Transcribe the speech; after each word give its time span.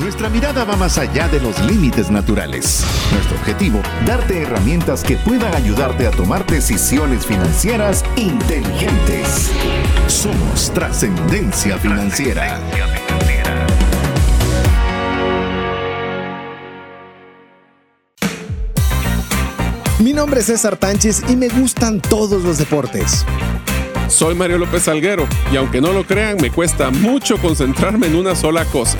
Nuestra 0.00 0.28
mirada 0.28 0.64
va 0.64 0.76
más 0.76 0.96
allá 0.98 1.28
de 1.28 1.40
los 1.40 1.60
límites 1.60 2.10
naturales. 2.10 2.84
Nuestro 3.12 3.36
objetivo, 3.36 3.80
darte 4.06 4.42
herramientas 4.42 5.02
que 5.02 5.16
puedan 5.16 5.54
ayudarte 5.54 6.06
a 6.06 6.10
tomar 6.10 6.46
decisiones 6.46 7.26
financieras 7.26 8.04
inteligentes. 8.16 9.50
Somos 10.06 10.70
trascendencia 10.72 11.78
financiera. 11.78 12.58
Mi 19.98 20.12
nombre 20.12 20.40
es 20.40 20.46
César 20.46 20.76
Tánchez 20.76 21.22
y 21.28 21.36
me 21.36 21.48
gustan 21.48 22.00
todos 22.00 22.44
los 22.44 22.58
deportes. 22.58 23.24
Soy 24.14 24.36
Mario 24.36 24.58
López 24.58 24.84
Salguero 24.84 25.26
y 25.52 25.56
aunque 25.56 25.80
no 25.80 25.92
lo 25.92 26.06
crean, 26.06 26.36
me 26.40 26.48
cuesta 26.48 26.88
mucho 26.92 27.36
concentrarme 27.36 28.06
en 28.06 28.14
una 28.14 28.36
sola 28.36 28.64
cosa. 28.64 28.96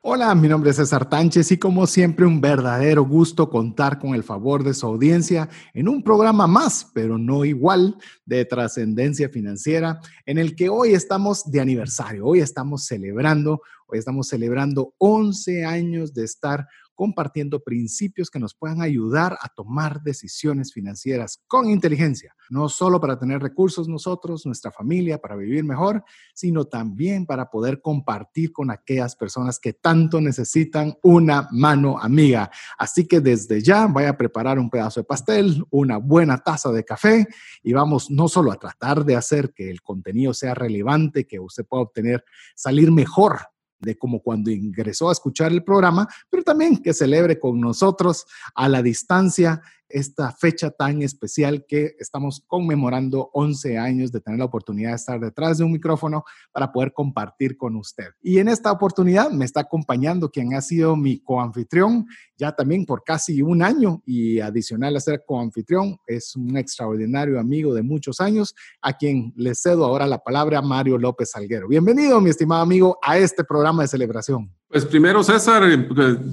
Hola, 0.00 0.34
mi 0.34 0.48
nombre 0.48 0.70
es 0.70 0.76
César 0.76 1.10
Tánchez 1.10 1.52
y 1.52 1.58
como 1.58 1.86
siempre 1.86 2.24
un 2.24 2.40
verdadero 2.40 3.04
gusto 3.04 3.50
contar 3.50 3.98
con 3.98 4.14
el 4.14 4.22
favor 4.22 4.64
de 4.64 4.72
su 4.72 4.86
audiencia 4.86 5.50
en 5.74 5.90
un 5.90 6.02
programa 6.02 6.46
más, 6.46 6.90
pero 6.94 7.18
no 7.18 7.44
igual, 7.44 7.98
de 8.24 8.46
trascendencia 8.46 9.28
financiera, 9.28 10.00
en 10.24 10.38
el 10.38 10.56
que 10.56 10.70
hoy 10.70 10.94
estamos 10.94 11.50
de 11.50 11.60
aniversario, 11.60 12.24
hoy 12.24 12.40
estamos 12.40 12.86
celebrando, 12.86 13.60
hoy 13.88 13.98
estamos 13.98 14.28
celebrando 14.28 14.94
11 14.96 15.66
años 15.66 16.14
de 16.14 16.24
estar 16.24 16.66
compartiendo 16.94 17.62
principios 17.62 18.30
que 18.30 18.38
nos 18.38 18.54
puedan 18.54 18.82
ayudar 18.82 19.36
a 19.40 19.48
tomar 19.48 20.02
decisiones 20.02 20.72
financieras 20.72 21.42
con 21.46 21.68
inteligencia, 21.68 22.34
no 22.50 22.68
solo 22.68 23.00
para 23.00 23.18
tener 23.18 23.40
recursos 23.42 23.88
nosotros, 23.88 24.46
nuestra 24.46 24.70
familia, 24.70 25.18
para 25.18 25.36
vivir 25.36 25.64
mejor, 25.64 26.04
sino 26.34 26.64
también 26.64 27.26
para 27.26 27.50
poder 27.50 27.80
compartir 27.80 28.52
con 28.52 28.70
aquellas 28.70 29.16
personas 29.16 29.58
que 29.58 29.72
tanto 29.72 30.20
necesitan 30.20 30.96
una 31.02 31.48
mano 31.50 31.98
amiga. 31.98 32.50
Así 32.78 33.06
que 33.06 33.20
desde 33.20 33.60
ya 33.60 33.86
vaya 33.86 34.10
a 34.10 34.16
preparar 34.16 34.58
un 34.58 34.70
pedazo 34.70 35.00
de 35.00 35.04
pastel, 35.04 35.64
una 35.70 35.98
buena 35.98 36.38
taza 36.38 36.70
de 36.72 36.84
café 36.84 37.26
y 37.62 37.72
vamos 37.72 38.10
no 38.10 38.28
solo 38.28 38.52
a 38.52 38.56
tratar 38.56 39.04
de 39.04 39.16
hacer 39.16 39.52
que 39.52 39.70
el 39.70 39.82
contenido 39.82 40.34
sea 40.34 40.54
relevante, 40.54 41.26
que 41.26 41.40
usted 41.40 41.64
pueda 41.64 41.82
obtener, 41.82 42.24
salir 42.54 42.90
mejor 42.90 43.53
de 43.84 43.96
como 43.96 44.20
cuando 44.20 44.50
ingresó 44.50 45.08
a 45.08 45.12
escuchar 45.12 45.52
el 45.52 45.62
programa, 45.62 46.08
pero 46.30 46.42
también 46.42 46.78
que 46.78 46.94
celebre 46.94 47.38
con 47.38 47.60
nosotros 47.60 48.26
a 48.54 48.68
la 48.68 48.82
distancia 48.82 49.60
esta 49.94 50.32
fecha 50.32 50.70
tan 50.70 51.02
especial 51.02 51.64
que 51.66 51.94
estamos 52.00 52.42
conmemorando 52.48 53.30
11 53.32 53.78
años 53.78 54.10
de 54.10 54.20
tener 54.20 54.40
la 54.40 54.46
oportunidad 54.46 54.90
de 54.90 54.96
estar 54.96 55.20
detrás 55.20 55.58
de 55.58 55.64
un 55.64 55.70
micrófono 55.70 56.24
para 56.52 56.72
poder 56.72 56.92
compartir 56.92 57.56
con 57.56 57.76
usted. 57.76 58.08
Y 58.20 58.38
en 58.38 58.48
esta 58.48 58.72
oportunidad 58.72 59.30
me 59.30 59.44
está 59.44 59.60
acompañando 59.60 60.30
quien 60.30 60.52
ha 60.54 60.60
sido 60.60 60.96
mi 60.96 61.20
coanfitrión 61.20 62.06
ya 62.36 62.52
también 62.52 62.84
por 62.84 63.04
casi 63.04 63.42
un 63.42 63.62
año 63.62 64.02
y 64.04 64.40
adicional 64.40 64.96
a 64.96 65.00
ser 65.00 65.22
coanfitrión 65.24 65.98
es 66.06 66.34
un 66.34 66.56
extraordinario 66.56 67.38
amigo 67.38 67.72
de 67.74 67.82
muchos 67.82 68.20
años 68.20 68.54
a 68.82 68.94
quien 68.94 69.32
le 69.36 69.54
cedo 69.54 69.84
ahora 69.84 70.06
la 70.06 70.18
palabra 70.18 70.60
Mario 70.60 70.98
López 70.98 71.30
Salguero. 71.30 71.68
Bienvenido, 71.68 72.20
mi 72.20 72.30
estimado 72.30 72.62
amigo, 72.62 72.98
a 73.02 73.18
este 73.18 73.44
programa 73.44 73.82
de 73.82 73.88
celebración. 73.88 74.52
Pues 74.74 74.84
primero, 74.84 75.22
César, 75.22 75.62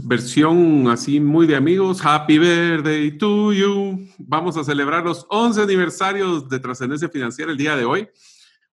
versión 0.04 0.88
así 0.88 1.20
muy 1.20 1.46
de 1.46 1.56
amigos. 1.56 2.04
Happy 2.04 2.40
birthday 2.40 3.16
to 3.16 3.54
you. 3.54 4.08
Vamos 4.18 4.58
a 4.58 4.64
celebrar 4.64 5.04
los 5.04 5.28
11 5.30 5.62
aniversarios 5.62 6.50
de 6.50 6.60
Trascendencia 6.60 7.08
Financiera 7.08 7.52
el 7.52 7.58
día 7.60 7.76
de 7.76 7.86
hoy. 7.86 8.10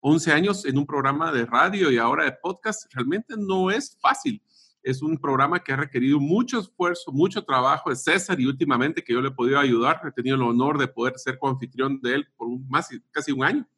11 0.00 0.32
años 0.32 0.64
en 0.64 0.78
un 0.78 0.86
programa 0.86 1.30
de 1.32 1.44
radio 1.44 1.90
y 1.90 1.98
ahora 1.98 2.24
de 2.24 2.32
podcast. 2.32 2.90
Realmente 2.94 3.34
no 3.36 3.70
es 3.70 3.94
fácil. 4.00 4.42
Es 4.82 5.02
un 5.02 5.18
programa 5.18 5.62
que 5.62 5.74
ha 5.74 5.76
requerido 5.76 6.18
mucho 6.18 6.60
esfuerzo, 6.60 7.12
mucho 7.12 7.44
trabajo 7.44 7.90
de 7.90 7.96
César 7.96 8.40
y 8.40 8.46
últimamente 8.46 9.04
que 9.04 9.12
yo 9.12 9.20
le 9.20 9.28
he 9.28 9.32
podido 9.32 9.58
ayudar. 9.58 10.00
He 10.02 10.12
tenido 10.12 10.36
el 10.36 10.42
honor 10.44 10.78
de 10.78 10.88
poder 10.88 11.18
ser 11.18 11.38
coanfitrión 11.38 12.00
de 12.00 12.14
él 12.14 12.28
por 12.38 12.48
más 12.70 12.88
casi 13.10 13.32
un 13.32 13.44
año. 13.44 13.68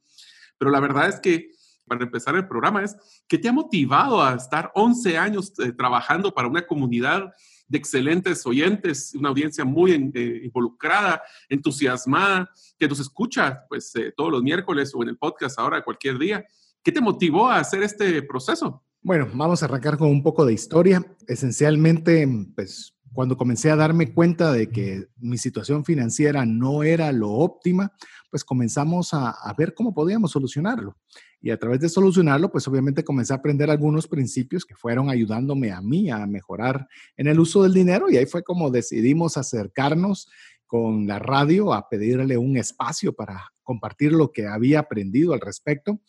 Pero 0.57 0.71
la 0.71 0.79
verdad 0.79 1.09
es 1.09 1.19
que 1.19 1.51
para 1.91 2.05
empezar 2.05 2.37
el 2.37 2.47
programa 2.47 2.85
es, 2.85 2.97
¿qué 3.27 3.37
te 3.37 3.49
ha 3.49 3.53
motivado 3.53 4.23
a 4.23 4.35
estar 4.35 4.71
11 4.77 5.19
años 5.19 5.53
eh, 5.59 5.73
trabajando 5.73 6.33
para 6.33 6.47
una 6.47 6.65
comunidad 6.65 7.33
de 7.67 7.79
excelentes 7.79 8.47
oyentes, 8.47 9.13
una 9.17 9.31
audiencia 9.31 9.65
muy 9.65 9.91
eh, 10.15 10.41
involucrada, 10.45 11.21
entusiasmada, 11.49 12.49
que 12.79 12.87
nos 12.87 13.01
escucha 13.01 13.65
pues 13.69 13.93
eh, 13.97 14.15
todos 14.17 14.31
los 14.31 14.43
miércoles 14.43 14.93
o 14.95 15.03
en 15.03 15.09
el 15.09 15.19
podcast 15.19 15.59
ahora 15.59 15.83
cualquier 15.83 16.17
día? 16.17 16.45
¿Qué 16.81 16.93
te 16.93 17.01
motivó 17.01 17.51
a 17.51 17.59
hacer 17.59 17.83
este 17.83 18.23
proceso? 18.23 18.85
Bueno, 19.03 19.29
vamos 19.35 19.63
a 19.63 19.67
arrancar 19.67 19.99
con 19.99 20.09
un 20.11 20.23
poco 20.23 20.47
de 20.47 20.53
historia. 20.53 21.05
Esencialmente, 21.27 22.29
pues 22.55 22.95
cuando 23.13 23.37
comencé 23.37 23.69
a 23.73 23.77
darme 23.77 24.15
cuenta 24.15 24.53
de 24.53 24.71
que 24.71 25.09
mi 25.19 25.39
situación 25.39 25.85
financiera 25.85 26.47
no 26.47 26.85
era 26.85 27.11
lo 27.11 27.31
óptima, 27.31 27.93
pues 28.31 28.45
comenzamos 28.45 29.13
a, 29.13 29.31
a, 29.31 29.53
ver 29.55 29.75
cómo 29.75 29.93
podíamos 29.93 30.31
solucionarlo. 30.31 30.97
Y 31.43 31.51
a 31.51 31.59
través 31.59 31.81
de 31.81 31.89
solucionarlo, 31.89 32.51
pues 32.51 32.69
obviamente 32.69 33.03
comencé 33.03 33.33
a 33.33 33.37
aprender 33.37 33.71
algunos 33.71 34.07
principios 34.07 34.65
que 34.65 34.75
fueron 34.75 35.09
ayudándome 35.09 35.73
a 35.73 35.81
mí 35.81 36.11
a 36.11 36.27
mejorar 36.27 36.87
en 37.17 37.29
el 37.29 37.41
uso 37.41 37.63
del 37.63 37.73
dinero 37.73 38.11
y 38.11 38.17
ahí 38.17 38.27
fue 38.27 38.43
como 38.43 38.71
decidimos 38.71 39.37
acercarnos 39.37 40.29
con 40.67 41.07
la 41.07 41.19
radio 41.19 41.73
a 41.73 41.89
pedirle 41.89 42.39
un 42.39 42.57
espacio 42.57 43.13
para 43.13 43.53
compartir 43.63 44.13
lo 44.13 44.31
que 44.31 44.47
había 44.47 44.81
aprendido 44.81 45.33
al 45.33 45.41
respecto. 45.41 46.01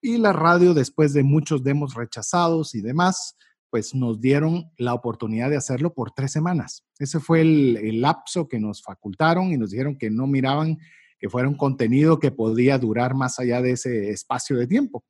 Y 0.00 0.18
la 0.18 0.32
radio, 0.32 0.74
después 0.74 1.12
de 1.12 1.22
muchos 1.22 1.62
demos 1.62 1.94
rechazados 1.94 2.74
y 2.74 2.80
demás, 2.80 3.36
pues 3.70 3.94
nos 3.94 4.20
dieron 4.20 4.70
la 4.76 4.94
oportunidad 4.94 5.50
de 5.50 5.56
hacerlo 5.56 5.92
por 5.92 6.12
tres 6.12 6.32
semanas. 6.32 6.84
Ese 6.98 7.20
fue 7.20 7.42
el, 7.42 8.00
lapso 8.00 8.48
que 8.48 8.58
nos 8.58 8.82
facultaron 8.82 9.52
y 9.52 9.58
nos 9.58 9.70
dijeron 9.70 9.96
que 9.96 10.10
no 10.10 10.26
miraban 10.26 10.78
que 11.18 11.28
fuera 11.28 11.48
un 11.48 11.56
contenido 11.56 12.18
que 12.18 12.30
podía 12.30 12.78
durar 12.78 13.14
más 13.14 13.38
allá 13.38 13.60
de 13.60 13.72
ese 13.72 14.10
espacio 14.10 14.56
de 14.56 14.66
tiempo. 14.66 15.04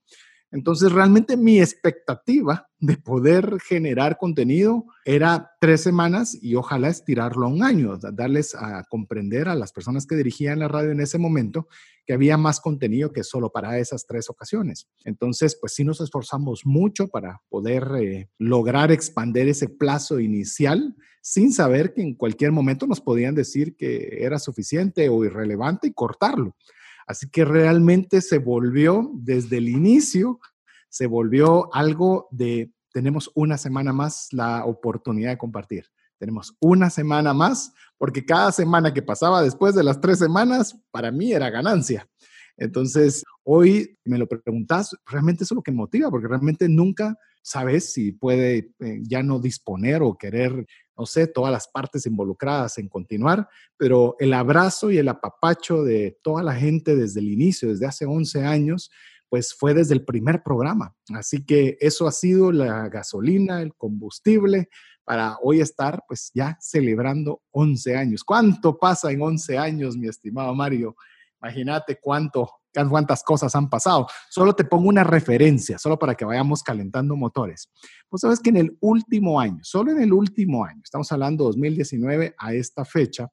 Entonces, 0.51 0.93
realmente 0.93 1.37
mi 1.37 1.61
expectativa 1.61 2.69
de 2.81 2.97
poder 2.97 3.59
generar 3.61 4.17
contenido 4.17 4.87
era 5.05 5.51
tres 5.61 5.83
semanas 5.83 6.39
y 6.41 6.55
ojalá 6.55 6.89
estirarlo 6.89 7.47
a 7.47 7.51
un 7.51 7.63
año, 7.63 7.99
darles 7.99 8.55
a 8.55 8.85
comprender 8.89 9.49
a 9.49 9.55
las 9.55 9.73
personas 9.73 10.07
que 10.07 10.17
dirigían 10.17 10.61
la 10.61 10.69
radio 10.69 10.93
en 10.93 11.01
ese 11.01 11.19
momento 11.19 11.69
que 12.07 12.15
había 12.15 12.39
más 12.39 12.61
contenido 12.61 13.13
que 13.13 13.25
solo 13.25 13.51
para 13.51 13.79
esas 13.79 14.07
tres 14.07 14.31
ocasiones. 14.31 14.89
Entonces, 15.05 15.59
pues 15.61 15.75
sí 15.75 15.85
nos 15.85 16.01
esforzamos 16.01 16.63
mucho 16.65 17.09
para 17.09 17.43
poder 17.51 17.87
eh, 18.01 18.31
lograr 18.39 18.91
expandir 18.91 19.49
ese 19.49 19.69
plazo 19.69 20.19
inicial 20.19 20.97
sin 21.21 21.53
saber 21.53 21.93
que 21.93 22.01
en 22.01 22.15
cualquier 22.15 22.53
momento 22.53 22.87
nos 22.87 23.03
podían 23.03 23.35
decir 23.35 23.77
que 23.77 24.21
era 24.23 24.39
suficiente 24.39 25.11
o 25.11 25.23
irrelevante 25.25 25.89
y 25.89 25.93
cortarlo. 25.93 26.57
Así 27.09 27.31
que 27.31 27.47
realmente 27.47 28.21
se 28.21 28.37
volvió 28.39 29.11
desde 29.15 29.57
el 29.57 29.71
inicio, 29.71 30.41
se 30.91 31.07
volvió 31.07 31.75
algo 31.75 32.29
de, 32.31 32.71
tenemos 32.93 33.31
una 33.35 33.57
semana 33.57 33.95
más 33.95 34.29
la 34.31 34.67
oportunidad 34.67 35.31
de 35.31 35.39
compartir. 35.39 35.87
Tenemos 36.19 36.55
una 36.61 36.91
semana 36.91 37.33
más, 37.33 37.73
porque 37.97 38.27
cada 38.27 38.53
semana 38.53 38.93
que 38.93 39.01
pasaba 39.01 39.43
después 39.43 39.75
de 39.75 39.85
las 39.85 40.03
tres 40.03 40.19
semanas, 40.19 40.79
para 40.91 41.11
mí 41.11 41.33
era 41.33 41.49
ganancia. 41.49 42.07
Entonces, 42.59 43.25
hoy 43.43 43.97
me 44.05 44.19
lo 44.19 44.27
preguntas, 44.27 44.95
realmente 45.07 45.45
eso 45.45 45.55
es 45.55 45.57
lo 45.57 45.63
que 45.63 45.73
motiva, 45.73 46.11
porque 46.11 46.29
realmente 46.29 46.69
nunca 46.69 47.17
sabes 47.43 47.93
si 47.93 48.13
puede 48.13 48.73
eh, 48.81 49.01
ya 49.03 49.23
no 49.23 49.39
disponer 49.39 50.03
o 50.03 50.17
querer 50.17 50.67
no 50.99 51.07
sé, 51.07 51.29
todas 51.29 51.53
las 51.53 51.69
partes 51.69 52.07
involucradas 52.07 52.77
en 52.79 52.89
continuar, 52.89 53.49
pero 53.77 54.17
el 54.19 54.33
abrazo 54.35 54.91
y 54.91 54.99
el 54.99 55.09
apapacho 55.09 55.85
de 55.85 56.19
toda 56.23 56.43
la 56.43 56.57
gente 56.57 56.97
desde 56.97 57.21
el 57.21 57.29
inicio, 57.29 57.69
desde 57.69 57.87
hace 57.87 58.05
11 58.05 58.45
años, 58.45 58.91
pues 59.29 59.55
fue 59.55 59.75
desde 59.75 59.95
el 59.95 60.05
primer 60.05 60.43
programa. 60.43 60.97
Así 61.15 61.45
que 61.45 61.77
eso 61.81 62.09
ha 62.09 62.13
sido 62.13 62.51
la 62.51 62.89
gasolina, 62.89 63.63
el 63.63 63.75
combustible 63.75 64.69
para 65.05 65.39
hoy 65.41 65.61
estar 65.61 66.03
pues 66.09 66.33
ya 66.35 66.59
celebrando 66.61 67.43
11 67.53 67.97
años. 67.97 68.25
¿Cuánto 68.25 68.77
pasa 68.77 69.13
en 69.13 69.23
11 69.23 69.57
años, 69.57 69.97
mi 69.97 70.09
estimado 70.09 70.53
Mario? 70.55 70.97
Imagínate 71.41 72.01
cuánto 72.01 72.51
cuántas 72.87 73.23
cosas 73.23 73.55
han 73.55 73.69
pasado. 73.69 74.07
Solo 74.31 74.55
te 74.55 74.65
pongo 74.65 74.89
una 74.89 75.05
referencia, 75.05 75.79
solo 75.79 75.99
para 75.99 76.15
que 76.15 76.25
vayamos 76.25 76.63
calentando 76.63 77.17
motores. 77.17 77.71
Pues 78.09 78.21
sabes 78.21 78.41
que 78.41 78.51
en 78.51 78.59
el 78.59 78.79
último 78.81 79.41
año, 79.41 79.59
solo 79.63 79.91
en 79.91 80.01
el 80.01 80.13
último 80.13 80.65
año, 80.65 80.81
estamos 80.85 81.11
hablando 81.11 81.45
2019 81.45 82.35
a 82.39 82.55
esta 82.55 82.85
fecha, 82.85 83.29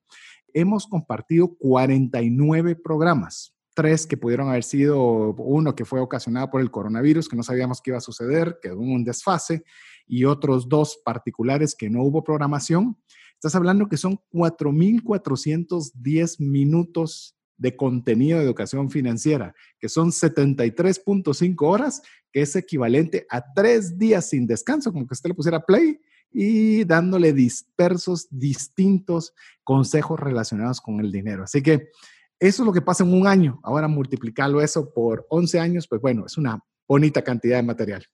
hemos 0.54 0.88
compartido 0.88 1.56
49 1.60 2.76
programas. 2.78 3.56
Tres 3.76 4.08
que 4.08 4.16
pudieron 4.16 4.48
haber 4.48 4.64
sido 4.64 5.34
uno 5.34 5.76
que 5.76 5.84
fue 5.84 6.00
ocasionado 6.00 6.50
por 6.50 6.62
el 6.62 6.72
coronavirus, 6.72 7.28
que 7.28 7.36
no 7.36 7.44
sabíamos 7.44 7.82
qué 7.82 7.92
iba 7.92 7.98
a 7.98 8.02
suceder, 8.02 8.58
quedó 8.62 8.80
un 8.80 9.04
desfase, 9.04 9.66
y 10.08 10.26
otros 10.26 10.70
dos 10.70 11.00
particulares 11.04 11.76
que 11.76 11.90
no 11.90 12.04
hubo 12.04 12.24
programación. 12.24 12.96
Estás 13.34 13.56
hablando 13.56 13.88
que 13.88 13.98
son 13.98 14.20
4.410 14.32 16.40
minutos 16.40 17.36
de 17.58 17.76
contenido 17.76 18.40
de 18.40 18.46
educación 18.46 18.90
financiera, 18.90 19.54
que 19.80 19.90
son 19.90 20.12
73.5 20.12 21.56
horas, 21.62 22.02
que 22.32 22.42
es 22.42 22.56
equivalente 22.56 23.26
a 23.30 23.54
tres 23.54 23.98
días 23.98 24.30
sin 24.30 24.46
descanso, 24.46 24.92
como 24.92 25.08
que 25.08 25.14
usted 25.14 25.30
le 25.30 25.36
pusiera 25.36 25.66
play 25.66 26.00
y 26.32 26.84
dándole 26.84 27.32
dispersos, 27.32 28.28
distintos 28.30 29.34
consejos 29.64 30.20
relacionados 30.20 30.82
con 30.82 31.00
el 31.00 31.12
dinero. 31.12 31.44
Así 31.44 31.62
que 31.62 31.90
eso 32.40 32.64
es 32.64 32.66
lo 32.66 32.74
que 32.74 32.82
pasa 32.82 33.04
en 33.04 33.14
un 33.14 33.26
año. 33.26 33.60
Ahora 33.64 33.88
multiplicarlo 33.88 34.62
eso 34.62 34.94
por 34.94 35.26
11 35.30 35.60
años, 35.60 35.88
pues 35.88 36.02
bueno, 36.02 36.26
es 36.26 36.38
una 36.38 36.60
bonita 36.88 37.24
cantidad 37.24 37.58
de 37.58 37.64
material. 37.64 38.06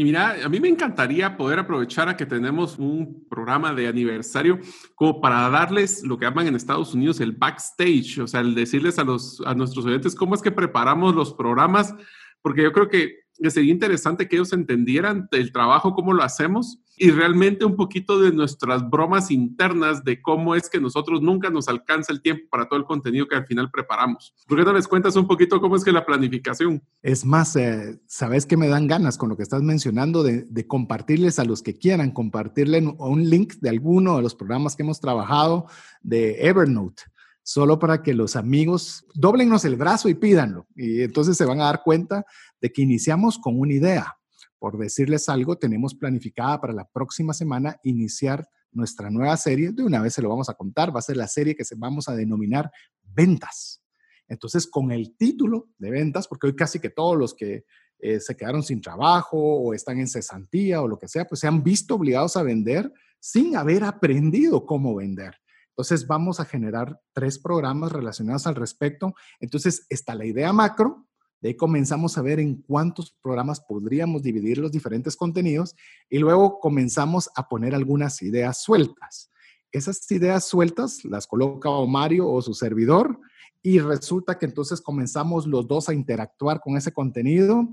Y 0.00 0.04
mira, 0.04 0.34
a 0.42 0.48
mí 0.48 0.60
me 0.60 0.68
encantaría 0.68 1.36
poder 1.36 1.58
aprovechar 1.58 2.08
a 2.08 2.16
que 2.16 2.24
tenemos 2.24 2.78
un 2.78 3.26
programa 3.28 3.74
de 3.74 3.86
aniversario 3.86 4.58
como 4.94 5.20
para 5.20 5.50
darles 5.50 6.02
lo 6.04 6.16
que 6.16 6.24
llaman 6.24 6.46
en 6.46 6.56
Estados 6.56 6.94
Unidos 6.94 7.20
el 7.20 7.32
backstage, 7.32 8.18
o 8.20 8.26
sea, 8.26 8.40
el 8.40 8.54
decirles 8.54 8.98
a, 8.98 9.04
los, 9.04 9.42
a 9.44 9.54
nuestros 9.54 9.84
oyentes 9.84 10.14
cómo 10.14 10.34
es 10.34 10.40
que 10.40 10.52
preparamos 10.52 11.14
los 11.14 11.34
programas, 11.34 11.94
porque 12.42 12.62
yo 12.62 12.72
creo 12.72 12.88
que 12.88 13.20
sería 13.48 13.72
interesante 13.72 14.28
que 14.28 14.36
ellos 14.36 14.52
entendieran 14.52 15.28
el 15.30 15.52
trabajo, 15.52 15.94
cómo 15.94 16.12
lo 16.12 16.22
hacemos 16.22 16.78
y 16.98 17.10
realmente 17.10 17.64
un 17.64 17.76
poquito 17.76 18.20
de 18.20 18.30
nuestras 18.30 18.88
bromas 18.90 19.30
internas 19.30 20.04
de 20.04 20.20
cómo 20.20 20.54
es 20.54 20.68
que 20.68 20.78
nosotros 20.78 21.22
nunca 21.22 21.48
nos 21.48 21.68
alcanza 21.68 22.12
el 22.12 22.20
tiempo 22.20 22.44
para 22.50 22.68
todo 22.68 22.78
el 22.78 22.84
contenido 22.84 23.26
que 23.26 23.36
al 23.36 23.46
final 23.46 23.70
preparamos. 23.70 24.34
¿Por 24.46 24.58
qué 24.58 24.64
no 24.64 24.74
les 24.74 24.86
cuentas 24.86 25.16
un 25.16 25.26
poquito 25.26 25.62
cómo 25.62 25.76
es 25.76 25.84
que 25.84 25.92
la 25.92 26.04
planificación? 26.04 26.82
Es 27.00 27.24
más, 27.24 27.56
eh, 27.56 27.98
sabes 28.06 28.44
que 28.44 28.58
me 28.58 28.68
dan 28.68 28.86
ganas 28.86 29.16
con 29.16 29.30
lo 29.30 29.36
que 29.38 29.42
estás 29.42 29.62
mencionando 29.62 30.22
de, 30.22 30.42
de 30.42 30.66
compartirles 30.66 31.38
a 31.38 31.46
los 31.46 31.62
que 31.62 31.72
quieran, 31.72 32.10
compartirle 32.10 32.94
un 32.98 33.30
link 33.30 33.54
de 33.62 33.70
alguno 33.70 34.16
de 34.16 34.22
los 34.22 34.34
programas 34.34 34.76
que 34.76 34.82
hemos 34.82 35.00
trabajado 35.00 35.66
de 36.02 36.46
Evernote 36.46 37.04
solo 37.50 37.80
para 37.80 38.00
que 38.00 38.14
los 38.14 38.36
amigos 38.36 39.04
doblennos 39.12 39.64
el 39.64 39.74
brazo 39.74 40.08
y 40.08 40.14
pídanlo. 40.14 40.68
Y 40.76 41.02
entonces 41.02 41.36
se 41.36 41.44
van 41.44 41.60
a 41.60 41.64
dar 41.64 41.82
cuenta 41.82 42.24
de 42.60 42.70
que 42.70 42.82
iniciamos 42.82 43.38
con 43.38 43.58
una 43.58 43.72
idea 43.72 44.16
por 44.60 44.78
decirles 44.78 45.28
algo, 45.30 45.56
tenemos 45.56 45.94
planificada 45.94 46.60
para 46.60 46.74
la 46.74 46.84
próxima 46.84 47.32
semana 47.32 47.80
iniciar 47.82 48.46
nuestra 48.70 49.10
nueva 49.10 49.36
serie. 49.38 49.72
De 49.72 49.82
una 49.82 50.00
vez 50.00 50.14
se 50.14 50.22
lo 50.22 50.28
vamos 50.28 50.50
a 50.50 50.54
contar. 50.54 50.94
Va 50.94 50.98
a 51.00 51.02
ser 51.02 51.16
la 51.16 51.26
serie 51.26 51.56
que 51.56 51.64
se 51.64 51.74
vamos 51.76 52.08
a 52.08 52.14
denominar 52.14 52.70
Ventas. 53.02 53.82
Entonces, 54.28 54.66
con 54.66 54.92
el 54.92 55.16
título 55.16 55.70
de 55.78 55.90
ventas, 55.90 56.28
porque 56.28 56.46
hoy 56.46 56.54
casi 56.54 56.78
que 56.78 56.90
todos 56.90 57.18
los 57.18 57.34
que 57.34 57.64
eh, 57.98 58.20
se 58.20 58.36
quedaron 58.36 58.62
sin 58.62 58.80
trabajo 58.80 59.38
o 59.38 59.74
están 59.74 59.98
en 59.98 60.06
cesantía 60.06 60.82
o 60.82 60.86
lo 60.86 60.98
que 60.98 61.08
sea, 61.08 61.26
pues 61.26 61.40
se 61.40 61.48
han 61.48 61.64
visto 61.64 61.96
obligados 61.96 62.36
a 62.36 62.44
vender 62.44 62.92
sin 63.18 63.56
haber 63.56 63.82
aprendido 63.82 64.66
cómo 64.66 64.94
vender. 64.94 65.34
Entonces, 65.80 66.06
vamos 66.06 66.40
a 66.40 66.44
generar 66.44 67.00
tres 67.14 67.38
programas 67.38 67.90
relacionados 67.90 68.46
al 68.46 68.54
respecto. 68.54 69.14
Entonces, 69.40 69.86
está 69.88 70.14
la 70.14 70.26
idea 70.26 70.52
macro, 70.52 71.06
de 71.40 71.48
ahí 71.48 71.56
comenzamos 71.56 72.18
a 72.18 72.22
ver 72.22 72.38
en 72.38 72.60
cuántos 72.60 73.16
programas 73.22 73.60
podríamos 73.60 74.22
dividir 74.22 74.58
los 74.58 74.70
diferentes 74.70 75.16
contenidos 75.16 75.74
y 76.10 76.18
luego 76.18 76.60
comenzamos 76.60 77.30
a 77.34 77.48
poner 77.48 77.74
algunas 77.74 78.20
ideas 78.20 78.62
sueltas. 78.62 79.30
Esas 79.72 80.10
ideas 80.10 80.44
sueltas 80.44 81.02
las 81.06 81.26
coloca 81.26 81.70
Mario 81.88 82.28
o 82.28 82.42
su 82.42 82.52
servidor 82.52 83.18
y 83.62 83.78
resulta 83.78 84.36
que 84.36 84.44
entonces 84.44 84.82
comenzamos 84.82 85.46
los 85.46 85.66
dos 85.66 85.88
a 85.88 85.94
interactuar 85.94 86.60
con 86.60 86.76
ese 86.76 86.92
contenido. 86.92 87.70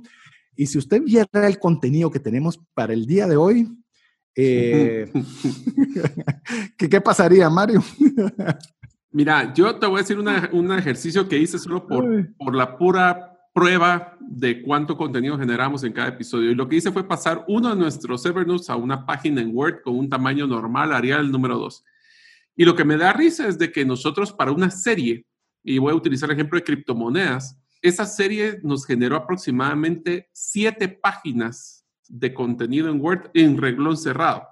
Y 0.55 0.67
si 0.67 0.77
usted 0.77 1.01
viera 1.01 1.45
el 1.45 1.59
contenido 1.59 2.09
que 2.09 2.21
tenemos 2.21 2.57
para 2.73 2.93
el 2.93 3.05
día 3.05 3.27
de 3.27 3.35
hoy, 3.35 3.67
eh, 4.37 5.11
¿qué, 6.77 7.01
pasaría, 7.01 7.49
Mario? 7.49 7.83
Mira, 9.11 9.51
yo 9.53 9.75
te 9.75 9.87
voy 9.87 9.97
a 9.97 10.01
decir 10.03 10.19
un 10.19 10.71
ejercicio 10.73 11.27
que 11.27 11.39
hice 11.39 11.57
solo 11.57 11.87
por, 11.87 12.05
por 12.35 12.53
la 12.53 12.77
pura 12.77 13.33
prueba 13.51 14.15
de 14.19 14.61
cuánto 14.61 14.95
contenido 14.95 15.39
generamos 15.39 15.83
en 15.83 15.91
cada 15.91 16.09
episodio. 16.09 16.51
Y 16.51 16.55
lo 16.55 16.69
que 16.69 16.75
hice 16.75 16.91
fue 16.91 17.07
pasar 17.07 17.43
uno 17.47 17.69
de 17.69 17.75
nuestros 17.75 18.23
Evernotes 18.27 18.69
a 18.69 18.75
una 18.75 19.03
página 19.07 19.41
en 19.41 19.49
Word 19.55 19.81
con 19.83 19.97
un 19.97 20.07
tamaño 20.07 20.45
normal, 20.45 20.93
haría 20.93 21.17
el 21.17 21.31
número 21.31 21.57
2. 21.57 21.83
Y 22.55 22.65
lo 22.65 22.75
que 22.75 22.85
me 22.85 22.97
da 22.97 23.13
risa 23.13 23.47
es 23.47 23.57
de 23.57 23.71
que 23.71 23.83
nosotros 23.85 24.31
para 24.31 24.51
una 24.51 24.69
serie, 24.69 25.25
y 25.63 25.79
voy 25.79 25.91
a 25.91 25.95
utilizar 25.95 26.29
el 26.29 26.35
ejemplo 26.35 26.59
de 26.59 26.65
criptomonedas, 26.65 27.59
esa 27.81 28.05
serie 28.05 28.59
nos 28.61 28.85
generó 28.85 29.15
aproximadamente 29.15 30.29
siete 30.33 30.87
páginas 30.87 31.76
de 32.09 32.33
contenido 32.33 32.89
en 32.89 33.01
Word 33.01 33.29
en 33.33 33.57
reglón 33.57 33.97
cerrado. 33.97 34.47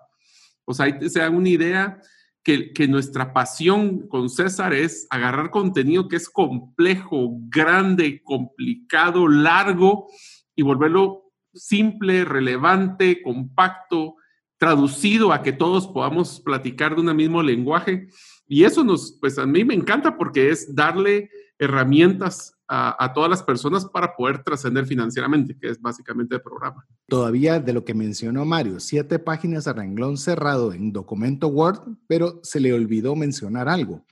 O 0.65 0.73
sea, 0.73 0.85
ahí 0.85 1.09
se 1.09 1.19
dan 1.19 1.35
una 1.35 1.49
idea 1.49 2.01
que, 2.45 2.87
nuestra 2.87 3.33
pasión 3.33 4.07
con 4.07 4.29
César 4.29 4.71
es 4.71 5.07
agarrar 5.09 5.49
contenido 5.49 6.07
que 6.07 6.15
es 6.15 6.29
complejo, 6.29 7.39
grande, 7.49 8.21
complicado, 8.23 9.27
largo 9.27 10.07
y 10.55 10.61
volverlo 10.61 11.31
simple, 11.53 12.23
relevante, 12.23 13.23
compacto, 13.23 14.15
traducido 14.57 15.33
a 15.33 15.41
que 15.41 15.53
todos 15.53 15.87
podamos 15.87 16.39
platicar 16.39 16.95
de 16.95 17.01
un 17.01 17.15
mismo 17.15 17.41
lenguaje. 17.41 18.09
Y 18.47 18.63
eso 18.63 18.83
nos, 18.83 19.17
pues 19.19 19.39
a 19.39 19.47
mí 19.47 19.65
me 19.65 19.73
encanta 19.73 20.15
porque 20.15 20.51
es 20.51 20.75
darle 20.75 21.31
herramientas 21.57 22.54
a, 22.67 23.13
todas 23.13 23.29
las 23.29 23.43
personas 23.43 23.85
para 23.85 24.15
poder 24.15 24.43
trascender 24.43 24.85
financieramente, 24.85 25.57
que 25.57 25.69
es 25.69 25.81
básicamente 25.81 26.35
el 26.35 26.41
programa. 26.41 26.85
Todavía 27.07 27.59
de 27.59 27.73
lo 27.73 27.85
que 27.85 27.93
mencionó 27.93 28.45
Mario, 28.45 28.79
siete 28.79 29.19
páginas 29.19 29.65
de 29.65 29.73
renglón 29.73 30.17
cerrado 30.17 30.73
en 30.73 30.91
documento 30.91 31.47
Word, 31.47 31.81
pero 32.07 32.39
se 32.43 32.59
le 32.59 32.73
olvidó 32.73 33.15
mencionar 33.15 33.69
algo. 33.69 34.05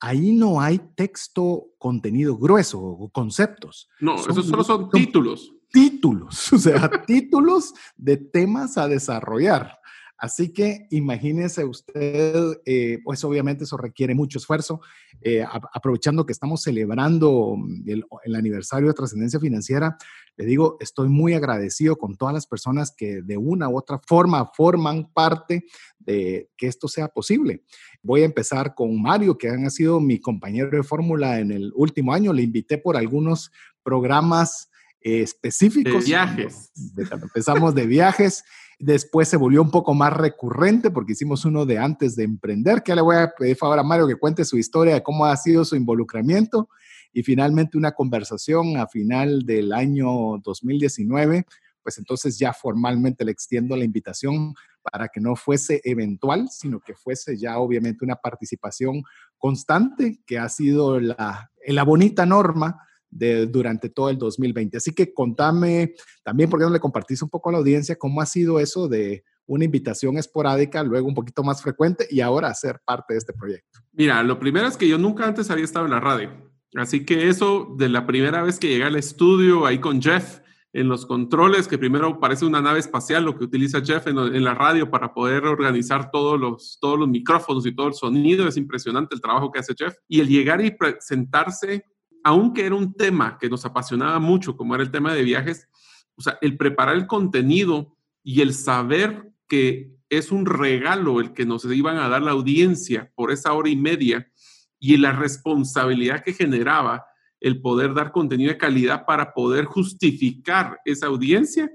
Ahí 0.00 0.32
no 0.32 0.60
hay 0.60 0.78
texto, 0.94 1.66
contenido 1.78 2.36
grueso 2.36 2.80
o 2.80 3.10
conceptos. 3.10 3.88
No, 4.00 4.16
esos 4.16 4.46
solo 4.46 4.64
son 4.64 4.90
títulos. 4.90 5.52
Títulos, 5.72 6.52
o 6.52 6.58
sea, 6.58 6.90
títulos 7.06 7.74
de 7.96 8.16
temas 8.16 8.76
a 8.76 8.88
desarrollar. 8.88 9.78
Así 10.20 10.52
que 10.52 10.86
imagínese 10.90 11.64
usted, 11.64 12.60
eh, 12.66 12.98
pues 13.02 13.24
obviamente 13.24 13.64
eso 13.64 13.78
requiere 13.78 14.14
mucho 14.14 14.38
esfuerzo. 14.38 14.82
Eh, 15.22 15.42
aprovechando 15.72 16.26
que 16.26 16.32
estamos 16.32 16.62
celebrando 16.62 17.56
el, 17.86 18.04
aniversario 18.34 18.88
de 18.88 18.94
trascendencia 18.94 19.40
financiera, 19.40 19.96
le 20.36 20.44
digo, 20.44 20.76
estoy 20.78 21.08
muy 21.08 21.32
agradecido 21.32 21.96
con 21.96 22.16
todas 22.16 22.34
las 22.34 22.46
personas 22.46 22.92
que 22.94 23.22
de 23.22 23.38
una 23.38 23.70
u 23.70 23.78
otra 23.78 23.98
forma 24.06 24.50
forman 24.54 25.10
parte 25.10 25.64
de 25.98 26.50
que 26.54 26.66
esto 26.66 26.86
sea 26.86 27.08
posible. 27.08 27.64
Voy 28.02 28.20
a 28.20 28.26
empezar 28.26 28.74
con 28.74 29.00
Mario, 29.00 29.38
que 29.38 29.48
ha 29.48 29.70
sido 29.70 30.00
mi 30.00 30.20
compañero 30.20 30.70
de 30.70 30.82
fórmula 30.82 31.40
en 31.40 31.50
el 31.50 31.72
último 31.74 32.12
año. 32.12 32.34
Le 32.34 32.42
invité 32.42 32.76
por 32.76 32.94
algunos 32.94 33.50
programas 33.82 34.70
eh, 35.00 35.22
específicos. 35.22 36.04
De 36.04 36.10
viajes. 36.10 36.70
empezamos 37.10 37.74
de 37.74 37.86
viajes. 37.86 38.44
Después 38.80 39.28
se 39.28 39.36
volvió 39.36 39.60
un 39.60 39.70
poco 39.70 39.92
más 39.92 40.10
recurrente 40.10 40.90
porque 40.90 41.12
hicimos 41.12 41.44
uno 41.44 41.66
de 41.66 41.76
antes 41.76 42.16
de 42.16 42.24
emprender, 42.24 42.82
que 42.82 42.94
le 42.94 43.02
voy 43.02 43.16
a 43.16 43.30
pedir 43.38 43.54
favor 43.54 43.78
a 43.78 43.82
Mario 43.82 44.06
que 44.06 44.16
cuente 44.16 44.42
su 44.42 44.56
historia 44.56 44.94
de 44.94 45.02
cómo 45.02 45.26
ha 45.26 45.36
sido 45.36 45.66
su 45.66 45.76
involucramiento. 45.76 46.70
Y 47.12 47.22
finalmente 47.22 47.76
una 47.76 47.92
conversación 47.92 48.78
a 48.78 48.86
final 48.86 49.44
del 49.44 49.74
año 49.74 50.38
2019, 50.42 51.44
pues 51.82 51.98
entonces 51.98 52.38
ya 52.38 52.54
formalmente 52.54 53.22
le 53.22 53.32
extiendo 53.32 53.76
la 53.76 53.84
invitación 53.84 54.54
para 54.80 55.08
que 55.08 55.20
no 55.20 55.36
fuese 55.36 55.82
eventual, 55.84 56.48
sino 56.50 56.80
que 56.80 56.94
fuese 56.94 57.36
ya 57.36 57.58
obviamente 57.58 58.02
una 58.02 58.16
participación 58.16 59.02
constante, 59.36 60.22
que 60.24 60.38
ha 60.38 60.48
sido 60.48 60.98
la, 61.00 61.50
la 61.66 61.82
bonita 61.82 62.24
norma 62.24 62.80
de, 63.10 63.46
durante 63.46 63.88
todo 63.88 64.08
el 64.10 64.18
2020. 64.18 64.76
Así 64.76 64.92
que 64.92 65.12
contame 65.12 65.94
también, 66.22 66.48
¿por 66.48 66.58
qué 66.58 66.64
no 66.64 66.72
le 66.72 66.80
compartís 66.80 67.22
un 67.22 67.28
poco 67.28 67.48
a 67.48 67.52
la 67.52 67.58
audiencia 67.58 67.96
cómo 67.96 68.20
ha 68.20 68.26
sido 68.26 68.60
eso 68.60 68.88
de 68.88 69.24
una 69.46 69.64
invitación 69.64 70.16
esporádica, 70.16 70.82
luego 70.84 71.08
un 71.08 71.14
poquito 71.14 71.42
más 71.42 71.60
frecuente 71.60 72.06
y 72.08 72.20
ahora 72.20 72.54
ser 72.54 72.80
parte 72.84 73.14
de 73.14 73.18
este 73.18 73.32
proyecto? 73.32 73.80
Mira, 73.92 74.22
lo 74.22 74.38
primero 74.38 74.68
es 74.68 74.76
que 74.76 74.88
yo 74.88 74.96
nunca 74.96 75.26
antes 75.26 75.50
había 75.50 75.64
estado 75.64 75.86
en 75.86 75.90
la 75.90 76.00
radio. 76.00 76.30
Así 76.76 77.04
que 77.04 77.28
eso 77.28 77.74
de 77.76 77.88
la 77.88 78.06
primera 78.06 78.42
vez 78.42 78.60
que 78.60 78.68
llegué 78.68 78.84
al 78.84 78.94
estudio 78.94 79.66
ahí 79.66 79.80
con 79.80 80.00
Jeff 80.00 80.38
en 80.72 80.88
los 80.88 81.04
controles, 81.04 81.66
que 81.66 81.78
primero 81.78 82.20
parece 82.20 82.44
una 82.44 82.60
nave 82.60 82.78
espacial, 82.78 83.24
lo 83.24 83.36
que 83.36 83.42
utiliza 83.42 83.80
Jeff 83.80 84.06
en, 84.06 84.18
en, 84.18 84.44
la 84.44 84.54
radio 84.54 84.88
para 84.88 85.12
poder 85.12 85.44
organizar 85.44 86.12
todos 86.12 86.38
los, 86.38 86.78
todos 86.80 86.96
los 86.96 87.08
micrófonos 87.08 87.66
y 87.66 87.74
todo 87.74 87.88
el 87.88 87.94
sonido. 87.94 88.46
Es 88.46 88.56
impresionante 88.56 89.16
el 89.16 89.20
trabajo 89.20 89.50
que 89.50 89.58
hace 89.58 89.74
Jeff. 89.76 89.96
Y 90.06 90.20
el 90.20 90.28
llegar 90.28 90.64
y 90.64 90.70
presentarse 90.70 91.84
aunque 92.24 92.66
era 92.66 92.74
un 92.74 92.94
tema 92.94 93.38
que 93.38 93.48
nos 93.48 93.64
apasionaba 93.64 94.18
mucho, 94.18 94.56
como 94.56 94.74
era 94.74 94.84
el 94.84 94.90
tema 94.90 95.14
de 95.14 95.22
viajes, 95.22 95.68
o 96.16 96.22
sea, 96.22 96.38
el 96.40 96.56
preparar 96.56 96.96
el 96.96 97.06
contenido 97.06 97.96
y 98.22 98.40
el 98.40 98.54
saber 98.54 99.32
que 99.48 99.96
es 100.08 100.32
un 100.32 100.44
regalo 100.44 101.20
el 101.20 101.32
que 101.32 101.46
nos 101.46 101.64
iban 101.64 101.96
a 101.96 102.08
dar 102.08 102.22
la 102.22 102.32
audiencia 102.32 103.10
por 103.14 103.30
esa 103.30 103.52
hora 103.52 103.68
y 103.68 103.76
media 103.76 104.30
y 104.78 104.96
la 104.96 105.12
responsabilidad 105.12 106.22
que 106.22 106.32
generaba 106.32 107.06
el 107.40 107.60
poder 107.60 107.94
dar 107.94 108.12
contenido 108.12 108.52
de 108.52 108.58
calidad 108.58 109.06
para 109.06 109.32
poder 109.32 109.64
justificar 109.64 110.78
esa 110.84 111.06
audiencia, 111.06 111.70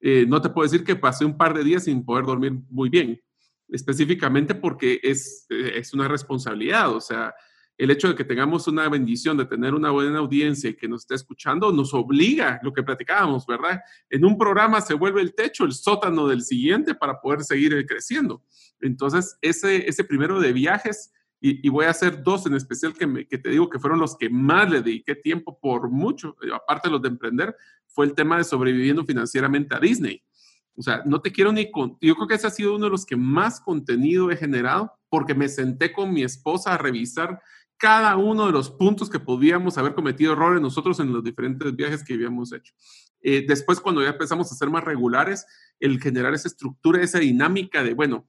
eh, 0.00 0.24
no 0.26 0.40
te 0.40 0.48
puedo 0.50 0.68
decir 0.68 0.84
que 0.84 0.96
pasé 0.96 1.24
un 1.24 1.36
par 1.36 1.54
de 1.54 1.64
días 1.64 1.84
sin 1.84 2.04
poder 2.04 2.24
dormir 2.24 2.52
muy 2.70 2.88
bien, 2.88 3.20
específicamente 3.68 4.54
porque 4.54 5.00
es, 5.02 5.46
eh, 5.50 5.72
es 5.76 5.92
una 5.92 6.08
responsabilidad, 6.08 6.94
o 6.94 7.00
sea, 7.00 7.34
el 7.76 7.90
hecho 7.90 8.08
de 8.08 8.14
que 8.14 8.24
tengamos 8.24 8.68
una 8.68 8.88
bendición 8.88 9.36
de 9.36 9.46
tener 9.46 9.74
una 9.74 9.90
buena 9.90 10.18
audiencia 10.18 10.70
y 10.70 10.74
que 10.74 10.88
nos 10.88 11.02
esté 11.02 11.16
escuchando 11.16 11.72
nos 11.72 11.92
obliga, 11.92 12.60
lo 12.62 12.72
que 12.72 12.82
platicábamos, 12.82 13.46
¿verdad? 13.46 13.80
En 14.08 14.24
un 14.24 14.38
programa 14.38 14.80
se 14.80 14.94
vuelve 14.94 15.20
el 15.20 15.34
techo, 15.34 15.64
el 15.64 15.72
sótano 15.72 16.28
del 16.28 16.42
siguiente 16.42 16.94
para 16.94 17.20
poder 17.20 17.42
seguir 17.42 17.84
creciendo. 17.86 18.42
Entonces, 18.80 19.36
ese, 19.40 19.88
ese 19.88 20.04
primero 20.04 20.40
de 20.40 20.52
viajes, 20.52 21.12
y, 21.40 21.68
voy 21.68 21.84
a 21.84 21.90
hacer 21.90 22.22
dos 22.22 22.46
en 22.46 22.54
especial 22.54 22.94
que, 22.94 23.26
que 23.26 23.36
te 23.36 23.50
digo 23.50 23.68
que 23.68 23.78
fueron 23.78 23.98
los 23.98 24.16
que 24.16 24.30
más 24.30 24.70
le 24.70 24.80
dediqué 24.80 25.14
tiempo 25.14 25.58
por 25.60 25.90
mucho, 25.90 26.36
eh, 26.42 26.48
aparte 26.54 26.88
de 26.88 26.92
los 26.92 27.02
de 27.02 27.08
emprender, 27.08 27.54
fue 27.86 28.06
el 28.06 28.14
tema 28.14 28.38
de 28.38 28.44
sobreviviendo 28.44 29.04
financieramente 29.04 29.74
a 29.74 29.80
Disney. 29.80 30.22
O 30.76 30.82
sea, 30.82 31.02
no 31.04 31.20
te 31.20 31.30
quiero 31.32 31.52
ni 31.52 31.70
con... 31.70 31.98
Yo 32.00 32.14
creo 32.16 32.26
que 32.26 32.34
ese 32.34 32.46
ha 32.46 32.50
sido 32.50 32.74
uno 32.74 32.86
de 32.86 32.90
los 32.90 33.04
que 33.04 33.16
más 33.16 33.60
contenido 33.60 34.30
he 34.30 34.36
generado 34.36 34.92
porque 35.08 35.34
me 35.34 35.48
senté 35.48 35.92
con 35.92 36.12
mi 36.12 36.22
esposa 36.22 36.74
a 36.74 36.78
revisar 36.78 37.40
cada 37.76 38.16
uno 38.16 38.46
de 38.46 38.52
los 38.52 38.70
puntos 38.70 39.10
que 39.10 39.20
podíamos 39.20 39.76
haber 39.78 39.94
cometido 39.94 40.32
errores 40.32 40.62
nosotros 40.62 41.00
en 41.00 41.12
los 41.12 41.22
diferentes 41.22 41.74
viajes 41.74 42.04
que 42.04 42.14
habíamos 42.14 42.52
hecho. 42.52 42.72
Eh, 43.20 43.44
después, 43.46 43.80
cuando 43.80 44.02
ya 44.02 44.10
empezamos 44.10 44.50
a 44.50 44.54
ser 44.54 44.70
más 44.70 44.84
regulares, 44.84 45.46
el 45.80 46.00
generar 46.00 46.34
esa 46.34 46.48
estructura, 46.48 47.02
esa 47.02 47.18
dinámica 47.18 47.82
de, 47.82 47.94
bueno, 47.94 48.28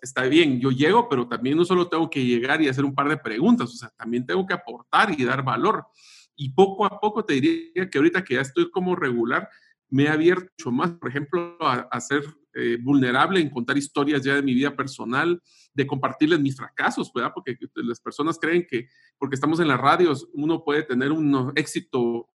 está 0.00 0.22
bien, 0.22 0.60
yo 0.60 0.70
llego, 0.70 1.08
pero 1.08 1.28
también 1.28 1.56
no 1.56 1.64
solo 1.64 1.88
tengo 1.88 2.08
que 2.08 2.24
llegar 2.24 2.62
y 2.62 2.68
hacer 2.68 2.84
un 2.84 2.94
par 2.94 3.08
de 3.08 3.16
preguntas, 3.16 3.70
o 3.70 3.76
sea, 3.76 3.90
también 3.90 4.26
tengo 4.26 4.46
que 4.46 4.54
aportar 4.54 5.18
y 5.18 5.24
dar 5.24 5.44
valor. 5.44 5.86
Y 6.34 6.50
poco 6.50 6.86
a 6.86 6.98
poco 7.00 7.24
te 7.24 7.34
diría 7.34 7.90
que 7.90 7.98
ahorita 7.98 8.24
que 8.24 8.34
ya 8.34 8.40
estoy 8.40 8.70
como 8.70 8.96
regular, 8.96 9.48
me 9.90 10.04
he 10.04 10.08
abierto 10.08 10.70
más, 10.70 10.90
por 10.92 11.10
ejemplo, 11.10 11.56
a, 11.60 12.00
ser 12.00 12.24
eh, 12.54 12.78
vulnerable 12.80 13.40
en 13.40 13.50
contar 13.50 13.78
historias 13.78 14.22
ya 14.22 14.34
de 14.34 14.42
mi 14.42 14.54
vida 14.54 14.76
personal, 14.76 15.42
de 15.72 15.86
compartirles 15.86 16.40
mis 16.40 16.56
fracasos, 16.56 17.10
¿verdad? 17.14 17.32
Porque 17.34 17.56
las 17.76 18.00
personas 18.00 18.38
creen 18.38 18.66
que 18.68 18.88
porque 19.18 19.36
estamos 19.36 19.60
en 19.60 19.68
las 19.68 19.80
radios 19.80 20.28
uno 20.34 20.62
puede 20.62 20.82
tener 20.82 21.12
un 21.12 21.52
éxito 21.56 22.28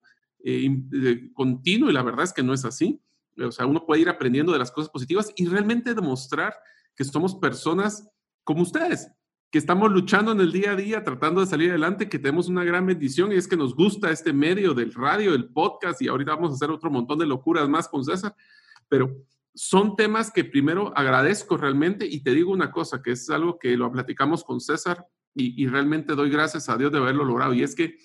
eh, 0.42 1.30
continuo 1.35 1.90
y 1.90 1.92
la 1.92 2.02
verdad 2.02 2.25
es 2.25 2.32
que 2.32 2.42
no 2.42 2.54
es 2.54 2.64
así. 2.64 3.00
O 3.38 3.52
sea, 3.52 3.66
uno 3.66 3.85
puede 3.85 4.00
ir 4.00 4.08
aprendiendo 4.08 4.52
de 4.52 4.58
las 4.58 4.70
cosas 4.70 4.90
positivas 4.90 5.30
y 5.37 5.46
realmente 5.46 5.94
demostrar 5.94 6.54
que 6.94 7.04
somos 7.04 7.35
personas 7.35 8.08
como 8.42 8.62
ustedes, 8.62 9.11
que 9.50 9.58
estamos 9.58 9.90
luchando 9.90 10.32
en 10.32 10.40
el 10.40 10.52
día 10.52 10.70
a 10.70 10.76
día, 10.76 11.04
tratando 11.04 11.40
de 11.40 11.46
salir 11.46 11.70
adelante, 11.70 12.08
que 12.08 12.18
tenemos 12.18 12.49
una 12.49 12.64
gran 12.64 12.87
bendición 12.87 13.32
y 13.32 13.35
es 13.35 13.46
que 13.46 13.56
nos 13.56 13.75
gusta 13.75 14.11
este 14.11 14.32
medio 14.32 14.73
del 14.73 14.94
radio, 14.94 15.35
el 15.35 15.49
podcast 15.49 16.00
y 16.00 16.08
ahorita 16.08 16.37
vamos 16.37 16.52
a 16.52 16.54
hacer 16.54 16.70
otro 16.70 16.90
montón 16.90 17.18
de 17.18 17.26
locuras 17.26 17.68
más 17.68 17.88
con 17.88 18.04
César, 18.04 18.35
pero 18.88 19.14
son 19.56 19.96
temas 19.96 20.30
que 20.30 20.44
primero 20.44 20.92
agradezco 20.94 21.56
realmente 21.56 22.06
y 22.06 22.22
te 22.22 22.32
digo 22.32 22.52
una 22.52 22.70
cosa, 22.70 23.02
que 23.02 23.12
es 23.12 23.30
algo 23.30 23.58
que 23.58 23.75
lo 23.75 23.90
platicamos 23.90 24.44
con 24.44 24.60
César 24.60 25.06
y, 25.34 25.66
realmente 25.66 26.14
doy 26.14 26.30
gracias 26.30 26.68
a 26.68 26.76
Dios 26.76 26.92
de 26.92 26.98
haberlo 26.98 27.25
logrado 27.25 27.52
y 27.52 27.62
es 27.62 27.75
que 27.75 27.96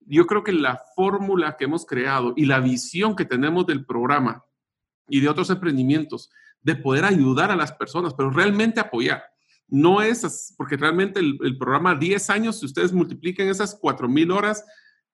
yo 0.00 0.26
creo 0.26 0.42
que 0.42 0.52
la 0.52 0.80
fórmula 0.96 1.56
que 1.56 1.64
hemos 1.64 1.84
creado 1.84 2.32
y 2.36 2.46
la 2.46 2.60
visión 2.60 3.14
que 3.16 3.24
tenemos 3.24 3.66
del 3.66 3.84
programa 3.84 4.44
y 5.08 5.20
de 5.20 5.28
otros 5.28 5.50
emprendimientos 5.50 6.30
de 6.62 6.76
poder 6.76 7.04
ayudar 7.04 7.50
a 7.50 7.56
las 7.56 7.72
personas, 7.72 8.14
pero 8.14 8.30
realmente 8.30 8.80
apoyar 8.80 9.22
no 9.68 10.02
es, 10.02 10.54
porque 10.56 10.76
realmente 10.76 11.20
el, 11.20 11.58
programa 11.58 11.94
10 11.94 12.30
años, 12.30 12.60
si 12.60 12.66
ustedes 12.66 12.92
multiplican 12.92 13.48
esas 13.48 13.76
4 13.80 14.08
mil 14.08 14.30
horas 14.30 14.64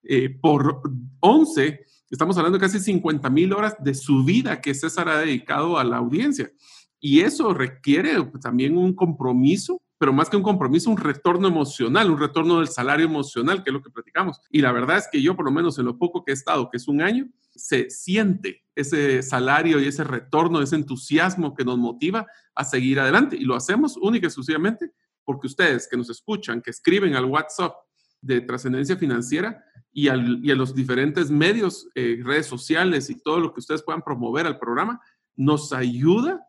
eh, 0.03 0.29
por 0.41 0.83
11, 1.21 1.87
estamos 2.11 2.37
hablando 2.37 2.59
de 2.59 2.63
casi 2.63 2.81
50 2.81 3.31
mil 3.31 3.53
horas 3.53 3.77
de 3.79 3.95
su 3.95 4.25
vida 4.25 4.61
que 4.61 4.75
César 4.75 5.09
ha 5.09 5.19
dedicado 5.19 5.79
a 5.79 5.85
la 5.85 5.99
audiencia. 5.99 6.51
Y 6.99 7.21
eso 7.21 7.55
requiere 7.55 8.15
también 8.43 8.77
un 8.77 8.95
compromiso, 8.95 9.81
pero 9.97 10.13
más 10.13 10.29
que 10.29 10.37
un 10.37 10.43
compromiso, 10.43 10.91
un 10.91 10.99
retorno 10.99 11.49
emocional, 11.49 12.11
un 12.11 12.19
retorno 12.19 12.59
del 12.59 12.69
salario 12.69 13.07
emocional, 13.07 13.63
que 13.63 13.71
es 13.71 13.75
lo 13.75 13.83
que 13.83 13.91
platicamos. 13.91 14.39
Y 14.51 14.61
la 14.61 14.73
verdad 14.73 14.99
es 14.99 15.09
que 15.11 15.23
yo, 15.23 15.35
por 15.35 15.47
lo 15.47 15.51
menos 15.51 15.79
en 15.79 15.87
lo 15.87 15.97
poco 15.97 16.25
que 16.25 16.33
he 16.33 16.35
estado, 16.35 16.69
que 16.71 16.77
es 16.77 16.89
un 16.89 17.01
año, 17.01 17.27
se 17.55 17.89
siente 17.89 18.65
ese 18.75 19.23
salario 19.23 19.81
y 19.81 19.87
ese 19.87 20.05
retorno, 20.05 20.61
ese 20.61 20.77
entusiasmo 20.77 21.55
que 21.55 21.65
nos 21.65 21.79
motiva 21.79 22.27
a 22.55 22.65
seguir 22.65 23.01
adelante. 23.01 23.37
Y 23.37 23.45
lo 23.45 23.55
hacemos 23.55 23.97
única 23.97 24.27
y 24.27 24.29
exclusivamente 24.29 24.93
porque 25.25 25.47
ustedes 25.47 25.89
que 25.89 25.97
nos 25.97 26.11
escuchan, 26.11 26.61
que 26.61 26.71
escriben 26.71 27.15
al 27.15 27.25
WhatsApp 27.25 27.75
de 28.21 28.41
trascendencia 28.43 28.97
financiera 28.97 29.65
y, 29.93 30.09
a 30.09 30.17
los 30.17 30.75
diferentes 30.75 31.31
medios, 31.31 31.89
eh, 31.95 32.21
redes 32.23 32.47
sociales 32.47 33.11
y 33.11 33.21
todo 33.21 33.41
lo 33.41 33.53
que 33.53 33.61
ustedes 33.61 33.83
puedan 33.83 34.03
promover 34.03 34.47
al 34.47 34.59
programa, 34.59 35.01
nos 35.37 35.73
ayuda 35.73 36.47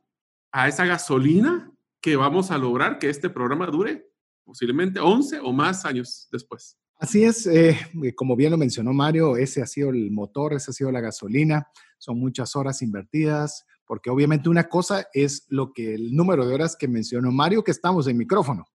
a 0.51 0.67
esa 0.67 0.85
gasolina 0.85 1.71
que 2.01 2.15
vamos 2.15 2.51
a 2.51 2.57
lograr 2.57 2.99
que 2.99 3.09
este 3.09 3.29
programa 3.29 3.67
dure 3.67 4.07
posiblemente 4.43 4.99
11 4.99 5.39
o 5.39 5.53
más 5.53 5.85
años 5.85 6.27
después. 6.31 6.77
Así 6.97 7.23
es, 7.23 7.47
eh, 7.47 7.77
como 8.15 8.35
bien 8.35 8.51
lo 8.51 8.57
mencionó 8.57 8.93
Mario, 8.93 9.35
ese 9.37 9.61
ha 9.61 9.65
sido 9.65 9.89
el 9.89 10.11
motor, 10.11 10.53
esa 10.53 10.69
ha 10.71 10.73
sido 10.73 10.91
la 10.91 11.01
gasolina, 11.01 11.67
son 11.97 12.19
muchas 12.19 12.55
horas 12.55 12.81
invertidas, 12.83 13.65
porque 13.87 14.09
obviamente 14.09 14.49
una 14.49 14.69
cosa 14.69 15.07
es 15.13 15.45
lo 15.49 15.73
que 15.73 15.95
el 15.95 16.15
número 16.15 16.45
de 16.45 16.53
horas 16.53 16.75
que 16.75 16.87
mencionó 16.87 17.31
Mario, 17.31 17.63
que 17.63 17.71
estamos 17.71 18.07
en 18.07 18.17
micrófono, 18.17 18.65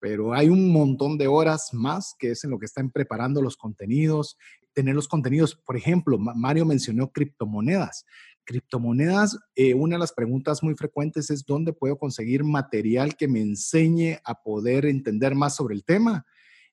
pero 0.00 0.34
hay 0.34 0.48
un 0.48 0.72
montón 0.72 1.18
de 1.18 1.28
horas 1.28 1.70
más 1.72 2.14
que 2.18 2.32
es 2.32 2.44
en 2.44 2.50
lo 2.50 2.58
que 2.58 2.66
están 2.66 2.90
preparando 2.90 3.42
los 3.42 3.56
contenidos, 3.56 4.36
tener 4.72 4.94
los 4.94 5.08
contenidos, 5.08 5.54
por 5.54 5.76
ejemplo, 5.76 6.18
Mario 6.18 6.64
mencionó 6.64 7.10
criptomonedas 7.12 8.04
criptomonedas, 8.50 9.38
eh, 9.54 9.74
una 9.74 9.94
de 9.94 10.00
las 10.00 10.12
preguntas 10.12 10.60
muy 10.62 10.74
frecuentes 10.74 11.30
es 11.30 11.44
dónde 11.46 11.72
puedo 11.72 11.96
conseguir 11.96 12.42
material 12.42 13.16
que 13.16 13.28
me 13.28 13.40
enseñe 13.40 14.18
a 14.24 14.42
poder 14.42 14.86
entender 14.86 15.36
más 15.36 15.54
sobre 15.54 15.76
el 15.76 15.84
tema. 15.84 16.26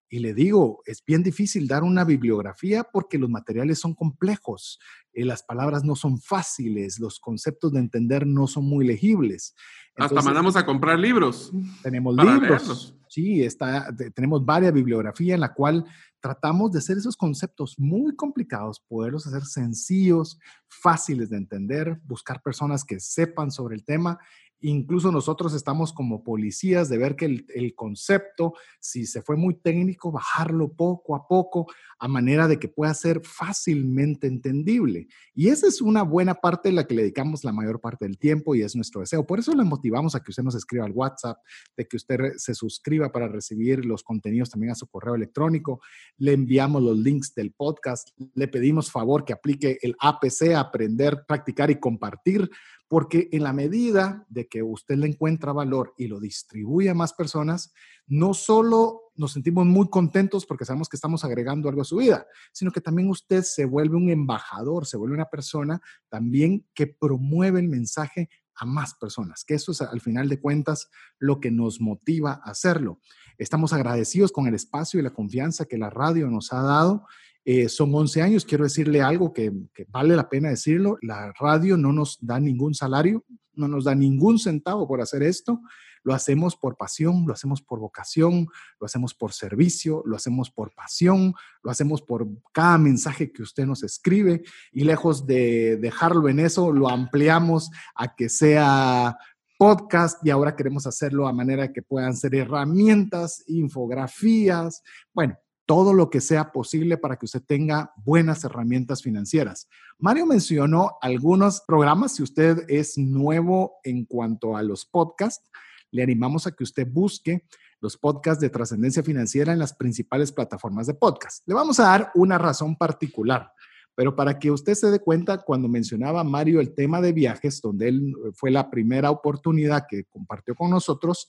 Y 0.10 0.19
le 0.19 0.34
digo, 0.34 0.81
es 0.86 1.03
bien 1.05 1.22
difícil 1.22 1.67
dar 1.67 1.84
una 1.84 2.03
bibliografía 2.03 2.84
porque 2.84 3.19
los 3.19 3.29
materiales 3.29 3.77
son 3.79 3.93
complejos, 3.93 4.79
eh, 5.13 5.24
las 5.24 5.43
palabras 5.43 5.84
no 5.84 5.96
son 5.96 6.19
fáciles, 6.19 7.00
los 7.00 7.19
conceptos 7.19 7.74
de 7.74 7.79
entender 7.79 8.25
no 8.25 8.48
son 8.48 8.65
muy 8.65 8.88
legibles. 8.88 9.53
Hasta 9.96 10.22
mandamos 10.22 10.55
a 10.55 10.65
comprar 10.65 10.98
libros. 10.98 11.51
Tenemos 11.84 12.15
libros. 12.15 12.97
Sí, 13.10 13.44
está, 13.44 13.88
tenemos 14.14 14.46
varias 14.46 14.74
bibliografías 14.74 15.36
en 15.36 15.42
la 15.42 15.54
cual 15.54 15.86
tratamos 16.20 16.72
de 16.72 16.80
hacer 16.80 16.98
esos 16.98 17.16
conceptos 17.16 17.78
muy 17.80 18.16
complicados, 18.16 18.80
poderlos 18.80 19.28
hacer 19.28 19.46
sencillos, 19.46 20.40
fáciles 20.68 21.30
de 21.30 21.38
entender, 21.38 22.00
buscar 22.04 22.42
personas 22.42 22.84
que 22.84 23.00
sepan 23.00 23.52
sobre 23.52 23.76
el 23.76 23.84
tema 23.84 24.20
Incluso 24.62 25.12
nosotros 25.12 25.54
estamos 25.54 25.94
como 25.94 26.24
policías 26.24 26.90
de 26.90 26.98
ver 26.98 27.16
que 27.16 27.26
el, 27.26 27.76
concepto, 27.76 28.54
si 28.80 29.06
se 29.06 29.22
fue 29.22 29.36
muy 29.36 29.56
técnico, 29.56 30.12
bajarlo 30.12 30.74
poco 30.74 31.16
a 31.16 31.28
poco 31.28 31.68
a 32.00 32.08
manera 32.08 32.48
de 32.48 32.58
que 32.58 32.68
pueda 32.68 32.94
ser 32.94 33.22
fácilmente 33.24 34.26
entendible. 34.26 35.08
Y 35.36 35.50
esa 35.50 35.68
es 35.68 35.82
una 35.82 36.02
buena 36.02 36.36
parte 36.36 36.70
de 36.70 36.74
la 36.74 36.88
que 36.88 36.96
le 36.96 37.04
dedicamos 37.04 37.44
la 37.44 37.52
mayor 37.52 37.80
parte 37.80 38.06
del 38.06 38.18
tiempo 38.18 38.56
y 38.56 38.62
es 38.62 38.76
nuestro 38.76 39.02
deseo. 39.02 39.26
Por 39.26 39.40
eso 39.40 39.54
le 39.54 39.64
motivamos 39.64 40.16
a 40.16 40.22
que 40.22 40.32
usted 40.32 40.44
nos 40.44 40.56
escriba 40.56 40.86
al 40.86 40.92
WhatsApp, 40.92 41.38
de 41.76 41.88
que 41.88 41.98
usted 41.98 42.18
se 42.38 42.56
suscriba 42.56 43.12
para 43.12 43.28
recibir 43.28 43.86
los 43.86 44.04
contenidos 44.04 44.50
también 44.50 44.72
a 44.72 44.76
su 44.76 44.88
correo 44.88 45.16
electrónico. 45.16 45.82
Le 46.18 46.34
enviamos 46.34 46.82
los 46.82 46.98
links 46.98 47.36
del 47.36 47.52
podcast. 47.52 48.10
Le 48.34 48.48
pedimos 48.48 48.92
favor 48.92 49.24
que 49.24 49.34
aplique 49.34 49.78
el 49.82 49.96
APC, 50.00 50.56
aprender, 50.56 51.26
practicar 51.28 51.70
y 51.70 51.80
compartir 51.80 52.50
porque 52.88 53.27
en 53.32 53.44
la 53.44 53.53
medida 53.53 54.25
de 54.29 54.48
que 54.48 54.63
usted 54.63 54.96
le 54.96 55.08
encuentra 55.08 55.51
valor 55.51 55.94
y 55.98 56.08
lo 56.08 56.20
distribuye 56.20 56.89
a 56.89 56.94
más 56.94 57.13
personas, 57.13 57.74
no 58.08 58.34
solo 58.34 59.12
nos 59.15 59.34
sentimos 59.34 59.65
muy 59.65 59.89
contentos 59.89 60.46
porque 60.46 60.63
sabemos 60.63 60.88
que 60.88 60.96
estamos 60.96 61.25
agregando 61.25 61.67
algo 61.67 61.82
a 61.82 61.86
su 61.86 61.98
vida, 61.98 62.25
sino 62.53 62.72
que 62.72 62.82
también 62.82 63.10
usted 63.10 63.44
se 63.44 63.65
vuelve 63.65 63.98
un 63.98 64.10
embajador, 64.10 64.86
se 64.86 64.96
vuelve 64.96 65.15
una 65.15 65.29
persona 65.29 65.82
también 66.08 66.65
que 66.74 66.88
promueve 66.88 67.60
el 67.60 67.67
mensaje 67.67 68.29
a 68.56 68.65
más 68.65 68.96
personas, 68.96 69.44
que 69.44 69.53
eso 69.53 69.72
es 69.72 69.82
al 69.82 70.01
final 70.01 70.29
de 70.29 70.39
cuentas 70.39 70.89
lo 71.20 71.39
que 71.39 71.51
nos 71.51 71.79
motiva 71.82 72.41
a 72.44 72.51
hacerlo. 72.51 73.00
Estamos 73.38 73.72
agradecidos 73.74 74.32
con 74.32 74.48
el 74.48 74.56
espacio 74.56 75.00
y 75.00 75.03
la 75.03 75.13
confianza 75.13 75.65
que 75.65 75.77
la 75.77 75.89
radio 75.89 76.27
nos 76.27 76.53
ha 76.53 76.62
dado 76.62 77.06
eh, 77.50 77.70
son 77.70 77.96
11 77.96 78.22
años, 78.22 78.44
quiero 78.44 78.66
decirle 78.66 79.01
algo 79.01 79.32
que, 79.32 79.54
vale 79.88 80.18
la 80.18 80.27
pena 80.27 80.50
decirlo, 80.50 80.98
la 81.01 81.32
radio 81.39 81.77
no 81.77 81.94
nos 81.94 82.18
da 82.20 82.42
ningún 82.42 82.74
salario, 82.74 83.24
no 83.54 83.70
nos 83.70 83.86
da 83.86 83.96
ningún 83.96 84.38
centavo 84.38 84.86
por 84.86 85.00
hacer 85.00 85.24
esto, 85.24 85.62
lo 86.04 86.13
hacemos 86.13 86.58
por 86.58 86.75
pasión, 86.75 87.24
lo 87.25 87.32
hacemos 87.32 87.62
por 87.62 87.80
vocación, 87.80 88.50
lo 88.82 88.86
hacemos 88.86 89.13
por 89.13 89.32
servicio, 89.32 90.04
lo 90.06 90.18
hacemos 90.18 90.51
por 90.51 90.75
pasión, 90.75 91.36
lo 91.63 91.72
hacemos 91.72 92.01
por 92.01 92.27
cada 92.51 92.77
mensaje 92.77 93.32
que 93.32 93.44
usted 93.44 93.66
nos 93.66 93.82
escribe 93.82 94.44
y 94.74 94.84
lejos 94.84 95.25
de 95.25 95.77
dejarlo 95.77 96.27
en 96.27 96.42
eso, 96.42 96.74
lo 96.74 96.89
ampliamos 96.89 97.72
a 97.96 98.13
que 98.13 98.27
sea 98.27 99.18
podcast 99.58 100.20
y 100.22 100.32
ahora 100.32 100.58
queremos 100.58 100.86
hacerlo 100.86 101.30
a 101.30 101.32
manera 101.32 101.72
que 101.72 101.82
puedan 101.82 102.13
ser 102.13 102.36
herramientas, 102.36 103.46
infografías, 103.48 104.84
bueno, 105.13 105.39
todo 105.67 105.93
lo 105.93 106.09
que 106.09 106.21
sea 106.21 106.51
posible 106.53 106.97
para 106.97 107.17
que 107.17 107.25
usted 107.25 107.43
tenga 107.45 107.91
buenas 107.97 108.43
herramientas 108.45 109.03
financieras. 109.03 109.67
Mario 110.00 110.25
mencionó 110.25 110.97
algunos 111.01 111.62
programas. 111.67 112.15
Si 112.15 112.24
usted 112.24 112.63
es 112.69 112.97
nuevo 112.97 113.75
en 113.83 114.05
cuanto 114.05 114.55
a 114.55 114.63
los 114.63 114.86
podcasts, 114.86 115.51
le 115.91 116.03
animamos 116.03 116.47
a 116.47 116.51
que 116.51 116.63
usted 116.63 116.88
busque 116.89 117.45
los 117.81 117.97
podcasts 117.97 118.41
de 118.41 118.50
trascendencia 118.50 119.03
financiera 119.03 119.51
en 119.51 119.59
las 119.59 119.74
principales 119.74 120.31
plataformas 120.31 120.88
de 120.88 120.93
podcast. 120.93 121.45
Le 121.45 121.53
vamos 121.53 121.79
a 121.81 121.83
dar 121.83 122.12
una 122.15 122.38
razón 122.38 122.77
particular, 122.77 123.51
pero 123.93 124.15
para 124.15 124.39
que 124.39 124.50
usted 124.51 124.74
se 124.74 124.89
dé 124.89 125.00
cuenta, 125.00 125.39
cuando 125.39 125.67
mencionaba 125.67 126.24
Mario 126.24 126.62
el 126.62 126.74
tema 126.74 127.01
de 127.01 127.12
viajes, 127.12 127.62
donde 127.62 127.89
él 127.89 128.13
fue 128.33 128.51
la 128.51 128.69
primera 128.69 129.12
oportunidad 129.12 129.86
que 129.88 130.05
compartió 130.05 130.55
con 130.55 130.69
nosotros, 130.69 131.27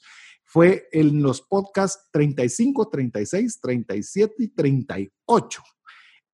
fue 0.49 0.89
en 0.93 1.23
los 1.23 1.43
podcasts 1.43 2.09
35, 2.11 2.89
36, 2.89 3.61
37 3.61 4.35
y 4.39 4.49
38. 4.49 5.63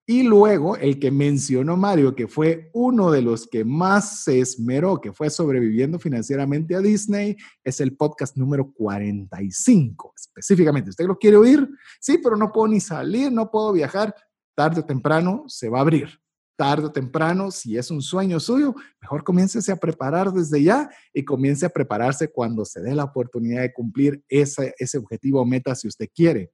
Y 0.06 0.23
luego 0.23 0.76
el 0.76 1.00
que 1.00 1.11
mencionó 1.11 1.76
Mario, 1.76 2.14
que 2.14 2.28
fue 2.28 2.71
uno 2.75 3.11
de 3.11 3.23
los 3.23 3.49
que 3.49 3.64
más 3.64 4.23
se 4.23 4.38
esmeró, 4.38 5.00
que 5.00 5.12
fue 5.12 5.30
sobreviviendo 5.30 5.99
financieramente 5.99 6.76
a 6.76 6.80
Disney, 6.80 7.37
es 7.64 7.80
el 7.80 7.97
podcast 7.97 8.37
número 8.37 8.71
45. 8.73 10.12
Específicamente, 10.14 10.90
¿usted 10.90 11.06
lo 11.06 11.18
quiere 11.18 11.38
oír? 11.38 11.68
Sí, 12.00 12.18
pero 12.23 12.37
no 12.37 12.52
puedo 12.52 12.68
ni 12.68 12.80
salir, 12.80 13.33
no 13.33 13.50
puedo 13.50 13.73
viajar. 13.73 14.14
Tarde 14.54 14.83
o 14.83 14.85
temprano 14.85 15.44
se 15.49 15.68
va 15.68 15.78
a 15.78 15.80
abrir. 15.80 16.24
Tarde 16.56 16.87
o 16.87 16.92
temprano, 16.92 17.50
si 17.50 17.76
es 17.76 17.90
un 17.90 18.00
sueño 18.00 18.38
suyo, 18.38 18.75
mejor 19.00 19.25
comiéncese 19.25 19.73
a 19.73 19.76
preparar 19.76 20.32
desde 20.32 20.62
ya 20.62 20.88
y 21.12 21.25
comience 21.25 21.66
a 21.66 21.70
prepararse 21.70 22.30
cuando 22.30 22.64
se 22.64 22.80
dé 22.80 22.94
la 22.94 23.04
oportunidad 23.04 23.62
de 23.62 23.73
cumplir 23.73 24.23
ese, 24.28 24.75
ese 24.78 24.99
objetivo 24.99 25.40
o 25.40 25.44
meta 25.44 25.75
si 25.75 25.88
usted 25.88 26.08
quiere. 26.14 26.52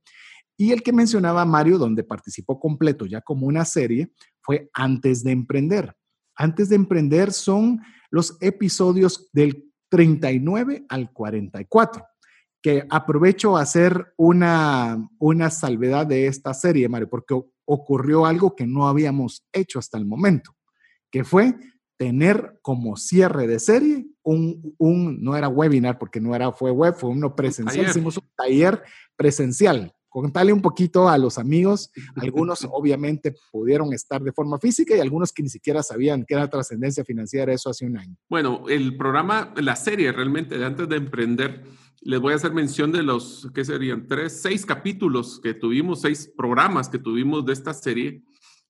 Y 0.56 0.72
el 0.72 0.82
que 0.82 0.92
mencionaba 0.92 1.44
Mario, 1.44 1.78
donde 1.78 2.04
participó 2.04 2.60
completo 2.60 3.06
ya 3.06 3.20
como 3.20 3.46
una 3.46 3.64
serie, 3.64 4.12
fue 4.42 4.68
Antes 4.74 5.24
de 5.24 5.32
Emprender. 5.32 5.94
Antes 6.34 6.68
de 6.68 6.76
Emprender 6.76 7.32
son 7.32 7.80
los 8.10 8.36
episodios 8.40 9.30
del 9.32 9.70
39 9.90 10.86
al 10.88 11.12
44, 11.12 12.04
que 12.62 12.86
aprovecho 12.90 13.56
a 13.56 13.62
hacer 13.62 14.12
una, 14.16 15.08
una 15.18 15.50
salvedad 15.50 16.06
de 16.06 16.26
esta 16.26 16.54
serie, 16.54 16.88
Mario, 16.88 17.08
porque 17.08 17.40
ocurrió 17.72 18.26
algo 18.26 18.56
que 18.56 18.66
no 18.66 18.88
habíamos 18.88 19.46
hecho 19.52 19.78
hasta 19.78 19.96
el 19.96 20.04
momento, 20.04 20.56
que 21.08 21.22
fue 21.22 21.54
tener 21.96 22.58
como 22.62 22.96
cierre 22.96 23.46
de 23.46 23.60
serie 23.60 24.06
un, 24.22 24.74
un 24.78 25.22
no 25.22 25.36
era 25.36 25.48
webinar 25.48 25.98
porque 25.98 26.20
no 26.20 26.34
era, 26.34 26.50
fue 26.50 26.72
web, 26.72 26.94
fue 26.94 27.10
uno 27.10 27.36
presencial, 27.36 27.86
hicimos 27.86 28.16
un 28.16 28.28
taller 28.36 28.82
presencial 29.16 29.94
contarle 30.10 30.52
un 30.52 30.60
poquito 30.60 31.08
a 31.08 31.16
los 31.16 31.38
amigos. 31.38 31.90
Algunos 32.16 32.68
obviamente 32.70 33.34
pudieron 33.50 33.94
estar 33.94 34.22
de 34.22 34.32
forma 34.32 34.58
física 34.58 34.94
y 34.94 35.00
algunos 35.00 35.32
que 35.32 35.42
ni 35.42 35.48
siquiera 35.48 35.82
sabían 35.82 36.24
que 36.26 36.34
era 36.34 36.50
trascendencia 36.50 37.04
financiera 37.04 37.52
eso 37.52 37.70
hace 37.70 37.86
un 37.86 37.96
año. 37.96 38.16
Bueno, 38.28 38.64
el 38.68 38.96
programa, 38.96 39.54
la 39.56 39.76
serie 39.76 40.12
realmente 40.12 40.58
de 40.58 40.66
antes 40.66 40.88
de 40.88 40.96
emprender, 40.96 41.64
les 42.02 42.20
voy 42.20 42.32
a 42.32 42.36
hacer 42.36 42.52
mención 42.52 42.92
de 42.92 43.02
los, 43.02 43.48
¿qué 43.54 43.64
serían? 43.64 44.06
Tres, 44.06 44.40
seis 44.42 44.66
capítulos 44.66 45.40
que 45.42 45.54
tuvimos, 45.54 46.00
seis 46.00 46.30
programas 46.36 46.88
que 46.88 46.98
tuvimos 46.98 47.44
de 47.46 47.52
esta 47.52 47.72
serie. 47.72 48.22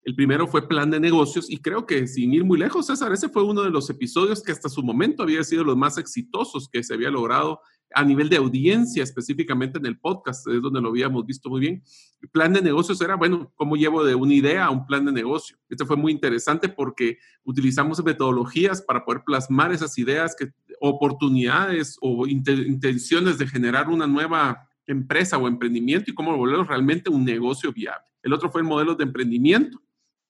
El 0.02 0.14
primero 0.14 0.47
fue 0.47 0.66
plan 0.66 0.90
de 0.90 0.99
negocios 0.99 1.50
y 1.50 1.59
creo 1.59 1.87
que 1.87 2.06
sin 2.06 2.32
ir 2.32 2.44
muy 2.44 2.59
lejos, 2.59 2.87
César, 2.87 3.12
ese 3.12 3.28
fue 3.28 3.44
uno 3.44 3.62
de 3.62 3.70
los 3.70 3.88
episodios 3.90 4.42
que 4.42 4.52
hasta 4.52 4.68
su 4.68 4.82
momento 4.82 5.23
había 5.23 5.44
sido 5.44 5.62
los 5.62 5.76
más 5.76 5.99
exitosos 5.99 6.68
que 6.68 6.82
se 6.82 6.94
había 6.94 7.11
logrado 7.11 7.61
a 7.94 8.04
nivel 8.04 8.28
de 8.28 8.37
audiencia, 8.37 9.02
específicamente 9.02 9.78
en 9.78 9.87
el 9.87 9.99
podcast, 9.99 10.47
es 10.49 10.62
donde 10.62 10.80
lo 10.80 10.88
habíamos 10.88 11.26
visto 11.26 11.49
muy 11.50 11.61
bien. 11.61 11.82
El 12.23 12.28
plan 12.28 12.52
de 12.52 12.62
negocios 12.62 13.00
era, 13.00 13.16
bueno, 13.16 13.52
¿cómo 13.56 13.76
llevo 13.76 14.04
de 14.04 14.14
una 14.14 14.35
idea 14.35 14.66
a 14.66 14.70
un 14.70 14.87
plan 14.87 15.04
de 15.04 15.12
negocio? 15.12 15.56
Este 15.68 15.85
fue 15.85 15.97
muy 15.97 16.12
interesante 16.12 16.68
porque 16.68 17.18
utilizamos 17.44 18.02
metodologías 18.04 18.82
para 18.82 19.04
poder 19.04 19.23
plasmar 19.25 19.73
esas 19.73 19.99
ideas, 19.99 20.37
que, 20.38 20.52
oportunidades 20.80 21.99
o 22.00 22.26
intenciones 22.26 23.38
de 23.38 23.47
generar 23.47 23.88
una 23.88 24.06
nueva 24.06 24.66
empresa 24.87 25.37
o 25.37 25.47
emprendimiento 25.47 26.11
y 26.11 26.14
cómo 26.14 26.37
volverlo 26.37 26.64
realmente 26.64 27.11
un 27.11 27.25
negocio 27.25 27.73
viable. 27.73 28.06
El 28.23 28.32
otro 28.32 28.50
fue 28.50 28.62
el 28.62 28.66
modelo 28.66 28.94
de 28.94 29.04
emprendimiento 29.04 29.80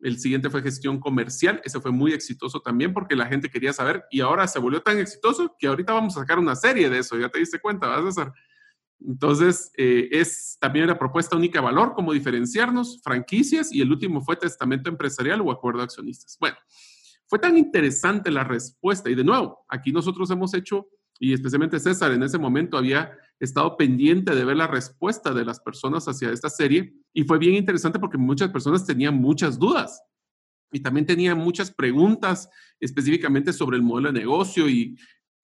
el 0.02 0.19
siguiente 0.19 0.50
fue 0.50 0.62
gestión 0.62 0.99
comercial. 0.99 1.61
Ese 1.64 1.80
fue 1.80 1.90
muy 1.90 2.12
exitoso 2.12 2.61
también 2.61 2.92
porque 2.92 3.16
la 3.16 3.26
gente 3.26 3.50
quería 3.50 3.73
saber 3.73 4.04
y 4.11 4.21
ahora 4.21 4.47
se 4.47 4.59
volvió 4.59 4.82
tan 4.82 4.99
exitoso 4.99 5.54
que 5.58 5.67
ahorita 5.67 5.93
vamos 5.93 6.17
a 6.17 6.21
sacar 6.21 6.39
una 6.39 6.56
serie 6.56 6.89
de 6.89 6.99
eso. 6.99 7.19
Ya 7.19 7.28
te 7.28 7.39
diste 7.39 7.60
cuenta, 7.60 7.86
vas 7.86 8.19
a. 8.19 8.32
Entonces, 9.00 9.73
eh, 9.76 10.08
es 10.13 10.58
también 10.60 10.86
la 10.86 10.99
propuesta 10.99 11.36
única 11.36 11.58
de 11.58 11.65
valor, 11.65 11.95
cómo 11.95 12.13
diferenciarnos, 12.13 13.00
franquicias 13.02 13.73
y 13.73 13.80
el 13.80 13.91
último 13.91 14.21
fue 14.21 14.36
testamento 14.36 14.91
empresarial 14.91 15.41
o 15.41 15.50
acuerdo 15.50 15.78
de 15.78 15.84
accionistas. 15.84 16.36
Bueno, 16.39 16.56
fue 17.26 17.39
tan 17.39 17.56
interesante 17.56 18.30
la 18.30 18.45
respuesta 18.45 19.08
y 19.08 19.15
de 19.15 19.25
nuevo, 19.25 19.65
aquí 19.69 19.91
nosotros 19.91 20.30
hemos 20.30 20.52
hecho, 20.52 20.89
y 21.19 21.32
especialmente 21.32 21.80
César 21.80 22.13
en 22.13 22.23
ese 22.23 22.39
momento 22.39 22.76
había 22.76 23.17
estado 23.39 23.76
pendiente 23.76 24.34
de 24.34 24.45
ver 24.45 24.56
la 24.56 24.67
respuesta 24.67 25.32
de 25.32 25.47
las 25.47 25.60
personas 25.60 26.06
hacia 26.06 26.30
esta 26.30 26.50
serie 26.50 26.93
y 27.13 27.25
fue 27.25 27.39
bien 27.39 27.55
interesante 27.55 27.99
porque 27.99 28.19
muchas 28.19 28.51
personas 28.51 28.87
tenían 28.87 29.15
muchas 29.15 29.59
dudas 29.59 30.03
y 30.73 30.81
también 30.81 31.07
tenían 31.07 31.39
muchas 31.39 31.71
preguntas 31.71 32.49
específicamente 32.79 33.53
sobre 33.53 33.77
el 33.77 33.83
modelo 33.83 34.13
de 34.13 34.21
negocio 34.21 34.69
y 34.69 34.97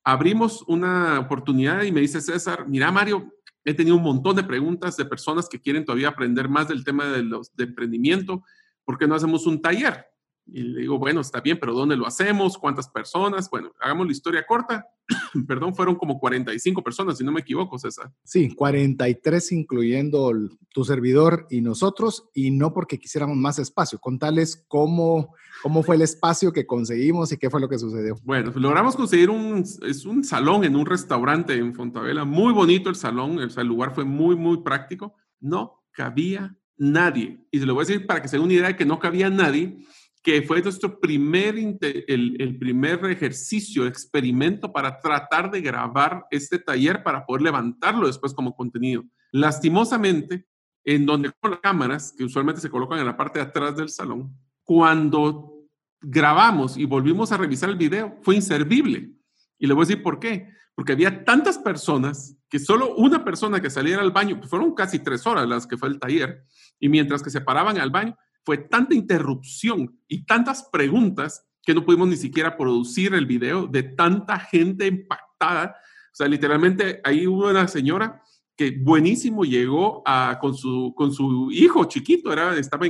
abrimos 0.05 0.63
una 0.69 1.19
oportunidad 1.19 1.83
y 1.83 1.91
me 1.91 2.01
dice 2.01 2.21
César, 2.21 2.69
mira 2.69 2.93
Mario, 2.93 3.33
he 3.65 3.75
tenido 3.75 3.97
un 3.97 4.03
montón 4.03 4.37
de 4.37 4.45
preguntas 4.45 4.97
de 4.97 5.05
personas 5.05 5.49
que 5.49 5.61
quieren 5.61 5.85
todavía 5.85 6.09
aprender 6.09 6.49
más 6.49 6.69
del 6.69 6.85
tema 6.85 7.07
de, 7.07 7.25
los, 7.25 7.55
de 7.57 7.65
emprendimiento, 7.65 8.45
¿por 8.85 8.97
qué 8.97 9.09
no 9.09 9.17
hacemos 9.17 9.47
un 9.47 9.61
taller? 9.61 10.07
Y 10.49 10.63
le 10.63 10.83
digo, 10.83 10.99
bueno, 10.99 11.21
está 11.21 11.41
bien, 11.41 11.59
pero 11.61 11.75
¿dónde 11.75 11.97
lo 11.97 12.07
hacemos? 12.07 12.57
¿Cuántas 12.57 12.89
personas? 12.89 13.51
Bueno, 13.51 13.73
hagamos 13.81 14.07
la 14.07 14.13
historia 14.13 14.47
corta. 14.47 14.87
Perdón, 15.47 15.75
fueron 15.75 15.97
como 15.97 16.21
45 16.21 16.83
personas, 16.85 17.19
si 17.19 17.25
no 17.25 17.33
me 17.33 17.41
equivoco, 17.41 17.79
César. 17.79 18.13
Sí, 18.23 18.55
43 18.55 19.53
incluyendo 19.53 20.33
tu 20.73 20.85
servidor 20.85 21.47
y 21.51 21.63
nosotros, 21.63 22.29
y 22.33 22.53
no 22.53 22.73
porque 22.73 22.99
quisiéramos 22.99 23.37
más 23.37 23.59
espacio. 23.59 23.99
Contales 23.99 24.65
cómo, 24.69 25.35
cómo 25.63 25.83
fue 25.83 25.97
el 25.97 26.03
espacio 26.03 26.53
que 26.53 26.67
conseguimos 26.67 27.33
y 27.33 27.39
qué 27.39 27.51
fue 27.51 27.61
lo 27.61 27.69
que 27.69 27.79
sucedió. 27.79 28.15
Bueno, 28.23 28.53
logramos 28.55 28.95
conseguir 28.95 29.31
un, 29.31 29.65
es 29.83 30.05
un 30.05 30.23
salón 30.23 30.65
en 30.65 30.77
un 30.77 30.87
restaurante 30.87 31.55
en 31.55 31.75
Fontavela. 31.75 32.25
Muy 32.25 32.53
bonito 32.53 32.89
el 32.89 32.97
salón, 32.97 33.41
el 33.41 33.67
lugar 33.67 33.95
fue 33.95 34.05
muy, 34.05 34.37
muy 34.37 34.63
práctico. 34.63 35.15
No 35.41 35.83
cabía 35.91 36.57
nadie. 36.77 37.45
Y 37.51 37.59
se 37.59 37.67
lo 37.67 37.75
voy 37.75 37.85
a 37.85 37.87
decir 37.87 38.07
para 38.07 38.23
que 38.23 38.29
se 38.29 38.37
den 38.37 38.45
una 38.45 38.55
idea 38.55 38.69
de 38.69 38.77
que 38.77 38.85
no 38.85 38.99
cabía 38.99 39.29
nadie 39.31 39.79
que 40.27 40.43
fue 40.43 40.61
nuestro 40.61 40.99
primer, 40.99 41.55
el, 41.57 42.57
primer 42.59 43.05
ejercicio, 43.05 43.87
experimento 43.87 44.73
para 44.73 44.99
tratar 44.99 45.53
de 45.53 45.61
grabar 45.61 46.27
este 46.33 46.59
taller 46.59 47.05
para 47.05 47.25
poder 47.25 47.43
levantarlo 47.43 48.09
después 48.09 48.35
como 48.35 48.57
contenido. 48.57 49.05
Lastimosamente, 49.31 50.45
en 50.83 51.07
donde 51.07 51.31
con 51.39 51.53
las 51.53 51.61
cámaras, 51.61 52.13
que 52.19 52.25
usualmente 52.25 52.61
se 52.61 52.71
colocan 52.71 52.99
en 52.99 53.07
la 53.07 53.17
parte 53.17 53.39
de 53.39 53.45
atrás 53.45 53.77
del 53.77 53.89
salón, 53.89 54.37
cuando 54.65 55.61
grabamos 56.01 56.77
y 56.77 56.87
volvimos 56.87 57.31
a 57.31 57.37
revisar 57.37 57.71
el 57.71 57.77
video, 57.77 58.19
fue 58.23 58.35
inservible. 58.35 59.13
Y 59.61 59.69
le 59.69 59.75
voy 59.75 59.85
a 59.85 59.87
decir 59.87 60.03
por 60.03 60.19
qué. 60.19 60.49
Porque 60.75 60.91
había 60.91 61.25
tantas 61.25 61.57
personas 61.57 62.37
que 62.51 62.59
solo 62.59 62.97
una 62.97 63.25
persona 63.25 63.61
que 63.61 63.71
saliera 63.71 64.03
al 64.03 64.11
baño, 64.11 64.39
pues 64.39 64.51
fueron 64.51 64.75
casi 64.75 64.99
tres 64.99 65.25
horas 65.25 65.47
las 65.47 65.69
que 65.69 65.77
fue 65.77 65.89
el 65.89 66.01
taller, 66.01 66.45
y 66.81 66.89
mientras 66.89 67.23
que 67.23 67.31
se 67.31 67.41
paraban 67.41 67.79
al 67.79 67.91
baño, 67.91 68.17
fue 68.47 68.59
tanta 68.59 68.95
interrupción 68.95 70.01
y 70.07 70.25
tantas 70.25 70.69
preguntas 70.71 71.45
que 71.65 71.75
no 71.75 71.85
pudimos 71.85 72.07
ni 72.07 72.17
siquiera 72.17 72.57
producir 72.57 73.13
el 73.13 73.27
video 73.27 73.67
de 73.67 73.83
tanta 73.83 74.39
gente 74.39 74.87
impactada. 74.87 75.75
O 76.13 76.15
sea, 76.15 76.29
literalmente 76.29 77.01
ahí 77.03 77.27
hubo 77.27 77.51
una 77.51 77.67
señora 77.67 78.23
que 78.57 78.71
buenísimo 78.71 79.45
llegó 79.45 80.01
a, 80.07 80.39
con, 80.41 80.55
su, 80.55 80.95
con 80.97 81.13
su 81.13 81.51
hijo 81.51 81.87
chiquito, 81.87 82.33
era, 82.33 82.57
estaba 82.57 82.87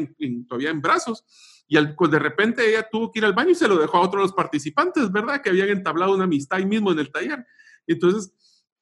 todavía 0.47 0.71
en 0.71 0.83
brazos, 0.83 1.25
y 1.66 1.79
al, 1.79 1.97
pues 1.97 2.11
de 2.11 2.19
repente 2.19 2.69
ella 2.69 2.87
tuvo 2.92 3.11
que 3.11 3.21
ir 3.21 3.25
al 3.25 3.33
baño 3.33 3.51
y 3.51 3.55
se 3.55 3.66
lo 3.66 3.79
dejó 3.79 3.97
a 3.97 4.03
otros 4.03 4.21
de 4.21 4.27
los 4.27 4.35
participantes, 4.35 5.11
¿verdad? 5.11 5.40
Que 5.40 5.49
habían 5.49 5.71
entablado 5.71 6.14
una 6.14 6.25
amistad 6.25 6.59
ahí 6.59 6.66
mismo 6.66 6.92
en 6.92 6.99
el 6.99 7.11
taller. 7.11 7.45
Entonces, 7.87 8.31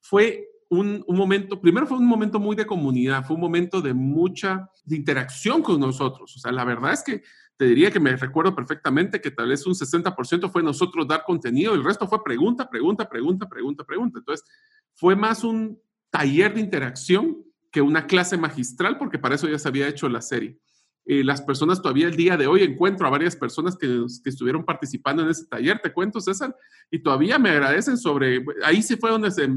fue 0.01 0.49
un, 0.71 1.05
momento, 1.09 1.61
primero 1.61 1.87
fue 1.87 1.99
un 1.99 2.07
momento 2.07 2.39
muy 2.39 2.57
de 2.57 2.67
comunidad, 2.67 3.25
fue 3.25 3.37
un 3.37 3.43
momento 3.43 3.81
de 3.81 3.95
mucha 3.95 4.69
interacción 4.89 5.63
con 5.63 5.81
nosotros. 5.81 6.35
O 6.37 6.39
sea, 6.39 6.53
la 6.53 6.65
verdad 6.65 6.93
es 6.93 7.03
que 7.03 7.23
te 7.57 7.67
diría 7.67 7.91
que 7.91 8.01
me 8.01 8.17
recuerdo 8.17 8.55
perfectamente 8.55 9.21
que 9.21 9.31
tal 9.31 9.49
vez 9.49 9.67
un 9.67 9.75
60% 9.75 10.51
fue 10.51 10.63
nosotros 10.63 11.07
dar 11.07 11.25
contenido, 11.25 11.75
el 11.75 11.85
resto 11.85 12.09
fue 12.09 12.23
pregunta, 12.23 12.69
pregunta, 12.69 13.09
pregunta, 13.09 13.49
pregunta, 13.49 13.85
pregunta. 13.85 14.19
Entonces, 14.19 14.47
fue 14.95 15.15
más 15.15 15.45
un 15.45 15.81
taller 16.11 16.55
de 16.55 16.61
interacción 16.61 17.45
que 17.71 17.81
una 17.81 18.07
clase 18.07 18.37
magistral, 18.37 18.99
porque 18.99 19.19
para 19.19 19.35
eso 19.35 19.49
ya 19.49 19.59
se 19.59 19.69
había 19.69 19.89
hecho 19.89 20.09
la 20.09 20.21
serie. 20.21 20.59
Eh, 21.07 21.23
las 21.23 21.43
personas 21.43 21.83
todavía 21.83 22.07
el 22.07 22.17
día 22.17 22.37
de 22.37 22.47
hoy 22.47 22.63
encuentro 22.63 23.07
a 23.07 23.11
varias 23.11 23.37
personas 23.37 23.77
que, 23.77 24.07
que, 24.23 24.31
estuvieron 24.31 24.65
participando 24.65 25.23
en 25.23 25.29
ese 25.29 25.47
taller, 25.47 25.79
te 25.81 25.93
cuento 25.93 26.21
César, 26.21 26.57
y 26.91 27.01
todavía 27.01 27.39
me 27.39 27.51
agradecen 27.51 27.99
sobre, 27.99 28.43
ahí 28.65 28.81
sí 28.83 28.97
fue 28.97 29.11
donde 29.11 29.31
se, 29.31 29.49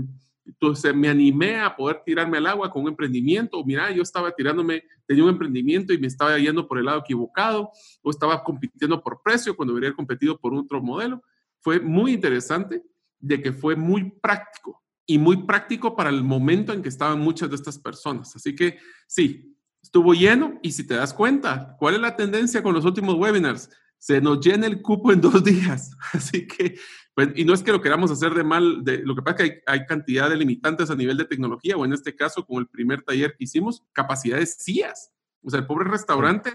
entonces 0.48 0.96
me 0.96 1.10
animé 1.10 1.60
a 1.60 1.76
poder 1.76 2.02
tirarme 2.06 2.38
al 2.38 2.48
agua 2.48 2.72
con 2.72 2.84
un 2.84 2.90
emprendimiento. 2.90 3.64
Mira, 3.66 3.92
yo 3.92 4.02
estaba 4.02 4.32
tirándome, 4.32 4.84
tenía 5.06 5.24
un 5.24 5.30
emprendimiento 5.30 5.94
y 5.94 5.98
me 5.98 6.08
estaba 6.08 6.38
yendo 6.38 6.68
por 6.68 6.78
el 6.80 6.86
lado 6.86 7.02
equivocado 7.02 7.70
o 8.02 8.10
estaba 8.10 8.44
compitiendo 8.44 9.02
por 9.04 9.22
precio 9.22 9.56
cuando 9.56 9.76
haber 9.76 9.94
competido 9.94 10.40
por 10.40 10.54
otro 10.54 10.82
modelo. 10.82 11.22
Fue 11.60 11.80
muy 11.80 12.14
interesante 12.14 12.82
de 13.20 13.42
que 13.42 13.52
fue 13.52 13.76
muy 13.76 14.12
práctico. 14.22 14.84
y 15.10 15.18
muy 15.18 15.46
práctico 15.46 15.96
para 15.96 16.10
el 16.10 16.22
momento 16.22 16.74
en 16.74 16.82
que 16.82 16.90
estaban 16.90 17.22
muchas 17.22 17.50
de 17.50 17.56
estas 17.56 17.80
personas. 17.80 18.36
Así 18.36 18.54
que 18.54 18.78
sí, 19.08 19.56
estuvo 19.82 20.14
lleno 20.14 20.60
y 20.62 20.74
si 20.74 20.86
te 20.86 20.96
das 20.96 21.14
cuenta, 21.14 21.78
¿cuál 21.80 21.96
es 21.96 22.02
la 22.02 22.18
tendencia 22.18 22.62
con 22.62 22.74
los 22.74 22.84
últimos 22.84 23.16
webinars? 23.16 23.70
Se 23.98 24.20
nos 24.20 24.46
llena 24.46 24.68
el 24.68 24.82
cupo 24.82 25.14
en 25.14 25.22
dos 25.22 25.42
días. 25.46 25.96
Así 26.12 26.46
que, 26.46 26.78
pues, 27.18 27.30
y 27.36 27.46
no 27.46 27.56
es 27.56 27.64
que 27.64 27.72
lo 27.72 27.82
queramos 27.82 28.12
hacer 28.12 28.36
de 28.36 28.44
mal, 28.44 28.84
de, 28.84 29.00
lo 29.00 29.16
que 29.16 29.24
pasa 29.24 29.44
es 29.44 29.50
que 29.50 29.64
hay, 29.66 29.80
hay, 29.80 29.86
cantidad 29.88 30.30
de 30.30 30.38
limitantes 30.38 30.92
a 30.92 30.96
nivel 30.96 31.18
de 31.18 31.26
tecnología, 31.26 31.76
o 31.76 31.84
en 31.84 31.94
este 31.94 32.16
caso, 32.16 32.46
con 32.46 32.60
el 32.60 32.68
primer 32.68 33.02
taller 33.02 33.36
que 33.36 33.46
hicimos, 33.46 33.84
capacidades 33.92 34.58
CIAS. 34.64 35.12
O 35.42 35.50
sea, 35.50 35.62
el 35.62 35.66
pobre 35.66 35.90
restaurante 35.90 36.54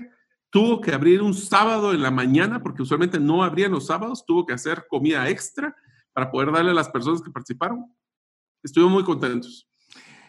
tuvo 0.50 0.80
que 0.80 0.92
abrir 0.92 1.20
un 1.20 1.34
sábado 1.34 1.92
en 1.92 2.00
la 2.00 2.12
mañana, 2.12 2.62
porque 2.62 2.82
usualmente 2.82 3.18
no 3.18 3.42
abrían 3.42 3.72
los 3.72 3.86
sábados, 3.86 4.24
tuvo 4.24 4.46
que 4.46 4.52
hacer 4.52 4.86
comida 4.88 5.28
extra 5.28 5.74
para 6.12 6.30
poder 6.30 6.52
darle 6.52 6.70
a 6.70 6.74
las 6.74 6.90
personas 6.90 7.22
que 7.22 7.32
participaron 7.32 7.92
estuvimos 8.62 8.92
muy 8.92 9.04
contentos. 9.04 9.68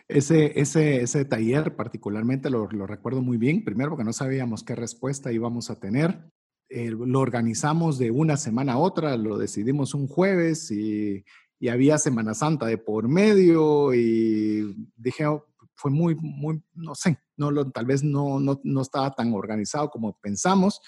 Ese, 0.08 0.60
ese, 0.60 1.02
ese 1.02 1.26
taller 1.26 1.76
particularmente 1.76 2.50
lo, 2.50 2.68
lo, 2.72 2.88
recuerdo 2.88 3.22
muy 3.22 3.38
bien, 3.38 3.64
primero 3.64 3.92
porque 3.92 4.04
no 4.04 4.14
sabíamos 4.14 4.64
qué 4.64 4.76
respuesta 4.76 5.32
íbamos 5.32 5.70
a 5.70 5.80
tener. 5.80 6.30
Eh, 6.76 6.90
lo 6.90 7.20
organizamos 7.20 8.00
de 8.00 8.10
una 8.10 8.36
semana 8.36 8.74
a 8.74 8.78
otra, 8.80 9.16
lo 9.16 9.38
decidimos 9.38 9.94
un 9.94 10.08
jueves 10.08 10.72
y, 10.72 11.24
había 11.70 11.98
Semana 11.98 12.34
Santa 12.34 12.66
de 12.66 12.78
por 12.78 13.08
medio 13.08 13.94
y 13.94 14.76
dije, 14.98 15.28
oh, 15.28 15.46
fue 15.76 15.92
muy, 15.92 16.14
muy, 16.16 16.62
no 16.74 16.94
sé, 16.94 17.20
no, 17.38 17.52
lo, 17.52 17.72
tal 17.72 17.86
vez 17.86 18.04
no, 18.04 18.40
no, 18.40 18.60
no 18.64 18.82
estaba 18.82 19.12
tan 19.12 19.34
organizado 19.34 19.90
como 19.90 20.18
pensamos. 20.20 20.82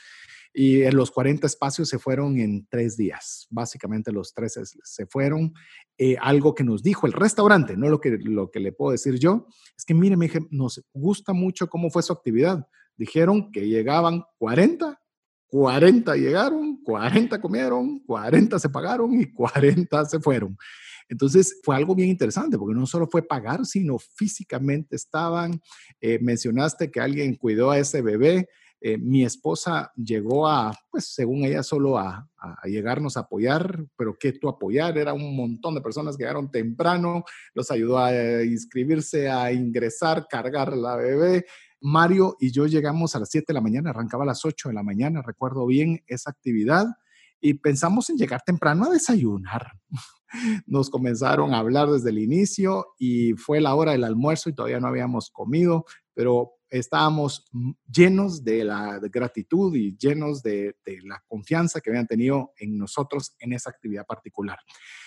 Y 0.54 0.82
en 0.82 0.98
los 0.98 1.12
40 1.12 1.46
espacios 1.48 1.88
se 1.88 2.00
fueron 2.00 2.40
en 2.40 2.68
tres 2.68 2.98
días. 2.98 3.48
Básicamente 3.52 4.12
los 4.12 4.34
tres 4.34 4.60
se 4.84 5.06
fueron. 5.06 5.54
Eh, 5.98 6.18
algo 6.20 6.56
que 6.56 6.64
nos 6.66 6.82
dijo 6.82 7.08
el 7.08 7.14
restaurante, 7.14 7.78
no 7.78 7.88
lo 7.88 8.02
que, 8.02 8.18
lo 8.22 8.50
que 8.50 8.60
le 8.60 8.74
puedo 8.74 8.92
decir 8.92 9.20
yo, 9.20 9.48
es 9.78 9.86
que 9.86 9.94
mire, 9.94 10.18
me 10.18 10.26
dije, 10.26 10.40
nos 10.50 10.84
gusta 10.94 11.32
mucho 11.32 11.68
cómo 11.68 11.90
fue 11.90 12.04
su 12.04 12.12
actividad. 12.12 12.68
Dijeron 12.98 13.52
que 13.52 13.68
llegaban 13.68 14.24
40, 14.40 15.00
40 15.48 16.16
llegaron, 16.16 16.82
40 16.84 17.40
comieron, 17.40 18.00
40 18.00 18.60
se 18.60 18.70
pagaron 18.70 19.20
y 19.20 19.32
40 19.32 20.06
se 20.06 20.20
fueron. 20.20 20.58
Entonces 21.08 21.60
fue 21.64 21.76
algo 21.76 21.96
bien 21.96 22.10
interesante 22.10 22.58
porque 22.58 22.76
no 22.76 22.86
solo 22.86 23.08
fue 23.08 23.22
pagar, 23.22 23.66
sino 23.66 23.98
físicamente 24.00 24.96
estaban. 24.96 25.62
Eh, 26.02 26.20
mencionaste 26.22 26.90
que 26.90 27.00
alguien 27.00 27.36
cuidó 27.36 27.72
a 27.72 27.78
ese 27.78 28.02
bebé. 28.02 28.48
Eh, 28.82 28.98
mi 28.98 29.24
esposa 29.24 29.92
llegó 29.96 30.48
a, 30.48 30.72
pues 30.92 31.14
según 31.14 31.44
ella, 31.44 31.64
solo 31.64 31.98
a, 31.98 32.28
llegarnos 32.66 33.18
a 33.18 33.22
apoyar, 33.22 33.84
pero 33.98 34.16
que 34.20 34.34
tú 34.34 34.48
apoyar, 34.48 34.98
era 34.98 35.14
un 35.14 35.36
montón 35.36 35.74
de 35.74 35.82
personas 35.82 36.16
que 36.16 36.24
llegaron 36.24 36.52
temprano, 36.52 37.24
los 37.56 37.72
ayudó 37.72 37.98
a 37.98 38.44
inscribirse, 38.44 39.28
a 39.28 39.52
ingresar, 39.52 40.28
cargar 40.30 40.78
la 40.78 40.96
bebé. 40.96 41.46
Mario 41.82 42.36
y 42.40 42.52
yo 42.52 42.66
llegamos 42.66 43.16
a 43.16 43.20
las 43.20 43.30
7 43.30 43.46
de 43.48 43.54
la 43.54 43.62
mañana, 43.62 43.90
arrancaba 43.92 44.24
a 44.24 44.28
las 44.28 44.44
8 44.46 44.70
de 44.70 44.76
la 44.76 44.84
mañana, 44.84 45.22
recuerdo 45.22 45.66
bien 45.66 46.04
esa 46.08 46.30
actividad, 46.30 46.88
y 47.40 47.56
pensamos 47.56 48.10
en 48.10 48.18
llegar 48.18 48.42
temprano 48.46 48.86
a 48.86 48.90
desayunar. 48.90 49.72
Nos 50.66 50.90
comenzaron 50.90 51.54
a 51.54 51.60
hablar 51.60 51.90
desde 51.90 52.10
el 52.10 52.20
inicio 52.20 52.88
y 52.98 53.34
fue 53.34 53.62
la 53.62 53.76
hora 53.76 53.92
del 53.92 54.04
almuerzo 54.04 54.50
y 54.50 54.54
todavía 54.54 54.80
no 54.80 54.88
habíamos 54.88 55.30
comido, 55.30 55.86
pero 56.14 56.56
estábamos 56.70 57.46
llenos 57.88 58.44
de 58.44 58.64
la 58.64 59.00
gratitud 59.00 59.74
y 59.76 59.96
llenos 59.98 60.42
de, 60.42 60.76
la 61.04 61.24
confianza 61.28 61.80
que 61.80 61.90
habían 61.90 62.08
tenido 62.08 62.52
en 62.58 62.78
nosotros 62.78 63.36
en 63.40 63.54
esa 63.54 63.70
actividad 63.70 64.06
particular. 64.06 64.60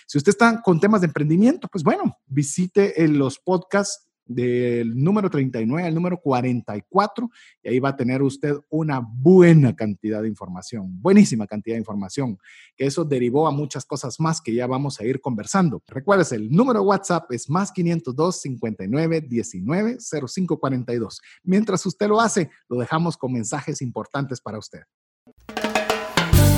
Si 0.07 0.17
usted 0.17 0.31
está 0.31 0.61
con 0.61 0.79
temas 0.79 1.01
de 1.01 1.07
emprendimiento, 1.07 1.67
pues 1.67 1.83
bueno, 1.83 2.17
visite 2.25 3.07
los 3.07 3.39
podcasts 3.39 4.08
del 4.29 4.95
número 4.95 5.29
39 5.29 5.87
al 5.87 5.95
número 5.95 6.21
44 6.21 7.29
y 7.63 7.67
ahí 7.67 7.79
va 7.79 7.89
a 7.89 7.95
tener 7.97 8.21
usted 8.21 8.55
una 8.69 8.99
buena 8.99 9.75
cantidad 9.75 10.21
de 10.21 10.27
información, 10.27 11.01
buenísima 11.01 11.47
cantidad 11.47 11.75
de 11.75 11.79
información, 11.79 12.37
que 12.77 12.85
eso 12.85 13.03
derivó 13.03 13.47
a 13.47 13.51
muchas 13.51 13.85
cosas 13.85 14.19
más 14.19 14.39
que 14.39 14.53
ya 14.53 14.67
vamos 14.67 14.99
a 14.99 15.05
ir 15.05 15.19
conversando. 15.19 15.81
Recuerdes, 15.87 16.31
el 16.31 16.51
número 16.51 16.83
WhatsApp 16.83 17.31
es 17.31 17.49
más 17.49 17.71
502 17.71 18.41
59 18.41 19.21
19 19.21 19.97
05 19.99 20.59
42. 20.59 21.21
Mientras 21.43 21.85
usted 21.85 22.07
lo 22.07 22.21
hace, 22.21 22.51
lo 22.69 22.77
dejamos 22.77 23.17
con 23.17 23.33
mensajes 23.33 23.81
importantes 23.81 24.39
para 24.39 24.59
usted. 24.59 24.83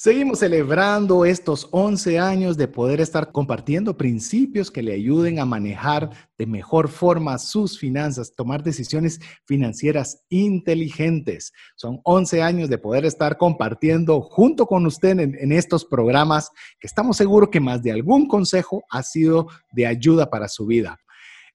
Seguimos 0.00 0.38
celebrando 0.38 1.24
estos 1.24 1.66
11 1.72 2.20
años 2.20 2.56
de 2.56 2.68
poder 2.68 3.00
estar 3.00 3.32
compartiendo 3.32 3.96
principios 3.96 4.70
que 4.70 4.80
le 4.80 4.92
ayuden 4.92 5.40
a 5.40 5.44
manejar 5.44 6.10
de 6.38 6.46
mejor 6.46 6.88
forma 6.88 7.36
sus 7.38 7.80
finanzas, 7.80 8.32
tomar 8.32 8.62
decisiones 8.62 9.18
financieras 9.44 10.22
inteligentes. 10.28 11.52
Son 11.74 12.00
11 12.04 12.42
años 12.42 12.68
de 12.68 12.78
poder 12.78 13.06
estar 13.06 13.38
compartiendo 13.38 14.20
junto 14.20 14.66
con 14.68 14.86
usted 14.86 15.18
en, 15.18 15.50
estos 15.50 15.84
programas 15.84 16.52
que 16.78 16.86
estamos 16.86 17.16
seguros 17.16 17.48
que 17.50 17.58
más 17.58 17.82
de 17.82 17.90
algún 17.90 18.28
consejo 18.28 18.84
ha 18.90 19.02
sido 19.02 19.48
de 19.72 19.88
ayuda 19.88 20.30
para 20.30 20.46
su 20.46 20.64
vida. 20.64 21.00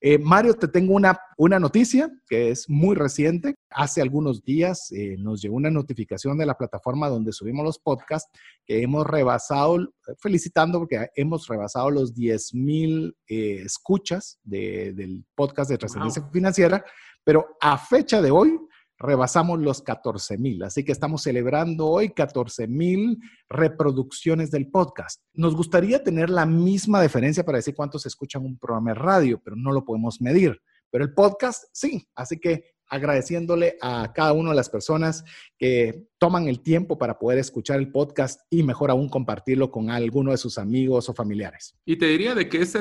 Eh, 0.05 0.17
Mario, 0.17 0.53
te 0.53 0.67
tengo 0.67 0.95
una, 0.95 1.17
una 1.37 1.59
noticia 1.59 2.11
que 2.27 2.49
es 2.49 2.69
muy 2.69 2.93
reciente. 2.93 3.55
Hace 3.69 4.01
algunos 4.01 4.43
días 4.43 4.91
eh, 4.91 5.15
nos 5.17 5.41
llegó 5.41 5.55
una 5.55 5.71
notificación 5.71 6.37
de 6.37 6.45
la 6.45 6.57
plataforma 6.57 7.07
donde 7.07 7.31
subimos 7.31 7.63
los 7.63 7.79
podcasts 7.79 8.29
que 8.65 8.81
hemos 8.83 9.07
rebasado, 9.07 9.77
felicitando 10.19 10.79
porque 10.79 11.07
hemos 11.15 11.47
rebasado 11.47 11.89
los 11.89 12.13
10 12.13 12.53
mil 12.53 13.15
eh, 13.29 13.61
escuchas 13.65 14.39
del 14.43 15.23
podcast 15.35 15.69
de 15.69 15.77
trascendencia 15.77 16.29
financiera, 16.33 16.83
pero 17.23 17.55
a 17.61 17.77
fecha 17.77 18.21
de 18.21 18.29
hoy 18.29 18.59
rebasamos 18.97 19.59
los 19.59 19.81
14 19.81 20.37
mil. 20.37 20.63
Así 20.63 20.83
que 20.83 20.91
estamos 20.91 21.23
celebrando 21.23 21.87
hoy 21.87 22.09
14 22.09 22.67
mil 22.67 23.19
reproducciones 23.49 24.51
del 24.51 24.69
podcast. 24.69 25.21
Nos 25.33 25.55
gustaría 25.55 26.03
tener 26.03 26.29
la 26.29 26.45
misma 26.45 27.01
diferencia 27.01 27.43
para 27.43 27.57
decir 27.57 27.75
cuántos 27.75 28.05
escuchan 28.05 28.45
un 28.45 28.57
programa 28.57 28.91
de 28.91 28.95
radio, 28.95 29.41
pero 29.43 29.55
no 29.55 29.71
lo 29.71 29.83
podemos 29.85 30.21
medir. 30.21 30.61
Pero 30.91 31.05
el 31.05 31.13
podcast 31.13 31.63
sí. 31.73 32.07
Así 32.15 32.39
que 32.39 32.72
agradeciéndole 32.93 33.77
a 33.81 34.13
cada 34.13 34.33
una 34.33 34.51
de 34.51 34.55
las 34.55 34.69
personas 34.69 35.25
que 35.57 36.05
toman 36.19 36.47
el 36.47 36.61
tiempo 36.61 36.99
para 36.99 37.17
poder 37.17 37.39
escuchar 37.39 37.79
el 37.79 37.91
podcast 37.91 38.41
y 38.51 38.61
mejor 38.61 38.91
aún 38.91 39.09
compartirlo 39.09 39.71
con 39.71 39.89
alguno 39.89 40.29
de 40.29 40.37
sus 40.37 40.59
amigos 40.59 41.09
o 41.09 41.13
familiares. 41.13 41.75
Y 41.85 41.95
te 41.95 42.05
diría 42.05 42.35
de 42.35 42.47
que 42.47 42.61
esa, 42.61 42.79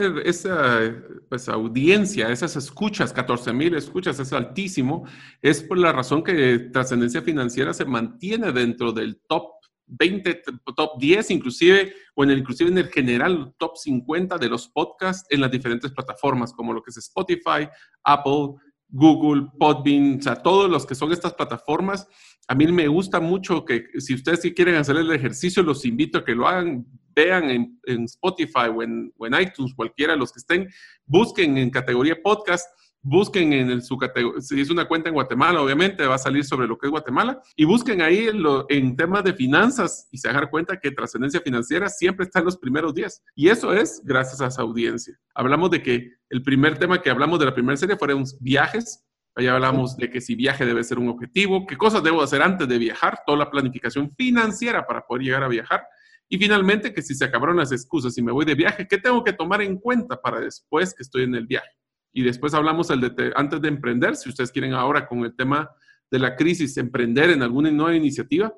pues, 1.31 1.49
audiencia, 1.49 2.31
esas 2.31 2.57
escuchas, 2.57 3.13
14 3.15 3.55
mil 3.55 3.75
escuchas, 3.75 4.19
es 4.21 4.35
altísimo, 4.35 5.07
es 5.41 5.63
por 5.63 5.79
la 5.79 5.93
razón 5.93 6.23
que 6.23 6.59
trascendencia 6.59 7.23
financiera 7.23 7.73
se 7.73 7.87
mantiene 7.87 8.53
dentro 8.53 8.93
del 8.93 9.19
top 9.27 9.45
20, 9.87 10.43
top 10.77 10.99
10 10.99 11.31
inclusive, 11.31 11.95
o 12.15 12.25
en 12.25 12.31
el, 12.31 12.39
inclusive 12.39 12.71
en 12.71 12.79
el 12.79 12.89
general 12.89 13.55
top 13.57 13.77
50 13.79 14.37
de 14.37 14.49
los 14.49 14.69
podcasts 14.69 15.27
en 15.31 15.41
las 15.41 15.51
diferentes 15.51 15.91
plataformas, 15.91 16.53
como 16.53 16.75
lo 16.75 16.83
que 16.83 16.91
es 16.91 16.99
Spotify, 16.99 17.69
Apple, 18.05 18.55
Google, 18.93 19.49
Podbean, 19.59 20.19
o 20.19 20.23
sea, 20.23 20.37
todos 20.37 20.71
los 20.71 20.87
que 20.87 20.95
son 20.95 21.11
estas 21.13 21.35
plataformas. 21.35 22.07
A 22.47 22.55
mí 22.55 22.67
me 22.67 22.87
gusta 22.89 23.21
mucho 23.21 23.65
que 23.65 23.87
si 23.99 24.15
ustedes 24.15 24.43
sí 24.43 24.53
quieren 24.53 24.75
hacer 24.75 24.97
el 24.97 25.11
ejercicio, 25.11 25.63
los 25.63 25.85
invito 25.85 26.19
a 26.19 26.25
que 26.25 26.35
lo 26.35 26.47
hagan. 26.47 26.87
vean 27.15 27.51
en, 27.51 28.05
Spotify 28.05 28.69
o 28.75 28.83
en, 28.83 29.13
o 29.17 29.27
en 29.27 29.35
iTunes, 29.41 29.75
cualquiera 29.75 30.13
de 30.13 30.19
los 30.19 30.33
que 30.33 30.39
estén, 30.39 30.69
busquen 31.07 31.59
en 31.59 31.71
categoría 31.71 32.17
podcast 32.23 32.67
busquen 33.03 33.53
en 33.53 33.83
su 33.83 33.99
categoría, 33.99 34.41
si 34.41 34.61
es 34.61 34.71
una 34.71 34.87
cuenta 34.87 35.09
en 35.09 35.15
Guatemala, 35.15 35.61
obviamente 35.61 36.07
va 36.07 36.15
a 36.15 36.19
salir 36.19 36.45
sobre 36.45 36.69
lo 36.69 36.79
que 36.79 36.87
es 36.87 36.91
Guatemala, 36.91 37.43
y 37.57 37.65
busquen 37.65 38.01
ahí 38.01 38.29
en, 38.69 38.97
temas 38.97 39.25
de 39.25 39.35
finanzas 39.35 40.09
y 40.13 40.19
se 40.19 40.33
dar 40.33 40.49
cuenta 40.51 40.79
que 40.79 40.93
trascendencia 40.93 41.41
financiera 41.41 41.89
siempre 41.89 42.25
está 42.25 42.39
en 42.39 42.47
los 42.47 42.57
primeros 42.57 42.95
días. 42.95 43.23
Y 43.35 43.49
eso 43.49 43.73
es 43.73 44.01
gracias 44.05 44.41
a 44.41 44.47
esa 44.47 44.63
audiencia. 44.63 45.19
Hablamos 45.35 45.71
de 45.71 45.83
que 45.83 46.13
el 46.31 46.43
primer 46.43 46.79
tema 46.79 47.03
que 47.03 47.11
hablamos 47.11 47.39
de 47.41 47.47
la 47.47 47.55
primera 47.55 47.77
serie 47.77 47.97
fueron 47.97 48.25
viajes. 48.41 49.05
Ahí 49.35 49.47
hablamos 49.47 49.97
de 49.97 50.11
que 50.11 50.21
si 50.21 50.35
viaje 50.35 50.65
debe 50.65 50.85
ser 50.85 50.99
un 50.99 51.09
objetivo, 51.09 51.67
qué 51.67 51.77
cosas 51.77 52.03
debo 52.03 52.23
hacer 52.23 52.43
antes 52.43 52.69
de 52.69 52.79
viajar, 52.79 53.21
toda 53.27 53.39
la 53.39 53.51
planificación 53.51 54.15
financiera 54.17 54.87
para 54.87 55.03
poder 55.03 55.25
llegar 55.25 55.43
a 55.43 55.49
viajar. 55.49 55.83
Y 56.29 56.39
finalmente, 56.39 56.95
que 56.95 57.03
si 57.03 57.15
se 57.15 57.25
acabaron 57.25 57.57
las 57.57 57.73
excusas 57.73 58.17
y 58.17 58.23
me 58.23 58.33
voy 58.33 58.45
de 58.45 58.55
viaje, 58.55 58.87
¿qué 58.89 58.99
tengo 58.99 59.25
que 59.25 59.33
tomar 59.33 59.61
en 59.61 59.77
cuenta 59.79 60.21
para 60.21 60.41
después 60.41 60.95
que 60.95 61.03
estoy 61.03 61.25
en 61.25 61.35
el 61.35 61.47
viaje? 61.47 61.69
Y 62.13 62.23
después 62.23 62.55
hablamos 62.55 62.91
el 62.91 63.01
de, 63.01 63.33
antes 63.37 63.61
de 63.61 63.69
emprender, 63.69 64.17
si 64.17 64.29
ustedes 64.29 64.53
quieren 64.53 64.75
ahora 64.75 65.07
con 65.07 65.25
el 65.25 65.35
tema 65.35 65.71
de 66.11 66.19
la 66.19 66.37
crisis, 66.37 66.77
emprender 66.77 67.31
en 67.31 67.43
alguna 67.43 67.71
nueva 67.71 67.97
iniciativa, 67.97 68.53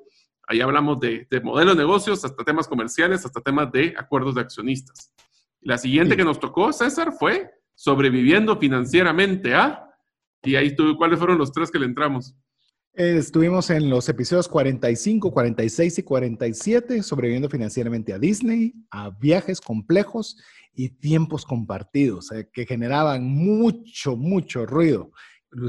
ahí 0.47 0.61
hablamos 0.61 0.99
de, 0.99 1.25
de 1.29 1.41
modelo 1.41 1.71
de 1.71 1.77
negocios, 1.77 2.25
hasta 2.25 2.43
temas 2.43 2.67
comerciales, 2.67 3.25
hasta 3.25 3.41
temas 3.41 3.71
de 3.71 3.93
acuerdos 3.97 4.35
de 4.35 4.41
accionistas. 4.41 5.13
La 5.61 5.77
siguiente 5.77 6.17
que 6.17 6.25
nos 6.25 6.39
tocó, 6.39 6.71
César, 6.73 7.13
fue 7.17 7.49
sobreviviendo 7.73 8.57
financieramente 8.57 9.53
a, 9.53 9.63
¿ah? 9.63 9.89
y 10.43 10.55
ahí 10.55 10.75
tú, 10.75 10.95
¿cuáles 10.97 11.17
fueron 11.17 11.37
los 11.37 11.51
tres 11.51 11.71
que 11.71 11.79
le 11.79 11.85
entramos? 11.85 12.35
Estuvimos 12.93 13.69
en 13.71 13.89
los 13.89 14.07
episodios 14.07 14.47
45, 14.47 15.31
46 15.31 15.99
y 15.99 16.03
47, 16.03 17.03
sobreviviendo 17.03 17.49
financieramente 17.49 18.13
a 18.13 18.19
Disney, 18.19 18.73
a 18.89 19.09
viajes 19.09 19.59
complejos 19.59 20.37
y 20.75 20.89
tiempos 20.89 21.45
compartidos, 21.45 22.31
que 22.53 22.65
generaban 22.65 23.23
mucho, 23.23 24.15
mucho 24.15 24.65
ruido. 24.65 25.11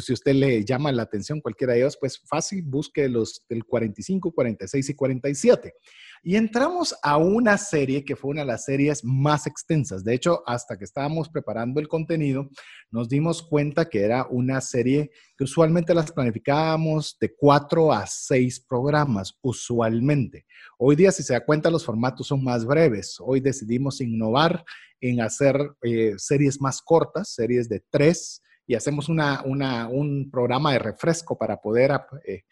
Si 0.01 0.13
usted 0.13 0.35
le 0.35 0.65
llama 0.65 0.93
la 0.93 1.03
atención 1.03 1.41
cualquiera 1.41 1.73
de 1.73 1.81
ellos, 1.81 1.97
pues 2.01 2.19
fácil, 2.19 2.63
busque 2.63 3.09
los 3.09 3.45
del 3.49 3.65
45, 3.65 4.33
46 4.33 4.91
y 4.91 4.95
47. 4.95 5.75
Y 6.23 6.37
entramos 6.37 6.95
a 7.03 7.19
una 7.19 7.57
serie 7.57 8.05
que 8.05 8.17
fue 8.17 8.33
una 8.33 8.41
de 8.41 8.49
las 8.49 8.65
series 8.65 9.05
más 9.05 9.47
extensas. 9.47 10.03
De 10.03 10.15
hecho, 10.15 10.43
hasta 10.47 10.77
que 10.77 10.85
estábamos 10.85 11.29
preparando 11.29 11.81
el 11.81 11.89
contenido, 11.89 12.49
nos 12.91 13.09
dimos 13.09 13.43
cuenta 13.43 13.89
que 13.89 14.03
era 14.03 14.27
una 14.29 14.61
serie 14.61 15.11
que 15.37 15.45
usualmente 15.45 15.95
las 15.95 16.11
planificábamos 16.11 17.17
de 17.21 17.35
cuatro 17.37 17.93
a 17.93 18.07
seis 18.07 18.59
programas, 18.59 19.39
usualmente. 19.43 20.47
Hoy 20.79 20.97
día, 20.97 21.13
si 21.13 21.23
se 21.23 21.35
da 21.35 21.45
cuenta, 21.45 21.71
los 21.71 21.85
formatos 21.85 22.27
son 22.27 22.43
más 22.43 22.65
breves. 22.65 23.17
Hoy 23.21 23.41
decidimos 23.41 24.01
innovar 24.01 24.65
en 25.01 25.21
hacer 25.21 25.57
eh, 25.83 26.15
series 26.17 26.61
más 26.61 26.81
cortas, 26.83 27.35
series 27.35 27.69
de 27.69 27.85
tres, 27.91 28.43
y 28.67 28.75
hacemos 28.75 29.09
una, 29.09 29.43
un 29.45 30.29
programa 30.31 30.73
de 30.73 30.79
refresco 30.79 31.39
para 31.39 31.61
poder 31.61 31.93
eh, 32.27 32.43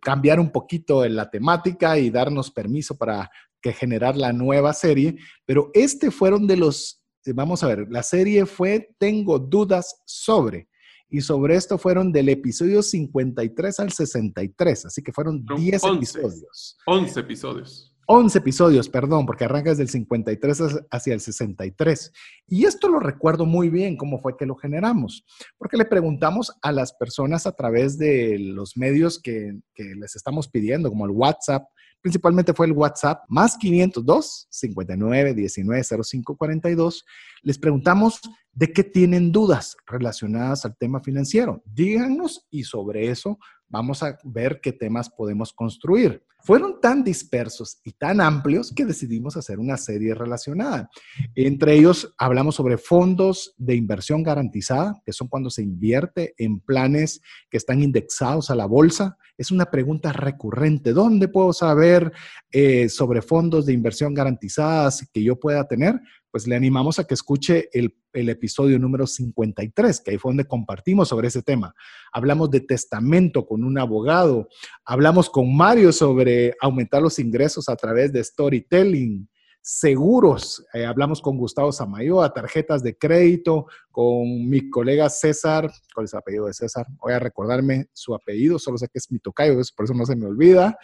cambiar 0.00 0.40
un 0.40 0.50
poquito 0.50 1.06
la 1.06 1.30
temática 1.30 1.98
y 1.98 2.10
darnos 2.10 2.50
permiso 2.50 2.96
para 2.96 3.30
que 3.60 3.72
generar 3.72 4.16
la 4.16 4.32
nueva 4.32 4.72
serie. 4.72 5.16
Pero 5.44 5.70
este 5.74 6.10
fueron 6.10 6.46
de 6.46 6.56
los, 6.56 7.02
vamos 7.26 7.62
a 7.62 7.68
ver, 7.68 7.86
la 7.90 8.02
serie 8.02 8.46
fue 8.46 8.90
Tengo 8.98 9.38
dudas 9.38 10.02
sobre. 10.06 10.68
Y 11.10 11.22
sobre 11.22 11.56
esto 11.56 11.78
fueron 11.78 12.12
del 12.12 12.28
episodio 12.28 12.82
53 12.82 13.80
al 13.80 13.92
63, 13.92 14.86
así 14.86 15.02
que 15.02 15.12
fueron 15.12 15.44
10 15.56 15.82
episodios. 15.84 16.76
11 16.86 17.20
episodios. 17.20 17.94
11 18.10 18.38
episodios, 18.38 18.88
perdón, 18.88 19.26
porque 19.26 19.44
arranca 19.44 19.68
desde 19.68 19.82
el 19.82 19.90
53 19.90 20.62
hacia 20.90 21.12
el 21.12 21.20
63. 21.20 22.12
Y 22.46 22.64
esto 22.64 22.88
lo 22.88 23.00
recuerdo 23.00 23.44
muy 23.44 23.68
bien, 23.68 23.98
cómo 23.98 24.18
fue 24.22 24.34
que 24.34 24.46
lo 24.46 24.56
generamos, 24.56 25.26
porque 25.58 25.76
le 25.76 25.84
preguntamos 25.84 26.56
a 26.62 26.72
las 26.72 26.94
personas 26.94 27.46
a 27.46 27.52
través 27.52 27.98
de 27.98 28.38
los 28.38 28.78
medios 28.78 29.20
que, 29.20 29.60
que 29.74 29.94
les 29.94 30.16
estamos 30.16 30.48
pidiendo, 30.48 30.88
como 30.88 31.04
el 31.04 31.10
WhatsApp, 31.10 31.66
principalmente 32.00 32.54
fue 32.54 32.64
el 32.64 32.72
WhatsApp, 32.72 33.24
más 33.28 33.58
502 33.58 34.46
59 34.48 35.34
19 35.34 35.84
05 36.02 36.36
42. 36.36 37.04
Les 37.42 37.58
preguntamos 37.58 38.20
de 38.52 38.72
qué 38.72 38.84
tienen 38.84 39.30
dudas 39.32 39.76
relacionadas 39.86 40.64
al 40.64 40.76
tema 40.76 41.00
financiero. 41.00 41.62
Díganos 41.64 42.46
y 42.50 42.64
sobre 42.64 43.08
eso 43.10 43.38
vamos 43.68 44.02
a 44.02 44.18
ver 44.24 44.60
qué 44.62 44.72
temas 44.72 45.10
podemos 45.10 45.52
construir. 45.52 46.22
Fueron 46.40 46.80
tan 46.80 47.02
dispersos 47.02 47.80
y 47.84 47.92
tan 47.92 48.20
amplios 48.20 48.72
que 48.74 48.86
decidimos 48.86 49.36
hacer 49.36 49.58
una 49.58 49.76
serie 49.76 50.14
relacionada. 50.14 50.88
Entre 51.34 51.74
ellos 51.74 52.14
hablamos 52.16 52.54
sobre 52.54 52.78
fondos 52.78 53.54
de 53.58 53.74
inversión 53.74 54.22
garantizada, 54.22 55.02
que 55.04 55.12
son 55.12 55.26
cuando 55.26 55.50
se 55.50 55.62
invierte 55.62 56.34
en 56.38 56.60
planes 56.60 57.20
que 57.50 57.56
están 57.56 57.82
indexados 57.82 58.50
a 58.50 58.54
la 58.54 58.66
bolsa. 58.66 59.16
Es 59.36 59.50
una 59.50 59.66
pregunta 59.66 60.12
recurrente. 60.12 60.92
¿Dónde 60.92 61.28
puedo 61.28 61.52
saber 61.52 62.12
eh, 62.52 62.88
sobre 62.88 63.20
fondos 63.20 63.66
de 63.66 63.72
inversión 63.72 64.14
garantizadas 64.14 65.08
que 65.12 65.22
yo 65.22 65.38
pueda 65.38 65.66
tener? 65.66 66.00
Pues 66.38 66.46
le 66.46 66.54
animamos 66.54 67.00
a 67.00 67.04
que 67.04 67.14
escuche 67.14 67.68
el, 67.72 67.92
episodio 68.12 68.78
número 68.78 69.08
53, 69.08 70.00
que 70.00 70.12
ahí 70.12 70.18
fue 70.18 70.30
donde 70.30 70.44
compartimos 70.44 71.08
sobre 71.08 71.26
ese 71.26 71.42
tema. 71.42 71.74
Hablamos 72.12 72.48
de 72.52 72.60
testamento 72.60 73.44
con 73.44 73.64
un 73.64 73.76
abogado, 73.76 74.48
hablamos 74.84 75.28
con 75.30 75.56
Mario 75.56 75.90
sobre 75.90 76.54
aumentar 76.60 77.02
los 77.02 77.18
ingresos 77.18 77.68
a 77.68 77.74
través 77.74 78.12
de 78.12 78.22
storytelling, 78.22 79.28
seguros, 79.60 80.64
eh, 80.72 80.86
hablamos 80.86 81.20
con 81.20 81.36
Gustavo 81.36 81.72
Samayoa, 81.72 82.32
tarjetas 82.32 82.84
de 82.84 82.96
crédito, 82.96 83.66
con 83.90 84.48
mi 84.48 84.70
colega 84.70 85.10
César, 85.10 85.68
¿cuál 85.92 86.04
es 86.04 86.12
el 86.12 86.20
apellido 86.20 86.46
de 86.46 86.54
César? 86.54 86.86
Voy 87.00 87.14
a 87.14 87.18
recordarme 87.18 87.88
su 87.92 88.14
apellido, 88.14 88.60
solo 88.60 88.78
sé 88.78 88.86
que 88.86 89.00
es 89.00 89.10
mi 89.10 89.18
tocayo, 89.18 89.54
por 89.74 89.86
eso 89.86 89.94
no 89.94 90.06
se 90.06 90.14
me 90.14 90.26
olvida 90.26 90.78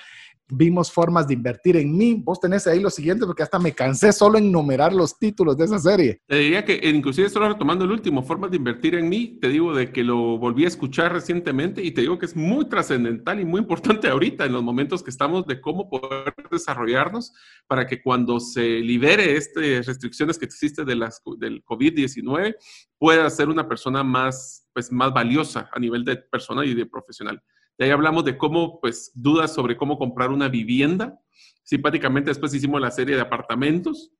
vimos 0.48 0.92
formas 0.92 1.26
de 1.26 1.34
invertir 1.34 1.76
en 1.76 1.96
mí. 1.96 2.14
Vos 2.22 2.40
tenés 2.40 2.66
ahí 2.66 2.80
lo 2.80 2.90
siguiente, 2.90 3.26
porque 3.26 3.42
hasta 3.42 3.58
me 3.58 3.72
cansé 3.72 4.12
solo 4.12 4.38
en 4.38 4.52
numerar 4.52 4.92
los 4.92 5.18
títulos 5.18 5.56
de 5.56 5.64
esa 5.64 5.78
serie. 5.78 6.20
Te 6.26 6.36
diría 6.36 6.64
que, 6.64 6.80
inclusive 6.88 7.28
solo 7.28 7.48
retomando 7.48 7.84
el 7.84 7.90
último, 7.90 8.22
formas 8.22 8.50
de 8.50 8.58
invertir 8.58 8.94
en 8.94 9.08
mí, 9.08 9.38
te 9.40 9.48
digo 9.48 9.74
de 9.74 9.92
que 9.92 10.04
lo 10.04 10.38
volví 10.38 10.64
a 10.64 10.68
escuchar 10.68 11.12
recientemente 11.12 11.82
y 11.82 11.90
te 11.92 12.02
digo 12.02 12.18
que 12.18 12.26
es 12.26 12.36
muy 12.36 12.68
trascendental 12.68 13.40
y 13.40 13.44
muy 13.44 13.60
importante 13.60 14.08
ahorita 14.08 14.44
en 14.44 14.52
los 14.52 14.62
momentos 14.62 15.02
que 15.02 15.10
estamos 15.10 15.46
de 15.46 15.60
cómo 15.60 15.88
poder 15.88 16.34
desarrollarnos 16.50 17.32
para 17.66 17.86
que 17.86 18.02
cuando 18.02 18.40
se 18.40 18.62
libere 18.80 19.36
estas 19.36 19.86
restricciones 19.86 20.38
que 20.38 20.44
existen 20.44 20.84
de 20.86 20.96
las, 20.96 21.22
del 21.38 21.64
COVID-19 21.64 22.56
pueda 22.98 23.28
ser 23.30 23.48
una 23.48 23.68
persona 23.68 24.02
más, 24.02 24.68
pues, 24.72 24.90
más 24.92 25.12
valiosa 25.12 25.68
a 25.72 25.78
nivel 25.78 26.04
de 26.04 26.16
persona 26.16 26.64
y 26.64 26.74
de 26.74 26.86
profesional. 26.86 27.42
De 27.78 27.86
ahí 27.86 27.90
hablamos 27.90 28.24
de 28.24 28.36
cómo, 28.38 28.80
pues, 28.80 29.10
dudas 29.14 29.54
sobre 29.54 29.76
cómo 29.76 29.98
comprar 29.98 30.30
una 30.30 30.48
vivienda. 30.48 31.18
Simpáticamente 31.62 32.30
después 32.30 32.54
hicimos 32.54 32.80
la 32.80 32.90
serie 32.90 33.16
de 33.16 33.22
apartamentos. 33.22 34.12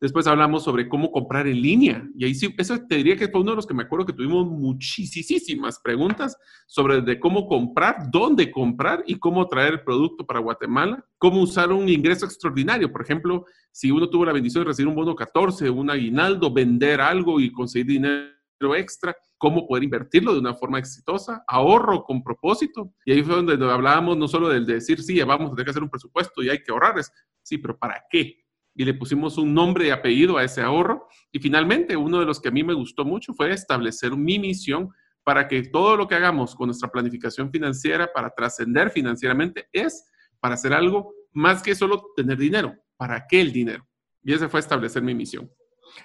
Después 0.00 0.28
hablamos 0.28 0.62
sobre 0.62 0.88
cómo 0.88 1.10
comprar 1.10 1.48
en 1.48 1.60
línea. 1.60 2.08
Y 2.16 2.24
ahí 2.24 2.34
sí, 2.34 2.54
eso 2.56 2.78
te 2.88 2.96
diría 2.96 3.16
que 3.16 3.28
fue 3.28 3.40
uno 3.40 3.50
de 3.50 3.56
los 3.56 3.66
que 3.66 3.74
me 3.74 3.82
acuerdo 3.82 4.06
que 4.06 4.12
tuvimos 4.12 4.46
muchísimas 4.46 5.80
preguntas 5.80 6.36
sobre 6.68 7.00
de 7.00 7.18
cómo 7.18 7.48
comprar, 7.48 8.08
dónde 8.10 8.50
comprar 8.50 9.02
y 9.06 9.16
cómo 9.18 9.48
traer 9.48 9.74
el 9.74 9.82
producto 9.82 10.24
para 10.24 10.38
Guatemala. 10.38 11.04
Cómo 11.18 11.42
usar 11.42 11.72
un 11.72 11.88
ingreso 11.88 12.26
extraordinario. 12.26 12.92
Por 12.92 13.02
ejemplo, 13.02 13.44
si 13.72 13.90
uno 13.90 14.08
tuvo 14.08 14.24
la 14.24 14.32
bendición 14.32 14.62
de 14.62 14.68
recibir 14.68 14.88
un 14.88 14.94
bono 14.94 15.16
14, 15.16 15.68
un 15.68 15.90
aguinaldo, 15.90 16.52
vender 16.52 17.00
algo 17.00 17.40
y 17.40 17.50
conseguir 17.50 17.86
dinero 17.86 18.37
extra 18.76 19.16
cómo 19.36 19.66
poder 19.66 19.84
invertirlo 19.84 20.32
de 20.32 20.40
una 20.40 20.54
forma 20.54 20.78
exitosa, 20.78 21.44
ahorro 21.46 22.02
con 22.04 22.22
propósito. 22.22 22.92
Y 23.04 23.12
ahí 23.12 23.22
fue 23.22 23.36
donde 23.36 23.52
hablábamos 23.70 24.16
no 24.16 24.28
solo 24.28 24.48
del 24.48 24.66
de 24.66 24.74
decir, 24.74 25.02
sí, 25.02 25.20
vamos 25.22 25.48
a 25.48 25.54
tener 25.54 25.64
que 25.64 25.70
hacer 25.70 25.82
un 25.82 25.90
presupuesto 25.90 26.42
y 26.42 26.50
hay 26.50 26.62
que 26.62 26.72
ahorrar, 26.72 26.98
es, 26.98 27.12
sí, 27.42 27.58
pero 27.58 27.78
¿para 27.78 28.04
qué? 28.10 28.36
Y 28.74 28.84
le 28.84 28.94
pusimos 28.94 29.38
un 29.38 29.54
nombre 29.54 29.86
y 29.86 29.90
apellido 29.90 30.36
a 30.36 30.44
ese 30.44 30.60
ahorro. 30.60 31.08
Y 31.32 31.38
finalmente, 31.38 31.96
uno 31.96 32.20
de 32.20 32.26
los 32.26 32.40
que 32.40 32.48
a 32.48 32.52
mí 32.52 32.62
me 32.62 32.74
gustó 32.74 33.04
mucho 33.04 33.32
fue 33.34 33.50
establecer 33.52 34.16
mi 34.16 34.38
misión 34.38 34.90
para 35.24 35.46
que 35.46 35.62
todo 35.62 35.96
lo 35.96 36.06
que 36.06 36.14
hagamos 36.14 36.54
con 36.54 36.68
nuestra 36.68 36.90
planificación 36.90 37.50
financiera 37.50 38.10
para 38.12 38.30
trascender 38.30 38.90
financieramente 38.90 39.68
es 39.72 40.08
para 40.40 40.54
hacer 40.54 40.72
algo 40.72 41.12
más 41.32 41.62
que 41.62 41.74
solo 41.74 42.12
tener 42.16 42.38
dinero. 42.38 42.74
¿Para 42.96 43.26
qué 43.26 43.40
el 43.40 43.52
dinero? 43.52 43.86
Y 44.22 44.32
ese 44.32 44.48
fue 44.48 44.60
establecer 44.60 45.02
mi 45.02 45.14
misión. 45.14 45.50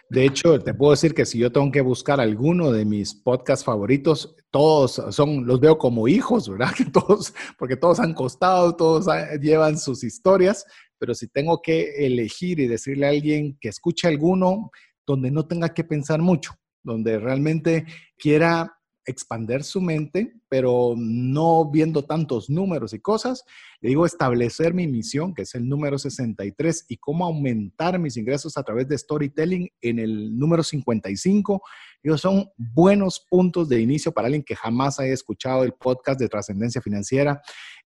De 0.09 0.25
hecho, 0.25 0.59
te 0.59 0.73
puedo 0.73 0.91
decir 0.91 1.13
que 1.13 1.25
si 1.25 1.37
yo 1.37 1.51
tengo 1.51 1.71
que 1.71 1.81
buscar 1.81 2.19
alguno 2.19 2.71
de 2.71 2.85
mis 2.85 3.13
podcasts 3.13 3.65
favoritos, 3.65 4.35
todos 4.51 5.01
son, 5.09 5.45
los 5.45 5.59
veo 5.59 5.77
como 5.77 6.07
hijos, 6.07 6.49
¿verdad? 6.49 6.71
Todos, 6.93 7.33
porque 7.57 7.75
todos 7.75 7.99
han 7.99 8.13
costado, 8.13 8.75
todos 8.75 9.07
llevan 9.41 9.77
sus 9.77 10.03
historias, 10.03 10.65
pero 10.99 11.13
si 11.15 11.27
tengo 11.27 11.61
que 11.61 12.05
elegir 12.05 12.59
y 12.59 12.67
decirle 12.67 13.07
a 13.07 13.09
alguien 13.09 13.57
que 13.59 13.69
escuche 13.69 14.07
alguno 14.07 14.71
donde 15.05 15.31
no 15.31 15.45
tenga 15.45 15.73
que 15.73 15.83
pensar 15.83 16.21
mucho, 16.21 16.53
donde 16.83 17.19
realmente 17.19 17.85
quiera 18.17 18.77
expander 19.05 19.63
su 19.63 19.81
mente, 19.81 20.33
pero 20.49 20.95
no 20.97 21.69
viendo 21.69 22.05
tantos 22.05 22.49
números 22.49 22.93
y 22.93 22.99
cosas. 22.99 23.43
Le 23.81 23.89
digo 23.89 24.05
establecer 24.05 24.73
mi 24.73 24.87
misión, 24.87 25.33
que 25.33 25.43
es 25.43 25.55
el 25.55 25.67
número 25.67 25.97
63, 25.97 26.85
y 26.89 26.97
cómo 26.97 27.25
aumentar 27.25 27.99
mis 27.99 28.17
ingresos 28.17 28.57
a 28.57 28.63
través 28.63 28.87
de 28.87 28.97
storytelling 28.97 29.69
en 29.81 29.99
el 29.99 30.37
número 30.37 30.63
55. 30.63 31.61
Ellos 32.03 32.21
son 32.21 32.49
buenos 32.57 33.25
puntos 33.29 33.69
de 33.69 33.81
inicio 33.81 34.11
para 34.11 34.27
alguien 34.27 34.43
que 34.43 34.55
jamás 34.55 34.99
haya 34.99 35.13
escuchado 35.13 35.63
el 35.63 35.73
podcast 35.73 36.19
de 36.19 36.29
trascendencia 36.29 36.81
financiera. 36.81 37.41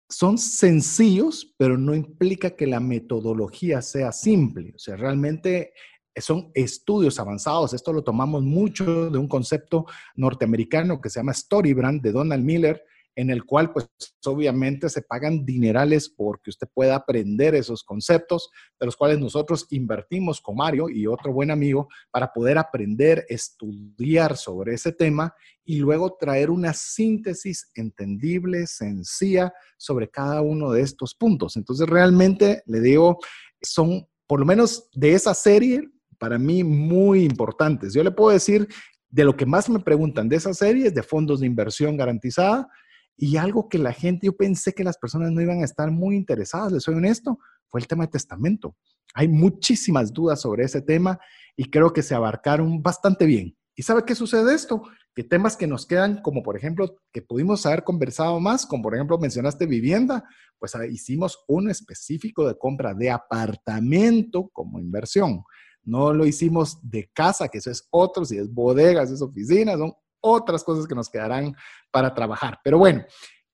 Son 0.09 0.37
sencillos, 0.37 1.53
pero 1.57 1.77
no 1.77 1.93
implica 1.93 2.51
que 2.51 2.67
la 2.67 2.79
metodología 2.79 3.81
sea 3.81 4.11
simple. 4.13 4.71
O 4.75 4.79
sea, 4.79 4.95
realmente 4.95 5.73
son 6.19 6.51
estudios 6.53 7.19
avanzados. 7.19 7.73
Esto 7.73 7.93
lo 7.93 8.03
tomamos 8.03 8.43
mucho 8.43 9.09
de 9.09 9.17
un 9.17 9.27
concepto 9.27 9.85
norteamericano 10.15 11.01
que 11.01 11.09
se 11.09 11.19
llama 11.19 11.33
Storybrand 11.33 12.01
de 12.01 12.11
Donald 12.11 12.43
Miller, 12.43 12.83
en 13.17 13.31
el 13.31 13.45
cual 13.45 13.73
pues 13.73 13.89
obviamente 14.25 14.89
se 14.89 15.01
pagan 15.01 15.43
dinerales 15.43 16.07
porque 16.07 16.51
usted 16.51 16.67
pueda 16.71 16.95
aprender 16.95 17.55
esos 17.55 17.83
conceptos, 17.83 18.51
de 18.79 18.85
los 18.85 18.95
cuales 18.95 19.19
nosotros 19.19 19.65
invertimos 19.71 20.39
con 20.39 20.55
Mario 20.55 20.87
y 20.87 21.07
otro 21.07 21.33
buen 21.33 21.49
amigo 21.49 21.87
para 22.11 22.31
poder 22.31 22.59
aprender, 22.59 23.25
estudiar 23.27 24.37
sobre 24.37 24.75
ese 24.75 24.91
tema 24.91 25.33
y 25.65 25.79
luego 25.79 26.15
traer 26.19 26.51
una 26.51 26.73
síntesis 26.73 27.71
entendible, 27.73 28.67
sencilla 28.67 29.51
sobre 29.77 30.09
cada 30.09 30.41
uno 30.41 30.71
de 30.71 30.81
estos 30.81 31.15
puntos. 31.15 31.57
Entonces 31.57 31.89
realmente 31.89 32.61
le 32.67 32.81
digo, 32.81 33.17
son 33.59 34.07
por 34.27 34.39
lo 34.39 34.45
menos 34.45 34.89
de 34.93 35.13
esa 35.13 35.33
serie, 35.33 35.89
para 36.17 36.37
mí 36.37 36.63
muy 36.63 37.23
importantes. 37.23 37.93
Yo 37.93 38.03
le 38.03 38.11
puedo 38.11 38.31
decir 38.31 38.67
de 39.09 39.23
lo 39.23 39.35
que 39.35 39.45
más 39.45 39.69
me 39.69 39.79
preguntan 39.79 40.29
de 40.29 40.35
esa 40.35 40.53
serie 40.53 40.87
es 40.87 40.93
de 40.93 41.03
fondos 41.03 41.39
de 41.39 41.47
inversión 41.47 41.97
garantizada 41.97 42.67
y 43.15 43.37
algo 43.37 43.67
que 43.67 43.79
la 43.79 43.93
gente, 43.93 44.27
yo 44.27 44.35
pensé 44.35 44.73
que 44.73 44.83
las 44.83 44.97
personas 44.97 45.31
no 45.31 45.41
iban 45.41 45.61
a 45.61 45.65
estar 45.65 45.89
muy 45.89 46.15
interesadas, 46.15 46.71
les 46.71 46.83
soy 46.83 46.95
honesto, 46.95 47.39
fue 47.67 47.81
el 47.81 47.87
tema 47.87 48.05
de 48.05 48.11
testamento. 48.11 48.75
Hay 49.15 49.27
muchísimas 49.27 50.13
dudas 50.13 50.41
sobre 50.41 50.65
ese 50.65 50.81
tema 50.81 51.19
y 51.55 51.69
creo 51.69 51.91
que 51.91 52.03
se 52.03 52.13
abarcaron 52.13 52.81
bastante 52.83 53.25
bien. 53.25 53.57
¿Y 53.75 53.83
sabe 53.83 54.03
qué 54.05 54.15
sucede 54.15 54.53
esto? 54.53 54.83
Que 55.15 55.23
temas 55.23 55.57
que 55.57 55.67
nos 55.67 55.85
quedan, 55.85 56.21
como 56.21 56.43
por 56.43 56.57
ejemplo, 56.57 56.97
que 57.11 57.21
pudimos 57.21 57.65
haber 57.65 57.83
conversado 57.83 58.39
más, 58.39 58.65
como 58.65 58.83
por 58.83 58.95
ejemplo 58.95 59.17
mencionaste 59.17 59.65
vivienda, 59.65 60.23
pues 60.59 60.73
hicimos 60.89 61.43
uno 61.47 61.71
específico 61.71 62.47
de 62.47 62.57
compra 62.57 62.93
de 62.93 63.09
apartamento 63.09 64.49
como 64.53 64.79
inversión. 64.79 65.43
No 65.87 66.13
lo 66.13 66.25
hicimos 66.25 66.77
de 66.81 67.09
casa, 67.13 67.47
que 67.47 67.59
eso 67.59 67.71
es 67.71 67.87
otro, 67.89 68.25
si 68.25 68.37
es 68.37 68.53
bodegas, 68.53 69.09
es 69.09 69.21
oficinas, 69.21 69.77
son 69.77 69.93
otras 70.19 70.63
cosas 70.63 70.85
que 70.85 70.93
nos 70.93 71.09
quedarán 71.09 71.55
para 71.91 72.13
trabajar. 72.13 72.59
Pero 72.61 72.77
bueno, 72.77 73.05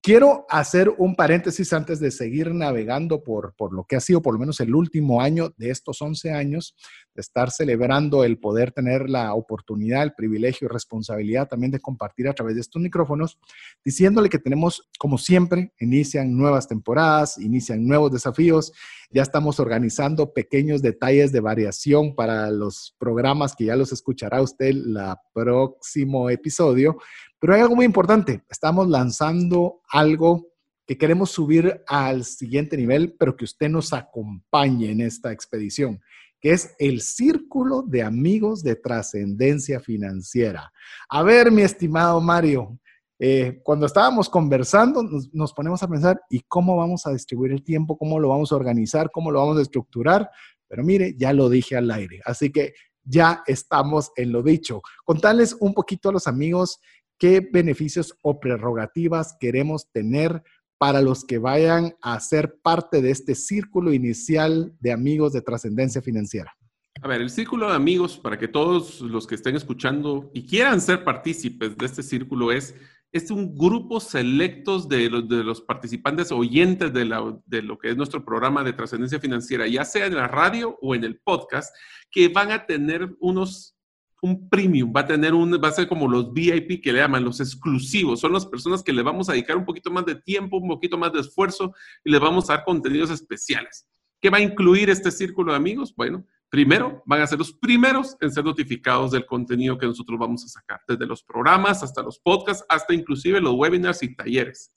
Quiero 0.05 0.45
hacer 0.49 0.89
un 0.97 1.15
paréntesis 1.15 1.71
antes 1.71 2.01
de 2.01 2.11
seguir 2.11 2.53
navegando 2.53 3.23
por, 3.23 3.55
por 3.55 3.71
lo 3.73 3.85
que 3.85 3.95
ha 3.95 4.01
sido 4.01 4.21
por 4.21 4.33
lo 4.33 4.39
menos 4.41 4.59
el 4.59 4.75
último 4.75 5.21
año 5.21 5.53
de 5.55 5.69
estos 5.69 6.01
11 6.01 6.33
años, 6.33 6.75
de 7.15 7.21
estar 7.21 7.51
celebrando 7.51 8.25
el 8.25 8.37
poder 8.37 8.73
tener 8.73 9.09
la 9.09 9.33
oportunidad, 9.33 10.03
el 10.03 10.11
privilegio 10.11 10.65
y 10.65 10.73
responsabilidad 10.73 11.47
también 11.47 11.71
de 11.71 11.79
compartir 11.79 12.27
a 12.27 12.33
través 12.33 12.55
de 12.55 12.59
estos 12.59 12.81
micrófonos, 12.81 13.39
diciéndole 13.85 14.27
que 14.27 14.39
tenemos, 14.39 14.89
como 14.99 15.17
siempre, 15.17 15.71
inician 15.79 16.35
nuevas 16.35 16.67
temporadas, 16.67 17.37
inician 17.37 17.87
nuevos 17.87 18.11
desafíos, 18.11 18.73
ya 19.09 19.21
estamos 19.21 19.61
organizando 19.61 20.33
pequeños 20.33 20.81
detalles 20.81 21.31
de 21.31 21.39
variación 21.39 22.13
para 22.13 22.51
los 22.51 22.93
programas 22.97 23.55
que 23.55 23.65
ya 23.65 23.77
los 23.77 23.93
escuchará 23.93 24.41
usted 24.41 24.65
el 24.65 24.97
próximo 25.33 26.29
episodio, 26.29 26.97
pero 27.43 27.55
hay 27.55 27.61
algo 27.61 27.75
muy 27.75 27.83
importante. 27.83 28.41
Estamos 28.49 28.87
lanzando 28.87 29.81
algo 29.89 30.47
que 30.87 30.97
queremos 30.97 31.31
subir 31.31 31.83
al 31.87 32.23
siguiente 32.23 32.77
nivel, 32.77 33.17
pero 33.19 33.35
que 33.35 33.43
usted 33.43 33.67
nos 33.67 33.91
acompañe 33.91 34.89
en 34.91 35.01
esta 35.01 35.33
expedición, 35.33 35.99
que 36.39 36.53
es 36.53 36.73
el 36.79 37.01
Círculo 37.01 37.81
de 37.81 38.01
Amigos 38.01 38.63
de 38.63 38.77
Trascendencia 38.77 39.81
Financiera. 39.81 40.71
A 41.09 41.21
ver, 41.21 41.51
mi 41.51 41.63
estimado 41.63 42.21
Mario, 42.21 42.79
eh, 43.19 43.59
cuando 43.61 43.87
estábamos 43.87 44.29
conversando, 44.29 45.03
nos, 45.03 45.33
nos, 45.33 45.51
ponemos 45.51 45.83
a 45.83 45.89
pensar, 45.89 46.21
¿y 46.29 46.39
cómo 46.47 46.77
vamos 46.77 47.05
a 47.05 47.11
distribuir 47.11 47.51
el 47.51 47.65
tiempo? 47.65 47.97
¿Cómo 47.97 48.21
lo 48.21 48.29
vamos 48.29 48.53
a 48.53 48.55
organizar? 48.55 49.11
¿Cómo 49.11 49.31
lo 49.31 49.39
vamos 49.41 49.57
a 49.57 49.63
estructurar? 49.63 50.29
Pero 50.69 50.81
mire, 50.81 51.13
ya 51.17 51.33
lo 51.33 51.49
dije 51.49 51.75
al 51.75 51.91
aire. 51.91 52.21
Así 52.23 52.53
que 52.53 52.73
ya 53.03 53.43
estamos 53.47 54.13
en 54.15 54.31
lo 54.31 54.41
dicho. 54.41 54.81
Contarles 55.03 55.57
un 55.59 55.73
poquito 55.73 56.07
a 56.07 56.13
los 56.13 56.25
amigos 56.25 56.79
qué 57.17 57.39
beneficios 57.41 58.17
o 58.21 58.39
prerrogativas 58.39 59.35
queremos 59.39 59.91
tener 59.91 60.43
para 60.77 61.01
los 61.01 61.23
que 61.23 61.37
vayan 61.37 61.95
a 62.01 62.19
ser 62.19 62.57
parte 62.61 63.01
de 63.01 63.11
este 63.11 63.35
círculo 63.35 63.93
inicial 63.93 64.73
de 64.81 64.91
amigos 64.91 65.31
de 65.31 65.41
trascendencia 65.41 66.01
financiera. 66.01 66.53
A 67.01 67.07
ver, 67.07 67.21
el 67.21 67.29
círculo 67.29 67.69
de 67.69 67.75
amigos, 67.75 68.17
para 68.17 68.37
que 68.37 68.47
todos 68.47 69.01
los 69.01 69.25
que 69.25 69.35
estén 69.35 69.55
escuchando 69.55 70.29
y 70.33 70.45
quieran 70.45 70.81
ser 70.81 71.03
partícipes 71.03 71.77
de 71.77 71.85
este 71.85 72.03
círculo, 72.03 72.51
es, 72.51 72.75
es 73.11 73.31
un 73.31 73.57
grupo 73.57 73.99
selectos 73.99 74.87
de 74.89 75.09
los, 75.09 75.27
de 75.27 75.43
los 75.43 75.61
participantes 75.61 76.31
oyentes 76.31 76.93
de, 76.93 77.05
la, 77.05 77.39
de 77.45 77.61
lo 77.61 77.77
que 77.77 77.89
es 77.89 77.97
nuestro 77.97 78.23
programa 78.23 78.63
de 78.63 78.73
trascendencia 78.73 79.19
financiera, 79.19 79.67
ya 79.67 79.85
sea 79.85 80.05
en 80.05 80.15
la 80.15 80.27
radio 80.27 80.77
o 80.81 80.95
en 80.95 81.03
el 81.03 81.17
podcast, 81.19 81.73
que 82.11 82.27
van 82.27 82.51
a 82.51 82.65
tener 82.65 83.15
unos 83.19 83.75
un 84.23 84.47
premium, 84.47 84.93
va 84.95 85.01
a 85.01 85.05
tener 85.05 85.33
un, 85.33 85.51
va 85.61 85.67
a 85.67 85.73
ser 85.73 85.85
como 85.85 86.07
los 86.07 86.31
VIP 86.31 86.81
que 86.81 86.93
le 86.93 86.99
llaman, 86.99 87.25
los 87.25 87.41
exclusivos. 87.41 88.21
Son 88.21 88.31
las 88.31 88.45
personas 88.45 88.81
que 88.81 88.93
le 88.93 89.03
vamos 89.03 89.27
a 89.27 89.33
dedicar 89.33 89.57
un 89.57 89.65
poquito 89.65 89.91
más 89.91 90.05
de 90.05 90.15
tiempo, 90.15 90.57
un 90.57 90.69
poquito 90.69 90.97
más 90.97 91.11
de 91.11 91.19
esfuerzo 91.19 91.73
y 92.05 92.09
le 92.09 92.19
vamos 92.19 92.49
a 92.49 92.55
dar 92.55 92.63
contenidos 92.63 93.11
especiales. 93.11 93.85
¿Qué 94.21 94.29
va 94.29 94.37
a 94.37 94.41
incluir 94.41 94.89
este 94.89 95.11
círculo 95.11 95.51
de 95.51 95.57
amigos? 95.57 95.93
Bueno, 95.93 96.25
primero, 96.47 97.03
van 97.05 97.19
a 97.19 97.27
ser 97.27 97.37
los 97.37 97.51
primeros 97.51 98.15
en 98.21 98.31
ser 98.31 98.45
notificados 98.45 99.11
del 99.11 99.25
contenido 99.25 99.77
que 99.77 99.87
nosotros 99.87 100.17
vamos 100.17 100.45
a 100.45 100.47
sacar, 100.47 100.79
desde 100.87 101.05
los 101.05 101.21
programas 101.21 101.83
hasta 101.83 102.01
los 102.01 102.17
podcasts, 102.17 102.65
hasta 102.69 102.93
inclusive 102.93 103.41
los 103.41 103.55
webinars 103.55 104.03
y 104.03 104.15
talleres. 104.15 104.73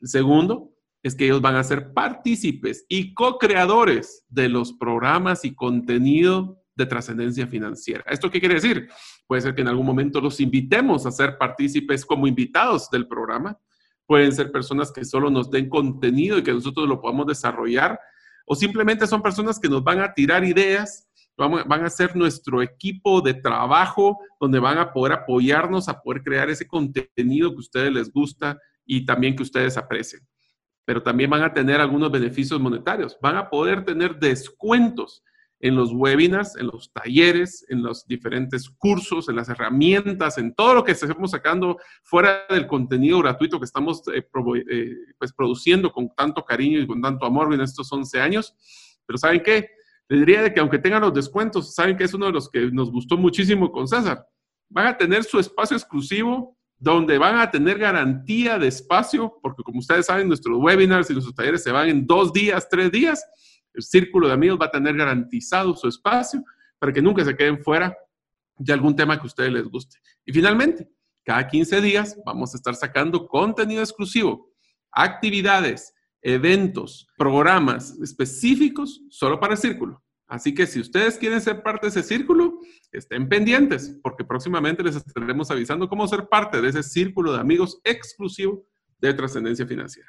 El 0.00 0.08
segundo 0.08 0.72
es 1.02 1.14
que 1.14 1.26
ellos 1.26 1.42
van 1.42 1.56
a 1.56 1.64
ser 1.64 1.92
partícipes 1.92 2.86
y 2.88 3.12
co-creadores 3.12 4.24
de 4.30 4.48
los 4.48 4.72
programas 4.72 5.44
y 5.44 5.54
contenido 5.54 6.62
de 6.76 6.86
trascendencia 6.86 7.46
financiera. 7.46 8.04
¿Esto 8.06 8.30
qué 8.30 8.38
quiere 8.38 8.56
decir? 8.56 8.88
Puede 9.26 9.42
ser 9.42 9.54
que 9.54 9.62
en 9.62 9.68
algún 9.68 9.86
momento 9.86 10.20
los 10.20 10.38
invitemos 10.40 11.06
a 11.06 11.10
ser 11.10 11.38
partícipes 11.38 12.04
como 12.04 12.26
invitados 12.26 12.90
del 12.90 13.08
programa. 13.08 13.58
Pueden 14.06 14.32
ser 14.32 14.52
personas 14.52 14.92
que 14.92 15.04
solo 15.04 15.30
nos 15.30 15.50
den 15.50 15.68
contenido 15.68 16.38
y 16.38 16.42
que 16.42 16.52
nosotros 16.52 16.86
lo 16.86 17.00
podamos 17.00 17.26
desarrollar. 17.26 17.98
O 18.44 18.54
simplemente 18.54 19.06
son 19.06 19.22
personas 19.22 19.58
que 19.58 19.68
nos 19.68 19.82
van 19.82 20.00
a 20.00 20.12
tirar 20.12 20.44
ideas, 20.44 21.08
van 21.36 21.84
a 21.84 21.90
ser 21.90 22.14
nuestro 22.14 22.62
equipo 22.62 23.20
de 23.20 23.34
trabajo, 23.34 24.18
donde 24.38 24.58
van 24.58 24.78
a 24.78 24.92
poder 24.92 25.12
apoyarnos 25.14 25.88
a 25.88 26.00
poder 26.00 26.22
crear 26.22 26.50
ese 26.50 26.68
contenido 26.68 27.50
que 27.50 27.56
a 27.56 27.60
ustedes 27.60 27.92
les 27.92 28.12
gusta 28.12 28.58
y 28.84 29.04
también 29.04 29.34
que 29.34 29.42
ustedes 29.42 29.76
aprecien. 29.76 30.22
Pero 30.84 31.02
también 31.02 31.30
van 31.30 31.42
a 31.42 31.52
tener 31.52 31.80
algunos 31.80 32.12
beneficios 32.12 32.60
monetarios. 32.60 33.18
Van 33.20 33.36
a 33.36 33.50
poder 33.50 33.84
tener 33.84 34.16
descuentos 34.18 35.24
en 35.60 35.74
los 35.74 35.92
webinars, 35.92 36.56
en 36.56 36.66
los 36.66 36.92
talleres, 36.92 37.64
en 37.68 37.82
los 37.82 38.06
diferentes 38.06 38.68
cursos, 38.68 39.28
en 39.28 39.36
las 39.36 39.48
herramientas, 39.48 40.36
en 40.38 40.54
todo 40.54 40.74
lo 40.74 40.84
que 40.84 40.92
estamos 40.92 41.30
sacando 41.30 41.78
fuera 42.02 42.44
del 42.50 42.66
contenido 42.66 43.20
gratuito 43.20 43.58
que 43.58 43.64
estamos 43.64 44.02
eh, 44.14 44.26
eh, 44.70 44.94
pues, 45.18 45.32
produciendo 45.32 45.90
con 45.92 46.10
tanto 46.14 46.44
cariño 46.44 46.80
y 46.80 46.86
con 46.86 47.00
tanto 47.00 47.24
amor 47.24 47.52
en 47.54 47.62
estos 47.62 47.90
11 47.90 48.20
años. 48.20 48.54
Pero 49.06 49.18
¿saben 49.18 49.42
qué? 49.42 49.70
Les 50.08 50.20
diría 50.20 50.42
de 50.42 50.52
que 50.52 50.60
aunque 50.60 50.78
tengan 50.78 51.00
los 51.00 51.14
descuentos, 51.14 51.74
¿saben 51.74 51.96
que 51.96 52.04
es 52.04 52.14
uno 52.14 52.26
de 52.26 52.32
los 52.32 52.50
que 52.50 52.70
nos 52.70 52.90
gustó 52.90 53.16
muchísimo 53.16 53.72
con 53.72 53.88
César? 53.88 54.26
Van 54.68 54.88
a 54.88 54.96
tener 54.96 55.24
su 55.24 55.38
espacio 55.38 55.76
exclusivo 55.76 56.56
donde 56.78 57.16
van 57.16 57.38
a 57.38 57.50
tener 57.50 57.78
garantía 57.78 58.58
de 58.58 58.68
espacio, 58.68 59.38
porque 59.40 59.62
como 59.62 59.78
ustedes 59.78 60.04
saben, 60.04 60.28
nuestros 60.28 60.58
webinars 60.58 61.08
y 61.08 61.14
nuestros 61.14 61.34
talleres 61.34 61.62
se 61.62 61.72
van 61.72 61.88
en 61.88 62.06
dos 62.06 62.32
días, 62.32 62.68
tres 62.68 62.92
días 62.92 63.24
el 63.76 63.82
círculo 63.82 64.26
de 64.26 64.34
amigos 64.34 64.58
va 64.60 64.66
a 64.66 64.70
tener 64.70 64.96
garantizado 64.96 65.76
su 65.76 65.86
espacio 65.86 66.42
para 66.78 66.92
que 66.92 67.02
nunca 67.02 67.24
se 67.24 67.36
queden 67.36 67.62
fuera 67.62 67.96
de 68.58 68.72
algún 68.72 68.96
tema 68.96 69.16
que 69.16 69.22
a 69.22 69.26
ustedes 69.26 69.52
les 69.52 69.64
guste. 69.64 69.98
Y 70.24 70.32
finalmente, 70.32 70.88
cada 71.24 71.46
15 71.46 71.80
días 71.80 72.16
vamos 72.24 72.54
a 72.54 72.56
estar 72.56 72.74
sacando 72.74 73.26
contenido 73.26 73.82
exclusivo, 73.82 74.50
actividades, 74.90 75.92
eventos, 76.22 77.06
programas 77.18 77.98
específicos 78.00 79.02
solo 79.10 79.38
para 79.38 79.54
el 79.54 79.58
círculo. 79.58 80.02
Así 80.26 80.54
que 80.54 80.66
si 80.66 80.80
ustedes 80.80 81.18
quieren 81.18 81.40
ser 81.40 81.62
parte 81.62 81.86
de 81.86 81.90
ese 81.90 82.02
círculo, 82.02 82.60
estén 82.90 83.28
pendientes, 83.28 83.96
porque 84.02 84.24
próximamente 84.24 84.82
les 84.82 84.96
estaremos 84.96 85.50
avisando 85.50 85.88
cómo 85.88 86.08
ser 86.08 86.28
parte 86.28 86.60
de 86.60 86.68
ese 86.68 86.82
círculo 86.82 87.32
de 87.32 87.40
amigos 87.40 87.80
exclusivo 87.84 88.66
de 88.98 89.14
trascendencia 89.14 89.66
financiera. 89.66 90.08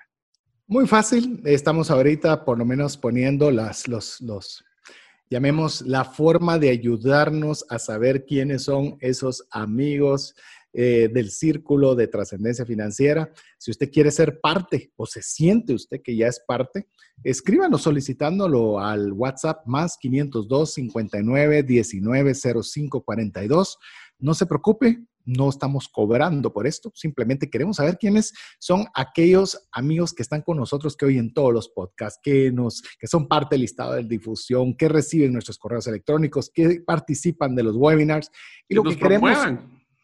Muy 0.69 0.85
fácil. 0.85 1.41
Estamos 1.45 1.89
ahorita 1.89 2.43
por 2.43 2.57
lo 2.57 2.65
menos 2.65 2.97
poniendo 2.97 3.51
las, 3.51 3.87
los, 3.87 4.19
los, 4.19 4.65
llamemos 5.29 5.81
la 5.81 6.03
forma 6.03 6.59
de 6.59 6.69
ayudarnos 6.69 7.65
a 7.69 7.79
saber 7.79 8.25
quiénes 8.25 8.63
son 8.63 8.97
esos 8.99 9.47
amigos 9.49 10.35
eh, 10.73 11.09
del 11.13 11.31
círculo 11.31 11.95
de 11.95 12.09
trascendencia 12.09 12.65
financiera. 12.65 13.31
Si 13.57 13.71
usted 13.71 13.89
quiere 13.89 14.11
ser 14.11 14.41
parte 14.41 14.91
o 14.97 15.05
se 15.05 15.21
siente 15.21 15.73
usted 15.73 16.01
que 16.01 16.17
ya 16.17 16.27
es 16.27 16.41
parte, 16.45 16.89
escríbanos 17.23 17.83
solicitándolo 17.83 18.81
al 18.81 19.13
WhatsApp 19.13 19.65
más 19.67 19.97
502 19.97 20.73
59 20.73 21.63
19 21.63 22.33
05 22.35 23.01
42. 23.03 23.79
No 24.19 24.33
se 24.33 24.45
preocupe, 24.45 24.99
no 25.27 25.49
estamos 25.49 25.87
cobrando 25.89 26.51
por 26.51 26.65
esto, 26.65 26.91
simplemente 26.95 27.49
queremos 27.49 27.77
saber 27.77 27.97
quiénes 27.99 28.33
son 28.59 28.85
aquellos 28.95 29.67
amigos 29.71 30.13
que 30.13 30.23
están 30.23 30.41
con 30.41 30.57
nosotros 30.57 30.95
que 30.95 31.05
oyen 31.05 31.33
todos 31.33 31.53
los 31.53 31.69
podcasts, 31.69 32.19
que 32.23 32.51
nos 32.51 32.81
que 32.97 33.07
son 33.07 33.27
parte 33.27 33.55
del 33.55 33.61
listado 33.61 33.93
de 33.93 34.03
difusión, 34.03 34.75
que 34.75 34.87
reciben 34.87 35.33
nuestros 35.33 35.57
correos 35.57 35.85
electrónicos, 35.87 36.49
que 36.49 36.81
participan 36.85 37.55
de 37.55 37.63
los 37.63 37.75
webinars. 37.75 38.31
Y 38.69 38.75
lo 38.75 38.83
que 38.83 38.97
queremos 38.97 39.37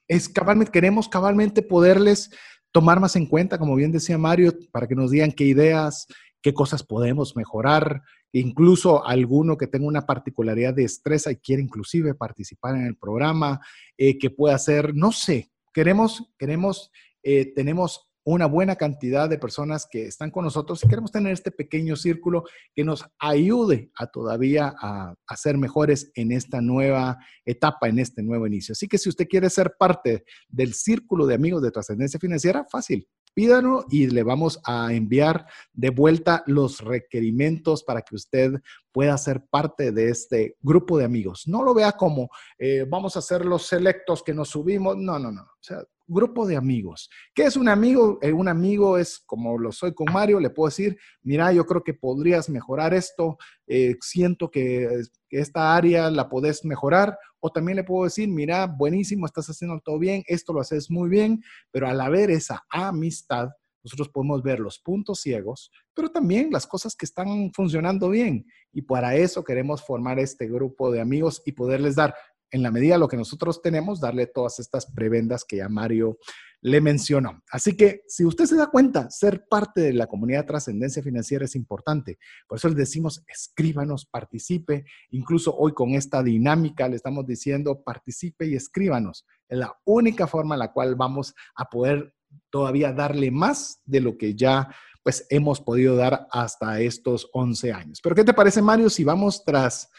es 0.08 0.28
cabalmente 0.30 0.72
queremos 0.72 1.08
cabalmente 1.08 1.62
poderles 1.62 2.30
tomar 2.74 3.00
más 3.00 3.16
en 3.16 3.28
cuenta, 3.28 3.58
como 3.58 3.76
bien 3.76 3.92
decía 3.92 4.18
Mario, 4.18 4.54
para 4.72 4.88
que 4.88 4.96
nos 4.96 5.12
digan 5.12 5.32
qué 5.32 5.46
ideas, 5.46 6.08
qué 6.44 6.54
cosas 6.54 6.84
podemos 6.84 7.36
mejorar, 7.36 8.04
incluso 8.34 9.04
alguno 9.06 9.58
que 9.58 9.68
tenga 9.68 9.88
una 9.88 10.06
particularidad 10.06 10.74
de 10.74 10.84
estrés 10.84 11.26
y 11.28 11.38
quiere 11.38 11.64
inclusive 11.64 12.14
participar 12.14 12.76
en 12.76 12.86
el 12.86 12.98
programa, 12.98 13.62
eh, 13.98 14.20
que 14.20 14.30
pueda 14.30 14.56
hacer, 14.56 14.94
no 14.94 15.14
sé, 15.14 15.52
queremos, 15.74 16.34
queremos, 16.38 16.92
eh, 17.24 17.54
tenemos 17.56 18.10
una 18.26 18.46
buena 18.46 18.76
cantidad 18.76 19.30
de 19.30 19.38
personas 19.38 19.88
que 19.90 20.06
están 20.06 20.32
con 20.32 20.44
nosotros 20.46 20.84
y 20.84 20.88
queremos 20.88 21.12
tener 21.12 21.34
este 21.34 21.52
pequeño 21.52 21.96
círculo 21.96 22.44
que 22.74 22.84
nos 22.84 23.06
ayude 23.20 23.92
a 23.96 24.08
todavía 24.08 24.74
a, 24.80 25.14
a, 25.28 25.38
ser 25.38 25.58
mejores 25.58 26.12
en 26.16 26.32
esta 26.32 26.62
nueva 26.62 27.18
etapa, 27.46 27.90
en 27.90 28.00
este 28.00 28.24
nuevo 28.24 28.48
inicio. 28.48 28.74
Así 28.74 28.88
que 28.88 28.98
si 28.98 29.10
usted 29.10 29.28
quiere 29.28 29.50
ser 29.50 29.76
parte 29.78 30.24
del 30.48 30.74
círculo 30.74 31.26
de 31.26 31.36
amigos 31.36 31.62
de 31.62 31.72
trascendencia 31.72 32.20
financiera, 32.20 32.66
fácil 32.70 33.08
pídanos 33.34 33.86
y 33.90 34.08
le 34.08 34.24
vamos 34.24 34.60
a 34.66 34.94
enviar 34.94 35.48
de 35.74 35.90
vuelta 35.90 36.44
los 36.48 36.82
requerimientos 36.82 37.84
para 37.84 38.02
que 38.02 38.16
usted 38.16 38.62
pueda 38.94 39.18
ser 39.18 39.44
parte 39.50 39.92
de 39.92 40.10
este 40.10 40.56
grupo 40.62 40.98
de 40.98 41.06
amigos. 41.06 41.44
No 41.48 41.64
lo 41.64 41.74
vea 41.74 41.92
como 41.94 42.30
eh, 42.58 42.86
vamos 42.88 43.18
a 43.18 43.22
ser 43.22 43.44
los 43.44 43.66
selectos 43.66 44.24
que 44.24 44.34
nos 44.34 44.50
subimos. 44.50 44.96
No, 44.96 45.20
no, 45.20 45.32
no. 45.32 45.42
O 45.42 45.60
sea, 45.60 45.84
grupo 46.08 46.46
de 46.46 46.56
amigos. 46.56 47.10
¿Qué 47.34 47.44
es 47.44 47.56
un 47.56 47.68
amigo? 47.68 48.20
Eh, 48.22 48.32
un 48.32 48.48
amigo 48.48 48.98
es 48.98 49.20
como 49.26 49.58
lo 49.58 49.72
soy 49.72 49.94
con 49.94 50.12
Mario, 50.12 50.40
le 50.40 50.50
puedo 50.50 50.70
decir, 50.70 50.98
mira, 51.22 51.52
yo 51.52 51.66
creo 51.66 51.84
que 51.84 51.94
podrías 51.94 52.50
mejorar 52.50 52.94
esto, 52.94 53.38
eh, 53.68 53.96
siento 54.02 54.50
que, 54.52 55.02
esta 55.30 55.76
área 55.76 56.12
la 56.12 56.30
podés 56.30 56.64
mejorar, 56.64 57.18
o 57.40 57.50
también 57.50 57.78
le 57.78 57.84
puedo 57.84 58.04
decir, 58.04 58.30
mira, 58.30 58.68
buenísimo, 58.68 59.26
estás 59.26 59.48
haciendo 59.50 59.80
todo 59.84 59.98
bien, 59.98 60.24
esto 60.28 60.54
lo 60.54 60.62
haces 60.62 60.92
muy 60.92 61.10
bien, 61.10 61.42
pero 61.72 61.88
al 61.88 62.00
haber 62.00 62.30
esa 62.30 62.64
amistad, 62.70 63.50
nosotros 63.84 64.10
podemos 64.10 64.42
ver 64.42 64.60
los 64.60 64.80
puntos 64.80 65.20
ciegos, 65.20 65.72
pero 65.94 66.10
también 66.10 66.50
las 66.52 66.66
cosas 66.66 66.96
que 66.96 67.06
están 67.06 67.52
funcionando 67.54 68.10
bien. 68.10 68.46
Y 68.72 68.84
para 68.84 69.16
eso 69.16 69.44
queremos 69.44 69.84
formar 69.84 70.20
este 70.20 70.48
grupo 70.48 70.92
de 70.92 71.02
amigos 71.02 71.42
y 71.46 71.52
poderles 71.52 71.96
dar 71.96 72.16
en 72.54 72.62
la 72.62 72.72
medida 72.72 72.94
de 72.94 73.00
lo 73.00 73.08
que 73.08 73.18
nosotros 73.18 73.62
tenemos, 73.64 74.00
darle 74.00 74.28
todas 74.28 74.60
estas 74.60 74.86
prebendas 74.86 75.44
que 75.44 75.58
ya 75.58 75.70
Mario 75.70 76.20
le 76.62 76.80
mencionó. 76.82 77.42
Así 77.50 77.76
que 77.76 78.04
si 78.08 78.24
usted 78.26 78.46
se 78.46 78.56
da 78.56 78.68
cuenta, 78.68 79.10
ser 79.10 79.46
parte 79.50 79.82
de 79.82 79.94
la 79.94 80.06
comunidad 80.06 80.42
de 80.42 80.48
trascendencia 80.48 81.02
financiera 81.02 81.46
es 81.46 81.56
importante. 81.56 82.20
Por 82.48 82.60
eso 82.60 82.70
les 82.70 82.78
decimos, 82.78 83.24
escríbanos, 83.28 84.06
participe. 84.06 84.86
Incluso 85.10 85.56
hoy 85.58 85.74
con 85.74 85.96
esta 85.96 86.22
dinámica 86.22 86.88
le 86.88 86.96
estamos 86.96 87.26
diciendo, 87.26 87.84
participe 87.84 88.46
y 88.46 88.54
escríbanos. 88.54 89.26
Es 89.50 89.58
la 89.58 89.76
única 89.84 90.28
forma 90.28 90.54
en 90.54 90.60
la 90.60 90.72
cual 90.72 90.96
vamos 90.96 91.34
a 91.56 91.66
poder 91.66 92.14
todavía 92.50 92.94
darle 92.94 93.32
más 93.32 93.82
de 93.86 94.02
lo 94.02 94.18
que 94.18 94.36
ya 94.36 94.70
pues 95.04 95.28
hemos 95.30 95.60
podido 95.60 95.96
dar 95.96 96.28
hasta 96.32 96.80
estos 96.80 97.30
11 97.34 97.74
años. 97.74 98.00
Pero 98.02 98.16
¿qué 98.16 98.24
te 98.24 98.34
parece, 98.34 98.62
Mario, 98.62 98.90
si 98.90 99.04
vamos 99.04 99.44
tras 99.44 99.90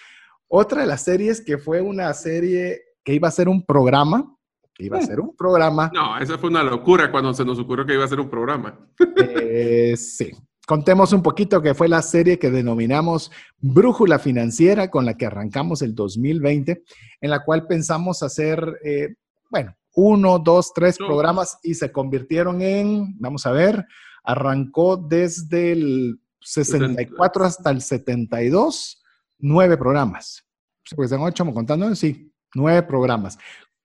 otra 0.48 0.82
de 0.82 0.86
las 0.86 1.02
series 1.02 1.40
que 1.40 1.58
fue 1.58 1.80
una 1.80 2.12
serie 2.14 2.80
que 3.04 3.14
iba 3.14 3.28
a 3.28 3.32
ser 3.32 3.48
un 3.48 3.64
programa, 3.64 4.34
que 4.74 4.84
iba 4.84 4.98
a 4.98 5.02
ser 5.02 5.20
un 5.20 5.36
programa. 5.36 5.90
No, 5.94 6.18
esa 6.18 6.38
fue 6.38 6.50
una 6.50 6.64
locura 6.64 7.10
cuando 7.10 7.32
se 7.32 7.44
nos 7.44 7.58
ocurrió 7.58 7.86
que 7.86 7.94
iba 7.94 8.04
a 8.04 8.08
ser 8.08 8.20
un 8.20 8.30
programa. 8.30 8.78
Eh, 9.16 9.94
sí. 9.96 10.30
Contemos 10.66 11.12
un 11.12 11.22
poquito 11.22 11.60
que 11.60 11.74
fue 11.74 11.88
la 11.88 12.00
serie 12.00 12.38
que 12.38 12.50
denominamos 12.50 13.30
Brújula 13.58 14.18
Financiera, 14.18 14.90
con 14.90 15.04
la 15.04 15.14
que 15.14 15.26
arrancamos 15.26 15.82
el 15.82 15.94
2020, 15.94 16.82
en 17.20 17.30
la 17.30 17.44
cual 17.44 17.66
pensamos 17.66 18.22
hacer, 18.22 18.80
eh, 18.82 19.14
bueno, 19.50 19.76
uno, 19.94 20.38
dos, 20.38 20.72
tres 20.74 20.98
programas 20.98 21.58
y 21.62 21.74
se 21.74 21.90
convirtieron 21.92 22.60
en, 22.62 23.16
vamos 23.18 23.46
a 23.46 23.52
ver, 23.52 23.86
arrancó 24.22 24.96
desde 24.96 25.72
el 25.72 26.20
64 26.40 27.44
hasta 27.44 27.70
el 27.70 27.80
72, 27.80 29.02
nueve 29.38 29.76
programas. 29.76 30.44
Porque 30.90 31.06
están 31.06 31.22
ocho, 31.22 31.44
contando, 31.52 31.94
sí, 31.94 32.32
nueve 32.54 32.82
programas, 32.82 33.38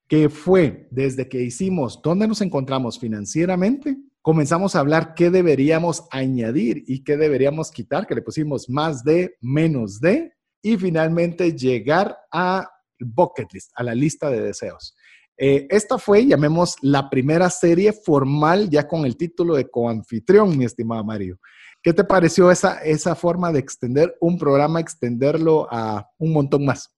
que 0.07 0.30
fue 0.30 0.88
desde 0.91 1.30
que 1.30 1.41
hicimos 1.41 2.01
dónde 2.01 2.28
nos 2.28 2.41
encontramos 2.41 2.99
financieramente, 2.99 3.97
comenzamos 4.22 4.76
a 4.76 4.80
hablar 4.80 5.14
qué 5.14 5.30
deberíamos 5.30 6.05
añadir 6.12 6.84
y 6.88 7.03
qué 7.03 7.16
deberíamos 7.16 7.72
quitar, 7.72 8.05
que 8.05 8.16
le 8.16 8.22
pusimos 8.22 8.70
más 8.70 9.03
de, 9.03 9.36
menos 9.41 9.99
de, 10.01 10.34
y 10.62 10.76
finalmente 10.78 11.53
llegar 11.53 12.18
a 12.32 12.70
bucket 12.99 13.53
list, 13.53 13.72
a 13.76 13.84
la 13.84 13.95
lista 13.95 14.30
de 14.30 14.41
deseos. 14.41 14.95
Eh, 15.42 15.68
esta 15.70 15.98
fue, 15.98 16.26
llamemos, 16.26 16.76
la 16.82 17.10
primera 17.10 17.50
serie 17.50 17.94
formal 17.94 18.70
ya 18.70 18.86
con 18.86 19.06
el 19.06 19.16
título 19.16 19.56
de 19.56 19.70
coanfitrión, 19.70 20.58
mi 20.58 20.66
estimado 20.66 21.02
Mario. 21.06 21.40
¿Qué 21.82 21.94
te 21.94 22.04
pareció 22.04 22.52
esa, 22.52 22.80
esa 22.80 23.16
forma 23.16 23.54
de 23.54 23.60
extender 23.60 24.14
un 24.20 24.38
programa, 24.38 24.82
extenderlo 24.82 25.66
a 25.72 26.06
un 26.18 26.34
montón 26.34 26.66
más? 26.66 26.94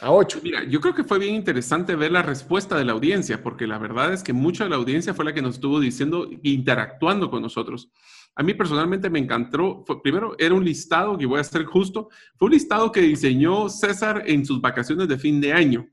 A 0.00 0.12
ocho. 0.12 0.40
Mira, 0.42 0.62
yo 0.64 0.78
creo 0.82 0.94
que 0.94 1.04
fue 1.04 1.18
bien 1.18 1.34
interesante 1.34 1.96
ver 1.96 2.12
la 2.12 2.20
respuesta 2.20 2.76
de 2.76 2.84
la 2.84 2.92
audiencia, 2.92 3.42
porque 3.42 3.66
la 3.66 3.78
verdad 3.78 4.12
es 4.12 4.22
que 4.22 4.34
mucha 4.34 4.64
de 4.64 4.70
la 4.70 4.76
audiencia 4.76 5.14
fue 5.14 5.24
la 5.24 5.32
que 5.32 5.40
nos 5.40 5.54
estuvo 5.54 5.80
diciendo, 5.80 6.28
interactuando 6.42 7.30
con 7.30 7.40
nosotros. 7.40 7.90
A 8.34 8.42
mí 8.42 8.52
personalmente 8.52 9.08
me 9.08 9.20
encantó, 9.20 9.82
primero 10.02 10.36
era 10.38 10.54
un 10.54 10.66
listado, 10.66 11.16
que 11.16 11.24
voy 11.24 11.40
a 11.40 11.44
ser 11.44 11.64
justo, 11.64 12.10
fue 12.36 12.46
un 12.46 12.52
listado 12.52 12.92
que 12.92 13.00
diseñó 13.00 13.70
César 13.70 14.24
en 14.26 14.44
sus 14.44 14.60
vacaciones 14.60 15.08
de 15.08 15.16
fin 15.16 15.40
de 15.40 15.54
año. 15.54 15.88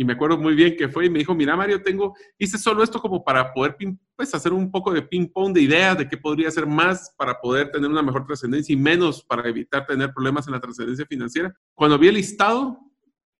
Y 0.00 0.04
me 0.04 0.12
acuerdo 0.12 0.38
muy 0.38 0.54
bien 0.54 0.76
que 0.76 0.88
fue 0.88 1.06
y 1.06 1.10
me 1.10 1.18
dijo, 1.18 1.34
mira 1.34 1.56
Mario, 1.56 1.82
tengo, 1.82 2.14
hice 2.38 2.56
solo 2.56 2.84
esto 2.84 3.00
como 3.00 3.24
para 3.24 3.52
poder 3.52 3.76
pues, 4.14 4.32
hacer 4.32 4.52
un 4.52 4.70
poco 4.70 4.92
de 4.92 5.02
ping-pong 5.02 5.52
de 5.52 5.62
ideas 5.62 5.98
de 5.98 6.08
qué 6.08 6.16
podría 6.16 6.46
hacer 6.46 6.68
más 6.68 7.12
para 7.18 7.40
poder 7.40 7.72
tener 7.72 7.90
una 7.90 8.00
mejor 8.00 8.24
trascendencia 8.24 8.72
y 8.72 8.76
menos 8.76 9.24
para 9.24 9.48
evitar 9.48 9.84
tener 9.86 10.14
problemas 10.14 10.46
en 10.46 10.52
la 10.52 10.60
trascendencia 10.60 11.04
financiera. 11.04 11.52
Cuando 11.74 11.98
vi 11.98 12.06
el 12.06 12.14
listado, 12.14 12.78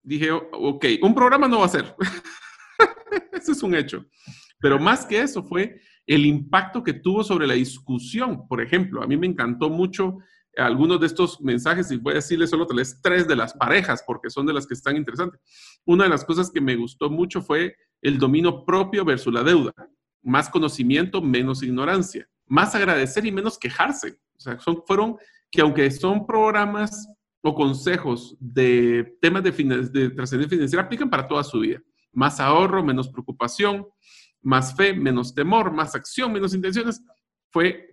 dije, 0.02 0.32
ok, 0.32 0.84
un 1.00 1.14
programa 1.14 1.46
no 1.46 1.60
va 1.60 1.66
a 1.66 1.68
ser. 1.68 1.94
Eso 3.32 3.52
es 3.52 3.62
un 3.62 3.76
hecho. 3.76 4.04
Pero 4.58 4.80
más 4.80 5.06
que 5.06 5.20
eso 5.20 5.44
fue 5.44 5.80
el 6.08 6.26
impacto 6.26 6.82
que 6.82 6.94
tuvo 6.94 7.22
sobre 7.22 7.46
la 7.46 7.54
discusión. 7.54 8.48
Por 8.48 8.60
ejemplo, 8.60 9.00
a 9.00 9.06
mí 9.06 9.16
me 9.16 9.28
encantó 9.28 9.70
mucho 9.70 10.18
algunos 10.56 10.98
de 11.00 11.06
estos 11.06 11.40
mensajes 11.40 11.90
y 11.90 11.96
voy 11.96 12.12
a 12.12 12.16
decirles 12.16 12.50
solo 12.50 12.66
tres 12.66 13.28
de 13.28 13.36
las 13.36 13.54
parejas 13.54 14.02
porque 14.06 14.30
son 14.30 14.46
de 14.46 14.52
las 14.52 14.66
que 14.66 14.74
están 14.74 14.96
interesantes. 14.96 15.40
Una 15.84 16.04
de 16.04 16.10
las 16.10 16.24
cosas 16.24 16.50
que 16.50 16.60
me 16.60 16.76
gustó 16.76 17.10
mucho 17.10 17.42
fue 17.42 17.76
el 18.02 18.18
dominio 18.18 18.64
propio 18.64 19.04
versus 19.04 19.32
la 19.32 19.42
deuda. 19.42 19.72
Más 20.22 20.48
conocimiento, 20.48 21.22
menos 21.22 21.62
ignorancia. 21.62 22.28
Más 22.46 22.74
agradecer 22.74 23.24
y 23.26 23.32
menos 23.32 23.58
quejarse. 23.58 24.18
O 24.36 24.40
sea, 24.40 24.58
son, 24.58 24.82
fueron 24.86 25.16
que 25.50 25.60
aunque 25.60 25.90
son 25.90 26.26
programas 26.26 27.08
o 27.40 27.54
consejos 27.54 28.36
de 28.40 29.16
temas 29.20 29.42
de, 29.42 29.50
de 29.50 30.10
trascendencia 30.10 30.56
financiera, 30.56 30.84
aplican 30.84 31.08
para 31.08 31.28
toda 31.28 31.44
su 31.44 31.60
vida. 31.60 31.80
Más 32.12 32.40
ahorro, 32.40 32.82
menos 32.82 33.08
preocupación, 33.08 33.86
más 34.42 34.74
fe, 34.74 34.92
menos 34.92 35.34
temor, 35.34 35.72
más 35.72 35.94
acción, 35.94 36.32
menos 36.32 36.54
intenciones. 36.54 37.02
Fue 37.50 37.88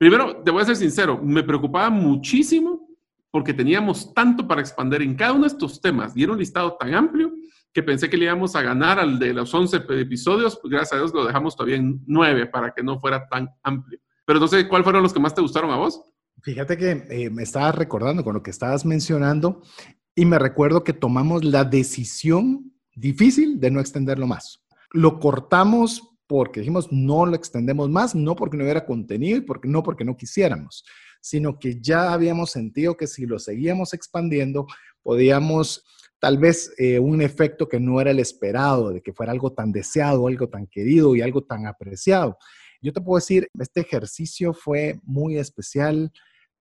Primero, 0.00 0.38
te 0.38 0.50
voy 0.50 0.62
a 0.62 0.64
ser 0.64 0.76
sincero, 0.76 1.20
me 1.22 1.42
preocupaba 1.42 1.90
muchísimo 1.90 2.88
porque 3.30 3.52
teníamos 3.52 4.14
tanto 4.14 4.48
para 4.48 4.62
expandir 4.62 5.02
en 5.02 5.14
cada 5.14 5.34
uno 5.34 5.42
de 5.42 5.48
estos 5.48 5.78
temas 5.78 6.16
y 6.16 6.22
era 6.22 6.32
un 6.32 6.38
listado 6.38 6.74
tan 6.80 6.94
amplio 6.94 7.30
que 7.70 7.82
pensé 7.82 8.08
que 8.08 8.16
le 8.16 8.24
íbamos 8.24 8.56
a 8.56 8.62
ganar 8.62 8.98
al 8.98 9.18
de 9.18 9.34
los 9.34 9.52
11 9.52 9.76
episodios. 10.00 10.58
Gracias 10.64 10.94
a 10.94 10.96
Dios 10.96 11.12
lo 11.12 11.26
dejamos 11.26 11.54
todavía 11.54 11.76
en 11.76 12.02
9 12.06 12.46
para 12.46 12.72
que 12.72 12.82
no 12.82 12.98
fuera 12.98 13.28
tan 13.28 13.50
amplio. 13.62 14.00
Pero 14.24 14.40
no 14.40 14.48
sé, 14.48 14.66
¿cuáles 14.68 14.84
fueron 14.84 15.02
los 15.02 15.12
que 15.12 15.20
más 15.20 15.34
te 15.34 15.42
gustaron 15.42 15.70
a 15.70 15.76
vos? 15.76 16.02
Fíjate 16.40 16.78
que 16.78 17.06
eh, 17.10 17.28
me 17.28 17.42
estabas 17.42 17.74
recordando 17.74 18.24
con 18.24 18.32
lo 18.32 18.42
que 18.42 18.50
estabas 18.50 18.86
mencionando 18.86 19.60
y 20.14 20.24
me 20.24 20.38
recuerdo 20.38 20.82
que 20.82 20.94
tomamos 20.94 21.44
la 21.44 21.64
decisión 21.64 22.72
difícil 22.94 23.60
de 23.60 23.70
no 23.70 23.80
extenderlo 23.80 24.26
más. 24.26 24.64
Lo 24.92 25.20
cortamos 25.20 26.09
porque 26.30 26.60
dijimos 26.60 26.92
no 26.92 27.26
lo 27.26 27.34
extendemos 27.34 27.90
más, 27.90 28.14
no 28.14 28.36
porque 28.36 28.56
no 28.56 28.62
hubiera 28.62 28.86
contenido 28.86 29.38
y 29.38 29.40
porque, 29.40 29.66
no 29.66 29.82
porque 29.82 30.04
no 30.04 30.16
quisiéramos, 30.16 30.84
sino 31.20 31.58
que 31.58 31.80
ya 31.80 32.12
habíamos 32.12 32.52
sentido 32.52 32.96
que 32.96 33.08
si 33.08 33.26
lo 33.26 33.40
seguíamos 33.40 33.94
expandiendo, 33.94 34.68
podíamos 35.02 35.84
tal 36.20 36.38
vez 36.38 36.72
eh, 36.78 37.00
un 37.00 37.20
efecto 37.20 37.68
que 37.68 37.80
no 37.80 38.00
era 38.00 38.12
el 38.12 38.20
esperado, 38.20 38.90
de 38.90 39.02
que 39.02 39.12
fuera 39.12 39.32
algo 39.32 39.52
tan 39.52 39.72
deseado, 39.72 40.28
algo 40.28 40.48
tan 40.48 40.68
querido 40.68 41.16
y 41.16 41.20
algo 41.20 41.42
tan 41.42 41.66
apreciado. 41.66 42.38
Yo 42.80 42.92
te 42.92 43.00
puedo 43.00 43.18
decir, 43.18 43.48
este 43.58 43.80
ejercicio 43.80 44.52
fue 44.54 45.00
muy 45.02 45.36
especial 45.36 46.12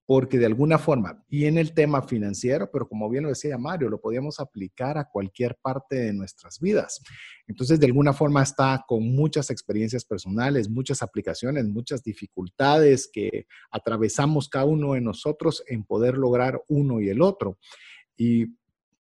porque 0.10 0.40
de 0.40 0.48
alguna 0.48 0.80
forma, 0.80 1.24
en 1.30 1.60
el 1.60 1.72
tema 1.72 2.02
financiero, 2.02 2.72
pero 2.74 2.90
como 2.90 3.08
bien 3.12 3.22
lo 3.22 3.30
decía 3.30 3.60
Mario, 3.60 3.90
lo 3.90 4.02
podíamos 4.02 4.40
aplicar 4.40 4.98
a 4.98 5.08
cualquier 5.08 5.56
parte 5.62 5.98
de 5.98 6.14
nuestras 6.14 6.60
vidas. 6.60 7.04
Entonces, 7.46 7.80
de 7.80 7.86
alguna 7.86 8.12
forma 8.12 8.42
está 8.42 8.84
con 8.88 9.04
muchas 9.14 9.52
experiencias 9.52 10.04
personales, 10.04 10.68
muchas 10.68 11.04
aplicaciones, 11.04 11.68
muchas 11.68 12.02
dificultades 12.02 13.08
que 13.14 13.46
atravesamos 13.70 14.50
cada 14.50 14.66
uno 14.66 14.94
de 14.94 15.02
nosotros 15.02 15.64
en 15.68 15.84
poder 15.84 16.18
lograr 16.18 16.60
uno 16.70 17.00
y 17.00 17.10
el 17.10 17.22
otro. 17.22 17.60
Y 18.18 18.48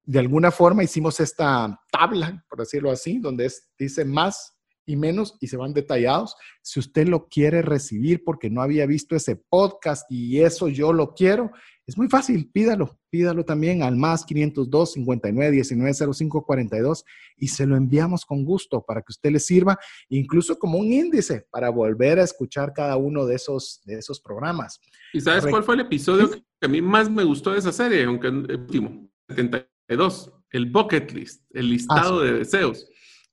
de 0.04 0.18
alguna 0.18 0.50
forma 0.50 0.84
hicimos 0.84 1.20
esta 1.20 1.80
tabla, 1.90 2.44
por 2.50 2.58
decirlo 2.58 2.90
así, 2.90 3.18
donde 3.18 3.50
dice 3.78 4.04
más 4.04 4.57
y 4.88 4.96
menos 4.96 5.36
y 5.40 5.48
se 5.48 5.58
van 5.58 5.74
detallados. 5.74 6.34
Si 6.62 6.80
usted 6.80 7.06
lo 7.06 7.28
quiere 7.28 7.60
recibir 7.62 8.24
porque 8.24 8.48
no 8.48 8.62
había 8.62 8.86
visto 8.86 9.14
ese 9.14 9.36
podcast 9.36 10.10
y 10.10 10.40
eso 10.40 10.68
yo 10.68 10.94
lo 10.94 11.14
quiero, 11.14 11.52
es 11.86 11.96
muy 11.96 12.08
fácil, 12.08 12.50
pídalo, 12.50 12.98
pídalo 13.10 13.44
también 13.44 13.82
al 13.82 13.96
más 13.96 14.24
502 14.24 14.92
59 14.92 15.50
19 15.52 15.94
05 16.12 16.44
42 16.44 17.04
y 17.36 17.48
se 17.48 17.66
lo 17.66 17.76
enviamos 17.76 18.24
con 18.24 18.44
gusto 18.44 18.82
para 18.86 19.00
que 19.00 19.10
usted 19.10 19.30
le 19.30 19.40
sirva, 19.40 19.78
incluso 20.08 20.58
como 20.58 20.78
un 20.78 20.92
índice 20.92 21.46
para 21.50 21.70
volver 21.70 22.18
a 22.18 22.24
escuchar 22.24 22.72
cada 22.74 22.96
uno 22.96 23.26
de 23.26 23.36
esos, 23.36 23.82
de 23.84 23.98
esos 23.98 24.20
programas. 24.20 24.80
¿Y 25.12 25.20
sabes 25.20 25.46
cuál 25.46 25.62
fue 25.62 25.74
el 25.74 25.80
episodio 25.82 26.30
que 26.30 26.42
a 26.62 26.68
mí 26.68 26.80
más 26.80 27.10
me 27.10 27.24
gustó 27.24 27.52
de 27.52 27.58
esa 27.58 27.72
serie, 27.72 28.04
aunque 28.04 28.28
el 28.28 28.60
último, 28.60 29.10
72, 29.28 30.32
el 30.50 30.66
bucket 30.66 31.12
list, 31.12 31.42
el 31.50 31.66
ah, 31.66 31.68
listado 31.68 32.20
de 32.20 32.32
deseos? 32.32 32.86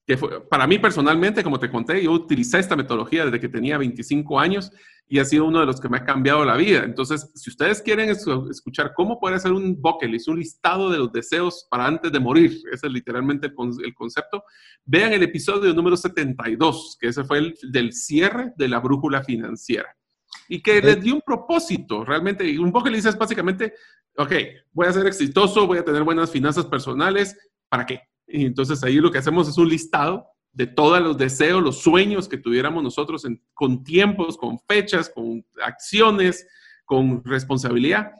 Que 0.05 0.17
para 0.49 0.67
mí 0.67 0.77
personalmente, 0.77 1.43
como 1.43 1.59
te 1.59 1.69
conté, 1.69 2.03
yo 2.03 2.11
utilicé 2.11 2.59
esta 2.59 2.75
metodología 2.75 3.25
desde 3.25 3.39
que 3.39 3.49
tenía 3.49 3.77
25 3.77 4.39
años 4.39 4.71
y 5.07 5.19
ha 5.19 5.25
sido 5.25 5.45
uno 5.45 5.59
de 5.59 5.65
los 5.65 5.79
que 5.79 5.89
me 5.89 5.97
ha 5.97 6.03
cambiado 6.03 6.45
la 6.45 6.55
vida. 6.55 6.83
Entonces, 6.83 7.31
si 7.35 7.49
ustedes 7.49 7.81
quieren 7.81 8.09
escuchar 8.09 8.93
cómo 8.95 9.19
poder 9.19 9.37
hacer 9.37 9.51
un 9.51 9.79
bucket 9.79 10.09
list, 10.09 10.27
un 10.27 10.39
listado 10.39 10.89
de 10.89 10.99
los 10.99 11.11
deseos 11.11 11.67
para 11.69 11.87
antes 11.87 12.11
de 12.11 12.19
morir, 12.19 12.51
ese 12.71 12.87
es 12.87 12.93
literalmente 12.93 13.47
el, 13.47 13.95
concepto, 13.95 14.43
vean 14.83 15.13
el 15.13 15.23
episodio 15.23 15.73
número 15.73 15.97
72, 15.97 16.97
que 16.99 17.07
ese 17.07 17.23
fue 17.23 17.39
el 17.39 17.55
del 17.71 17.93
cierre 17.93 18.53
de 18.57 18.67
la 18.67 18.79
brújula 18.79 19.23
financiera. 19.23 19.95
Y 20.47 20.61
que 20.61 20.81
les 20.81 21.01
dio 21.01 21.15
un 21.15 21.21
propósito, 21.25 22.05
realmente. 22.05 22.59
Un 22.59 22.71
bucket 22.71 22.93
list 22.93 23.07
es 23.07 23.17
básicamente, 23.17 23.73
ok, 24.17 24.33
voy 24.71 24.87
a 24.87 24.93
ser 24.93 25.07
exitoso, 25.07 25.65
voy 25.65 25.79
a 25.79 25.85
tener 25.85 26.03
buenas 26.03 26.29
finanzas 26.29 26.65
personales, 26.65 27.35
¿para 27.69 27.85
qué? 27.85 28.01
Y 28.27 28.45
entonces 28.45 28.83
ahí 28.83 28.95
lo 28.95 29.11
que 29.11 29.17
hacemos 29.17 29.47
es 29.47 29.57
un 29.57 29.69
listado 29.69 30.27
de 30.55 30.67
todos 30.67 31.01
los 31.01 31.17
deseos, 31.17 31.61
los 31.61 31.81
sueños 31.81 32.29
que 32.29 32.37
tuviéramos 32.37 32.81
nosotros 32.81 33.25
con 33.53 33.83
tiempos, 33.83 34.37
con 34.37 34.57
fechas, 34.67 35.11
con 35.13 35.45
acciones, 35.61 36.47
con 36.85 37.23
responsabilidad. 37.25 38.11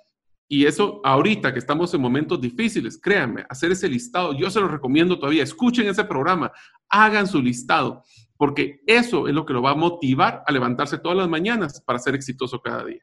Y 0.47 0.66
eso 0.66 1.01
ahorita 1.03 1.53
que 1.53 1.60
estamos 1.60 1.93
en 1.93 2.01
momentos 2.01 2.39
difíciles, 2.39 2.99
créanme, 3.01 3.45
hacer 3.49 3.72
ese 3.72 3.88
listado, 3.88 4.38
yo 4.38 4.51
se 4.51 4.60
lo 4.60 4.68
recomiendo 4.68 5.18
todavía, 5.18 5.43
escuchen 5.43 5.88
ese 5.88 6.03
programa, 6.03 6.51
hagan 6.89 7.26
su 7.26 7.41
listado, 7.41 8.03
porque 8.38 8.82
eso 8.86 9.28
es 9.28 9.34
lo 9.34 9.45
que 9.45 9.53
lo 9.53 9.62
va 9.62 9.72
a 9.72 9.76
motivar 9.76 10.43
a 10.45 10.51
levantarse 10.51 10.99
todas 10.99 11.18
las 11.18 11.30
mañanas 11.30 11.82
para 11.82 11.99
ser 11.99 12.16
exitoso 12.16 12.62
cada 12.62 12.86
día. 12.86 13.01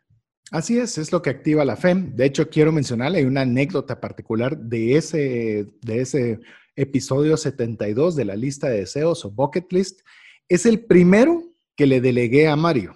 Así 0.52 0.78
es, 0.78 0.98
es 0.98 1.10
lo 1.10 1.22
que 1.22 1.30
activa 1.30 1.64
la 1.64 1.76
FEM. 1.76 2.14
De 2.14 2.26
hecho, 2.26 2.48
quiero 2.50 2.70
mencionarle 2.70 3.26
una 3.26 3.40
anécdota 3.40 3.98
particular 3.98 4.56
de 4.58 4.96
ese, 4.96 5.66
de 5.80 6.00
ese 6.00 6.40
episodio 6.76 7.36
72 7.36 8.16
de 8.16 8.24
la 8.24 8.36
lista 8.36 8.68
de 8.68 8.80
deseos 8.80 9.24
o 9.24 9.30
bucket 9.30 9.72
list, 9.72 10.00
es 10.48 10.66
el 10.66 10.84
primero 10.84 11.42
que 11.76 11.86
le 11.86 12.00
delegué 12.00 12.48
a 12.48 12.56
Mario. 12.56 12.92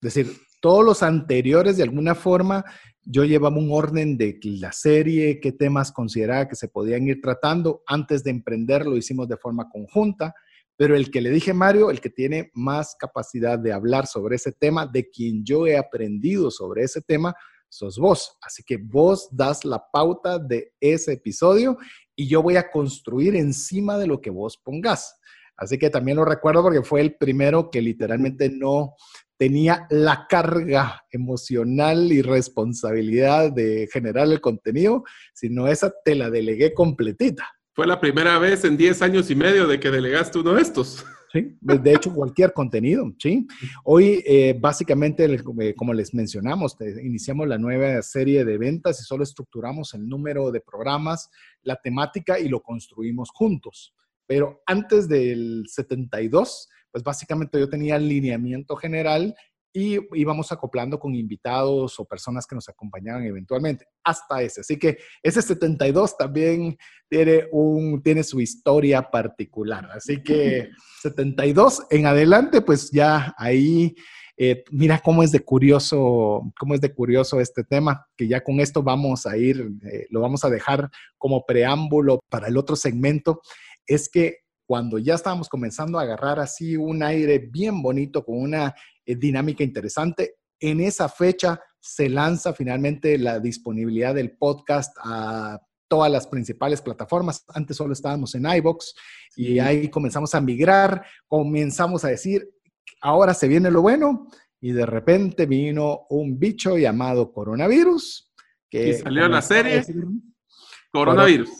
Es 0.00 0.14
decir, 0.14 0.36
todos 0.60 0.84
los 0.84 1.02
anteriores 1.02 1.76
de 1.76 1.82
alguna 1.84 2.14
forma 2.14 2.64
yo 3.10 3.24
llevaba 3.24 3.56
un 3.56 3.70
orden 3.72 4.18
de 4.18 4.38
la 4.42 4.70
serie, 4.72 5.40
qué 5.40 5.52
temas 5.52 5.92
consideraba 5.92 6.46
que 6.46 6.56
se 6.56 6.68
podían 6.68 7.08
ir 7.08 7.22
tratando. 7.22 7.82
Antes 7.86 8.22
de 8.22 8.30
emprender 8.30 8.84
lo 8.84 8.98
hicimos 8.98 9.28
de 9.28 9.38
forma 9.38 9.70
conjunta, 9.70 10.34
pero 10.76 10.94
el 10.94 11.10
que 11.10 11.22
le 11.22 11.30
dije 11.30 11.54
Mario, 11.54 11.90
el 11.90 12.00
que 12.00 12.10
tiene 12.10 12.50
más 12.52 12.94
capacidad 12.98 13.58
de 13.58 13.72
hablar 13.72 14.06
sobre 14.06 14.36
ese 14.36 14.52
tema, 14.52 14.86
de 14.86 15.08
quien 15.08 15.42
yo 15.42 15.66
he 15.66 15.78
aprendido 15.78 16.50
sobre 16.50 16.82
ese 16.82 17.00
tema, 17.00 17.34
sos 17.68 17.98
vos. 17.98 18.36
Así 18.42 18.62
que 18.62 18.76
vos 18.76 19.28
das 19.30 19.64
la 19.64 19.84
pauta 19.92 20.38
de 20.38 20.72
ese 20.80 21.14
episodio 21.14 21.78
y 22.16 22.28
yo 22.28 22.42
voy 22.42 22.56
a 22.56 22.70
construir 22.70 23.36
encima 23.36 23.98
de 23.98 24.06
lo 24.06 24.20
que 24.20 24.30
vos 24.30 24.56
pongas. 24.56 25.18
Así 25.56 25.76
que 25.76 25.90
también 25.90 26.16
lo 26.16 26.24
recuerdo 26.24 26.62
porque 26.62 26.82
fue 26.82 27.00
el 27.00 27.16
primero 27.16 27.70
que 27.70 27.82
literalmente 27.82 28.48
no 28.48 28.94
tenía 29.36 29.86
la 29.90 30.26
carga 30.28 31.04
emocional 31.10 32.12
y 32.12 32.22
responsabilidad 32.22 33.52
de 33.52 33.88
generar 33.92 34.26
el 34.26 34.40
contenido, 34.40 35.04
sino 35.34 35.68
esa 35.68 35.92
te 36.04 36.14
la 36.14 36.30
delegué 36.30 36.74
completita. 36.74 37.48
Fue 37.72 37.86
la 37.86 38.00
primera 38.00 38.38
vez 38.38 38.64
en 38.64 38.76
10 38.76 39.02
años 39.02 39.30
y 39.30 39.36
medio 39.36 39.66
de 39.68 39.78
que 39.78 39.90
delegaste 39.90 40.40
uno 40.40 40.54
de 40.54 40.62
estos. 40.62 41.04
De 41.32 41.92
hecho 41.92 42.12
cualquier 42.12 42.52
contenido, 42.52 43.04
¿sí? 43.18 43.46
Hoy 43.84 44.22
eh, 44.26 44.56
básicamente, 44.58 45.24
eh, 45.24 45.74
como 45.74 45.92
les 45.92 46.14
mencionamos, 46.14 46.76
iniciamos 47.02 47.46
la 47.48 47.58
nueva 47.58 48.00
serie 48.02 48.44
de 48.44 48.56
ventas 48.56 49.00
y 49.00 49.04
solo 49.04 49.24
estructuramos 49.24 49.94
el 49.94 50.08
número 50.08 50.50
de 50.50 50.60
programas, 50.60 51.30
la 51.62 51.76
temática 51.76 52.38
y 52.38 52.48
lo 52.48 52.60
construimos 52.60 53.30
juntos. 53.30 53.94
Pero 54.26 54.62
antes 54.66 55.08
del 55.08 55.64
72, 55.68 56.68
pues 56.90 57.04
básicamente 57.04 57.58
yo 57.58 57.68
tenía 57.68 57.96
el 57.96 58.08
lineamiento 58.08 58.76
general 58.76 59.34
y 59.72 59.98
íbamos 60.14 60.50
acoplando 60.50 60.98
con 60.98 61.14
invitados 61.14 61.98
o 62.00 62.04
personas 62.04 62.46
que 62.46 62.54
nos 62.54 62.68
acompañaban 62.68 63.24
eventualmente, 63.24 63.86
hasta 64.02 64.42
ese. 64.42 64.62
Así 64.62 64.78
que 64.78 64.98
ese 65.22 65.42
72 65.42 66.16
también 66.16 66.76
tiene, 67.08 67.44
un, 67.52 68.02
tiene 68.02 68.22
su 68.24 68.40
historia 68.40 69.02
particular. 69.10 69.88
Así 69.92 70.22
que 70.22 70.70
72 71.02 71.86
en 71.90 72.06
adelante, 72.06 72.62
pues 72.62 72.90
ya 72.90 73.34
ahí, 73.36 73.94
eh, 74.36 74.64
mira 74.70 75.00
cómo 75.00 75.22
es 75.22 75.32
de 75.32 75.40
curioso, 75.40 76.50
cómo 76.58 76.74
es 76.74 76.80
de 76.80 76.94
curioso 76.94 77.40
este 77.40 77.64
tema, 77.64 78.06
que 78.16 78.26
ya 78.26 78.42
con 78.42 78.60
esto 78.60 78.82
vamos 78.82 79.26
a 79.26 79.36
ir, 79.36 79.70
eh, 79.90 80.06
lo 80.10 80.20
vamos 80.20 80.44
a 80.44 80.50
dejar 80.50 80.90
como 81.18 81.44
preámbulo 81.44 82.20
para 82.30 82.48
el 82.48 82.56
otro 82.56 82.74
segmento, 82.74 83.42
es 83.86 84.08
que 84.08 84.38
cuando 84.68 84.98
ya 84.98 85.14
estábamos 85.14 85.48
comenzando 85.48 85.98
a 85.98 86.02
agarrar 86.02 86.38
así 86.38 86.76
un 86.76 87.02
aire 87.02 87.38
bien 87.38 87.80
bonito 87.80 88.22
con 88.22 88.38
una 88.38 88.74
eh, 89.06 89.16
dinámica 89.16 89.64
interesante. 89.64 90.34
En 90.60 90.82
esa 90.82 91.08
fecha 91.08 91.58
se 91.80 92.10
lanza 92.10 92.52
finalmente 92.52 93.16
la 93.16 93.40
disponibilidad 93.40 94.14
del 94.14 94.36
podcast 94.36 94.94
a 95.02 95.58
todas 95.88 96.12
las 96.12 96.26
principales 96.26 96.82
plataformas. 96.82 97.46
Antes 97.48 97.78
solo 97.78 97.94
estábamos 97.94 98.34
en 98.34 98.44
iBox 98.44 98.94
y 99.36 99.58
ahí 99.58 99.88
comenzamos 99.88 100.34
a 100.34 100.40
migrar, 100.42 101.02
comenzamos 101.26 102.04
a 102.04 102.08
decir, 102.08 102.46
ahora 103.00 103.32
se 103.32 103.48
viene 103.48 103.70
lo 103.70 103.80
bueno 103.80 104.28
y 104.60 104.72
de 104.72 104.84
repente 104.84 105.46
vino 105.46 106.00
un 106.10 106.38
bicho 106.38 106.76
llamado 106.76 107.32
coronavirus. 107.32 108.34
Que 108.68 108.98
salió 108.98 109.28
la 109.28 109.40
serie. 109.40 109.82
Coronavirus. 110.92 111.50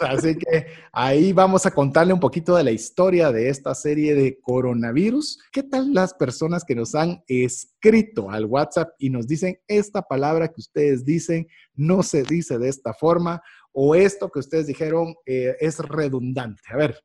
Así 0.00 0.36
que 0.36 0.66
ahí 0.92 1.32
vamos 1.32 1.64
a 1.66 1.70
contarle 1.70 2.12
un 2.12 2.20
poquito 2.20 2.56
de 2.56 2.64
la 2.64 2.70
historia 2.70 3.32
de 3.32 3.48
esta 3.48 3.74
serie 3.74 4.14
de 4.14 4.40
coronavirus. 4.40 5.38
¿Qué 5.52 5.62
tal 5.62 5.92
las 5.92 6.14
personas 6.14 6.64
que 6.64 6.74
nos 6.74 6.94
han 6.94 7.22
escrito 7.26 8.30
al 8.30 8.44
WhatsApp 8.44 8.90
y 8.98 9.10
nos 9.10 9.26
dicen 9.26 9.58
esta 9.68 10.02
palabra 10.02 10.48
que 10.48 10.60
ustedes 10.60 11.04
dicen 11.04 11.46
no 11.74 12.02
se 12.02 12.22
dice 12.22 12.58
de 12.58 12.68
esta 12.68 12.92
forma 12.92 13.42
o 13.72 13.94
esto 13.94 14.30
que 14.30 14.40
ustedes 14.40 14.66
dijeron 14.66 15.14
eh, 15.26 15.56
es 15.60 15.78
redundante? 15.78 16.62
A 16.70 16.76
ver. 16.76 17.02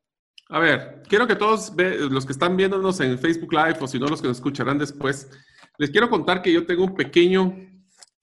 A 0.50 0.58
ver, 0.58 1.02
quiero 1.08 1.26
que 1.26 1.36
todos 1.36 1.72
los 2.10 2.24
que 2.24 2.32
están 2.32 2.56
viéndonos 2.56 3.00
en 3.00 3.18
Facebook 3.18 3.52
Live 3.52 3.78
o 3.80 3.86
si 3.86 3.98
no 3.98 4.06
los 4.06 4.22
que 4.22 4.28
nos 4.28 4.38
escucharán 4.38 4.78
después, 4.78 5.28
les 5.76 5.90
quiero 5.90 6.08
contar 6.08 6.40
que 6.40 6.52
yo 6.52 6.64
tengo 6.64 6.84
un 6.84 6.94
pequeño, 6.94 7.54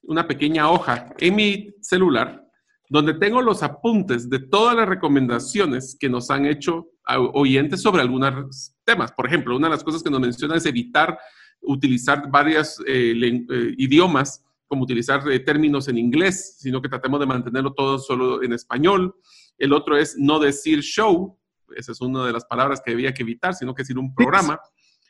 una 0.02 0.28
pequeña 0.28 0.70
hoja 0.72 1.14
en 1.20 1.36
mi 1.36 1.76
celular 1.82 2.45
donde 2.90 3.14
tengo 3.16 3.42
los 3.42 3.64
apuntes 3.64 4.30
de 4.30 4.40
todas 4.40 4.76
las 4.76 4.88
recomendaciones 4.88 5.98
que 6.00 6.10
nos 6.10 6.30
han 6.30 6.46
hecho 6.46 6.88
oyentes 7.34 7.82
sobre 7.82 8.02
algunos 8.02 8.74
temas. 8.84 9.12
Por 9.12 9.28
ejemplo, 9.28 9.56
una 9.56 9.68
de 9.68 9.76
las 9.76 9.84
cosas 9.84 10.04
que 10.04 10.10
nos 10.10 10.20
menciona 10.20 10.56
es 10.56 10.66
evitar 10.66 11.18
utilizar 11.62 12.30
varios 12.30 12.80
eh, 12.86 13.14
eh, 13.16 13.74
idiomas, 13.78 14.44
como 14.68 14.84
utilizar 14.84 15.28
eh, 15.32 15.40
términos 15.40 15.88
en 15.88 15.98
inglés, 15.98 16.58
sino 16.60 16.82
que 16.82 16.90
tratemos 16.90 17.20
de 17.20 17.26
mantenerlo 17.26 17.74
todo 17.74 17.98
solo 17.98 18.44
en 18.44 18.54
español. 18.54 19.16
El 19.58 19.74
otro 19.74 19.98
es 19.98 20.16
no 20.18 20.40
decir 20.40 20.82
show, 20.82 21.38
esa 21.76 21.92
es 21.92 22.02
una 22.02 22.26
de 22.26 22.34
las 22.34 22.46
palabras 22.46 22.82
que 22.84 22.92
había 22.92 23.14
que 23.14 23.24
evitar, 23.24 23.54
sino 23.54 23.74
que 23.74 23.84
decir 23.84 23.98
un 23.98 24.14
programa. 24.14 24.60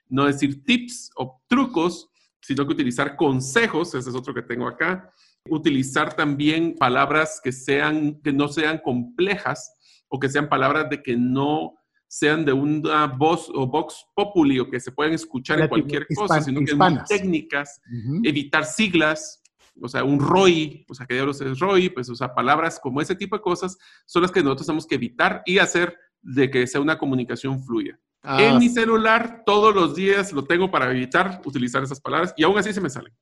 No 0.07 0.25
decir 0.25 0.63
tips 0.63 1.09
o 1.15 1.41
trucos, 1.47 2.09
sino 2.39 2.65
que 2.65 2.73
utilizar 2.73 3.15
consejos, 3.15 3.95
ese 3.95 4.09
es 4.09 4.15
otro 4.15 4.33
que 4.33 4.43
tengo 4.43 4.67
acá 4.67 5.11
utilizar 5.49 6.15
también 6.15 6.75
palabras 6.75 7.39
que, 7.43 7.51
sean, 7.51 8.19
que 8.21 8.33
no 8.33 8.47
sean 8.47 8.79
complejas, 8.79 9.73
o 10.07 10.19
que 10.19 10.29
sean 10.29 10.49
palabras 10.49 10.89
de 10.89 11.01
que 11.01 11.15
no 11.17 11.75
sean 12.07 12.45
de 12.45 12.53
una 12.53 13.07
voz 13.07 13.49
o 13.53 13.67
vox 13.67 14.05
populi 14.15 14.59
o 14.59 14.69
que 14.69 14.79
se 14.79 14.91
puedan 14.91 15.13
escuchar 15.13 15.59
en 15.59 15.67
cualquier 15.67 16.07
cosa, 16.15 16.41
sino 16.41 16.63
que 16.63 16.75
muy 16.75 16.97
técnicas, 17.07 17.81
evitar 18.23 18.65
siglas, 18.65 19.41
o 19.81 19.89
sea, 19.89 20.03
un 20.03 20.19
ROI, 20.19 20.85
o 20.87 20.93
sea, 20.93 21.05
que 21.05 21.15
diablos 21.15 21.41
es 21.41 21.59
ROI, 21.59 21.89
pues, 21.89 22.09
o 22.09 22.15
sea, 22.15 22.33
palabras 22.33 22.79
como 22.79 23.01
ese 23.01 23.15
tipo 23.15 23.35
de 23.35 23.41
cosas 23.41 23.77
son 24.05 24.21
las 24.21 24.31
que 24.31 24.41
nosotros 24.41 24.67
tenemos 24.67 24.87
que 24.87 24.95
evitar 24.95 25.41
y 25.45 25.57
hacer 25.57 25.97
de 26.21 26.49
que 26.49 26.65
sea 26.67 26.79
una 26.79 26.97
comunicación 26.97 27.61
fluya. 27.61 27.99
Ah. 28.23 28.41
En 28.41 28.57
mi 28.57 28.69
celular 28.69 29.43
todos 29.45 29.75
los 29.75 29.95
días 29.95 30.31
lo 30.31 30.45
tengo 30.45 30.71
para 30.71 30.89
evitar 30.89 31.41
utilizar 31.45 31.83
esas 31.83 31.99
palabras 31.99 32.33
y 32.37 32.43
aún 32.43 32.57
así 32.57 32.73
se 32.73 32.81
me 32.81 32.89
salen. 32.89 33.13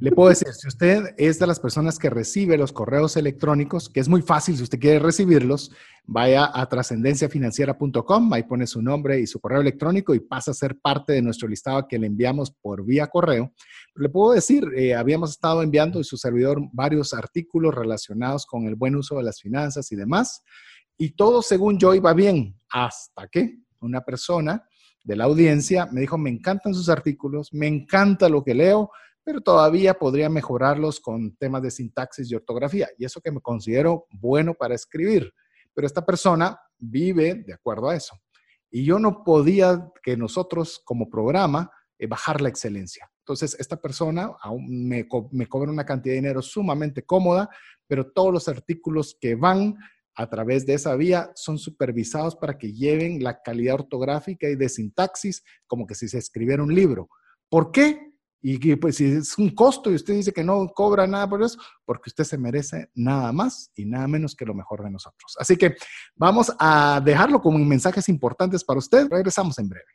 Le 0.00 0.10
puedo 0.10 0.30
decir, 0.30 0.48
si 0.52 0.66
usted 0.66 1.14
es 1.16 1.38
de 1.38 1.46
las 1.46 1.60
personas 1.60 1.98
que 1.98 2.10
recibe 2.10 2.58
los 2.58 2.72
correos 2.72 3.16
electrónicos, 3.16 3.88
que 3.88 4.00
es 4.00 4.08
muy 4.08 4.22
fácil, 4.22 4.56
si 4.56 4.64
usted 4.64 4.80
quiere 4.80 4.98
recibirlos, 4.98 5.70
vaya 6.04 6.50
a 6.52 6.68
trascendenciafinanciera.com, 6.68 8.32
ahí 8.32 8.42
pone 8.42 8.66
su 8.66 8.82
nombre 8.82 9.20
y 9.20 9.26
su 9.26 9.40
correo 9.40 9.60
electrónico 9.60 10.14
y 10.14 10.20
pasa 10.20 10.50
a 10.50 10.54
ser 10.54 10.78
parte 10.80 11.12
de 11.12 11.22
nuestro 11.22 11.48
listado 11.48 11.86
que 11.86 11.98
le 11.98 12.08
enviamos 12.08 12.50
por 12.50 12.84
vía 12.84 13.06
correo. 13.06 13.52
Le 13.94 14.08
puedo 14.08 14.32
decir, 14.32 14.64
eh, 14.76 14.94
habíamos 14.94 15.30
estado 15.30 15.62
enviando 15.62 15.98
en 15.98 16.04
su 16.04 16.16
servidor 16.16 16.60
varios 16.72 17.14
artículos 17.14 17.74
relacionados 17.74 18.46
con 18.46 18.66
el 18.66 18.74
buen 18.74 18.96
uso 18.96 19.16
de 19.16 19.22
las 19.22 19.40
finanzas 19.40 19.92
y 19.92 19.96
demás, 19.96 20.42
y 20.98 21.10
todo 21.10 21.42
según 21.42 21.78
yo 21.78 21.94
iba 21.94 22.12
bien, 22.12 22.56
hasta 22.70 23.28
que 23.28 23.58
una 23.80 24.00
persona 24.00 24.64
de 25.04 25.16
la 25.16 25.24
audiencia 25.24 25.86
me 25.86 26.00
dijo, 26.00 26.16
me 26.18 26.30
encantan 26.30 26.74
sus 26.74 26.88
artículos, 26.88 27.52
me 27.52 27.66
encanta 27.66 28.28
lo 28.28 28.44
que 28.44 28.54
leo, 28.54 28.90
pero 29.24 29.40
todavía 29.40 29.94
podría 29.94 30.28
mejorarlos 30.28 31.00
con 31.00 31.36
temas 31.36 31.62
de 31.62 31.70
sintaxis 31.70 32.30
y 32.30 32.34
ortografía. 32.34 32.88
Y 32.98 33.04
eso 33.04 33.20
que 33.20 33.30
me 33.30 33.40
considero 33.40 34.06
bueno 34.10 34.54
para 34.54 34.74
escribir. 34.74 35.32
Pero 35.74 35.86
esta 35.86 36.04
persona 36.04 36.58
vive 36.78 37.44
de 37.46 37.54
acuerdo 37.54 37.88
a 37.88 37.96
eso. 37.96 38.20
Y 38.70 38.84
yo 38.84 38.98
no 38.98 39.22
podía 39.24 39.90
que 40.02 40.16
nosotros 40.16 40.80
como 40.84 41.08
programa 41.08 41.70
eh, 41.98 42.06
bajar 42.06 42.40
la 42.40 42.48
excelencia. 42.48 43.08
Entonces, 43.18 43.54
esta 43.60 43.80
persona 43.80 44.32
aún 44.40 44.88
me, 44.88 45.06
me 45.30 45.46
cobra 45.46 45.70
una 45.70 45.86
cantidad 45.86 46.14
de 46.14 46.20
dinero 46.20 46.42
sumamente 46.42 47.04
cómoda, 47.04 47.48
pero 47.86 48.10
todos 48.10 48.32
los 48.32 48.48
artículos 48.48 49.16
que 49.20 49.36
van 49.36 49.76
a 50.14 50.28
través 50.28 50.66
de 50.66 50.74
esa 50.74 50.96
vía 50.96 51.30
son 51.34 51.58
supervisados 51.58 52.36
para 52.36 52.58
que 52.58 52.72
lleven 52.72 53.22
la 53.22 53.40
calidad 53.40 53.76
ortográfica 53.76 54.48
y 54.48 54.56
de 54.56 54.68
sintaxis 54.68 55.42
como 55.66 55.86
que 55.86 55.94
si 55.94 56.08
se 56.08 56.18
escribiera 56.18 56.62
un 56.62 56.74
libro. 56.74 57.08
¿Por 57.48 57.70
qué? 57.70 58.11
Y 58.42 58.58
que 58.58 58.76
pues 58.76 58.96
si 58.96 59.06
es 59.06 59.38
un 59.38 59.50
costo 59.54 59.90
y 59.90 59.94
usted 59.94 60.14
dice 60.14 60.32
que 60.32 60.42
no 60.42 60.68
cobra 60.74 61.06
nada 61.06 61.28
por 61.28 61.42
eso, 61.42 61.58
porque 61.84 62.10
usted 62.10 62.24
se 62.24 62.36
merece 62.36 62.90
nada 62.94 63.32
más 63.32 63.70
y 63.76 63.84
nada 63.86 64.08
menos 64.08 64.34
que 64.34 64.44
lo 64.44 64.52
mejor 64.52 64.82
de 64.82 64.90
nosotros. 64.90 65.36
Así 65.38 65.56
que 65.56 65.76
vamos 66.16 66.52
a 66.58 67.00
dejarlo 67.04 67.40
como 67.40 67.58
mensajes 67.58 68.08
importantes 68.08 68.64
para 68.64 68.78
usted. 68.78 69.08
Regresamos 69.08 69.58
en 69.58 69.68
breve. 69.68 69.86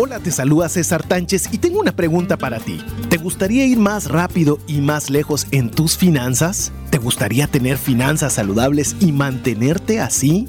Hola, 0.00 0.20
te 0.20 0.30
saluda 0.30 0.68
César 0.68 1.02
Tánchez 1.02 1.48
y 1.52 1.58
tengo 1.58 1.80
una 1.80 1.90
pregunta 1.90 2.36
para 2.36 2.60
ti. 2.60 2.80
¿Te 3.10 3.16
gustaría 3.16 3.66
ir 3.66 3.78
más 3.78 4.08
rápido 4.08 4.60
y 4.68 4.80
más 4.80 5.10
lejos 5.10 5.48
en 5.50 5.72
tus 5.72 5.96
finanzas? 5.96 6.70
¿Te 6.90 6.98
gustaría 6.98 7.48
tener 7.48 7.78
finanzas 7.78 8.34
saludables 8.34 8.94
y 9.00 9.10
mantenerte 9.10 9.98
así? 9.98 10.48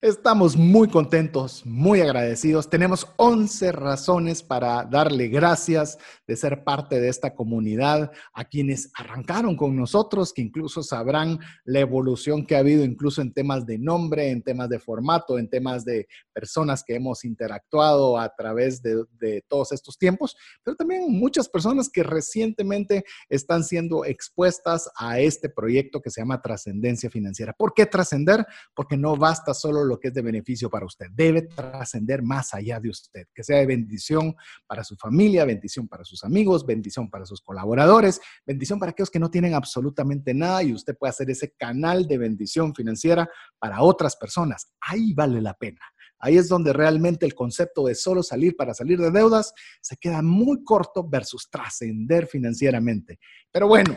Estamos 0.00 0.56
muy 0.56 0.86
contentos, 0.86 1.66
muy 1.66 2.00
agradecidos. 2.00 2.70
Tenemos 2.70 3.08
11 3.16 3.72
razones 3.72 4.44
para 4.44 4.84
darle 4.84 5.26
gracias 5.26 5.98
de 6.24 6.36
ser 6.36 6.62
parte 6.62 7.00
de 7.00 7.08
esta 7.08 7.34
comunidad 7.34 8.12
a 8.32 8.44
quienes 8.44 8.92
arrancaron 8.94 9.56
con 9.56 9.74
nosotros, 9.74 10.32
que 10.32 10.42
incluso 10.42 10.84
sabrán 10.84 11.40
la 11.64 11.80
evolución 11.80 12.46
que 12.46 12.54
ha 12.54 12.60
habido 12.60 12.84
incluso 12.84 13.22
en 13.22 13.32
temas 13.32 13.66
de 13.66 13.76
nombre, 13.76 14.30
en 14.30 14.42
temas 14.42 14.68
de 14.68 14.78
formato, 14.78 15.36
en 15.36 15.50
temas 15.50 15.84
de 15.84 16.06
personas 16.32 16.84
que 16.84 16.94
hemos 16.94 17.24
interactuado 17.24 18.18
a 18.18 18.32
través 18.36 18.80
de, 18.80 19.02
de 19.18 19.42
todos 19.48 19.72
estos 19.72 19.98
tiempos, 19.98 20.36
pero 20.62 20.76
también 20.76 21.10
muchas 21.10 21.48
personas 21.48 21.90
que 21.90 22.04
recientemente 22.04 23.04
están 23.28 23.64
siendo 23.64 24.04
expuestas 24.04 24.88
a 24.96 25.18
este 25.18 25.48
proyecto 25.48 26.00
que 26.00 26.10
se 26.10 26.20
llama 26.20 26.40
Trascendencia 26.40 27.10
Financiera. 27.10 27.52
¿Por 27.52 27.74
qué 27.74 27.84
trascender? 27.84 28.46
Porque 28.76 28.96
no 28.96 29.16
basta 29.16 29.54
solo 29.54 29.87
lo 29.88 29.98
que 29.98 30.08
es 30.08 30.14
de 30.14 30.22
beneficio 30.22 30.70
para 30.70 30.86
usted. 30.86 31.06
Debe 31.12 31.42
trascender 31.42 32.22
más 32.22 32.54
allá 32.54 32.78
de 32.78 32.90
usted, 32.90 33.26
que 33.34 33.42
sea 33.42 33.58
de 33.58 33.66
bendición 33.66 34.36
para 34.66 34.84
su 34.84 34.96
familia, 34.96 35.44
bendición 35.44 35.88
para 35.88 36.04
sus 36.04 36.22
amigos, 36.24 36.64
bendición 36.64 37.10
para 37.10 37.26
sus 37.26 37.40
colaboradores, 37.40 38.20
bendición 38.46 38.78
para 38.78 38.90
aquellos 38.90 39.10
que 39.10 39.18
no 39.18 39.30
tienen 39.30 39.54
absolutamente 39.54 40.34
nada 40.34 40.62
y 40.62 40.72
usted 40.72 40.96
puede 40.96 41.10
hacer 41.10 41.30
ese 41.30 41.52
canal 41.52 42.06
de 42.06 42.18
bendición 42.18 42.74
financiera 42.74 43.28
para 43.58 43.82
otras 43.82 44.16
personas. 44.16 44.68
Ahí 44.80 45.12
vale 45.14 45.40
la 45.40 45.54
pena. 45.54 45.80
Ahí 46.20 46.36
es 46.36 46.48
donde 46.48 46.72
realmente 46.72 47.26
el 47.26 47.34
concepto 47.34 47.86
de 47.86 47.94
solo 47.94 48.22
salir 48.22 48.56
para 48.56 48.74
salir 48.74 48.98
de 48.98 49.10
deudas 49.10 49.54
se 49.80 49.96
queda 49.96 50.20
muy 50.20 50.64
corto 50.64 51.08
versus 51.08 51.48
trascender 51.48 52.26
financieramente. 52.26 53.20
Pero 53.52 53.68
bueno, 53.68 53.96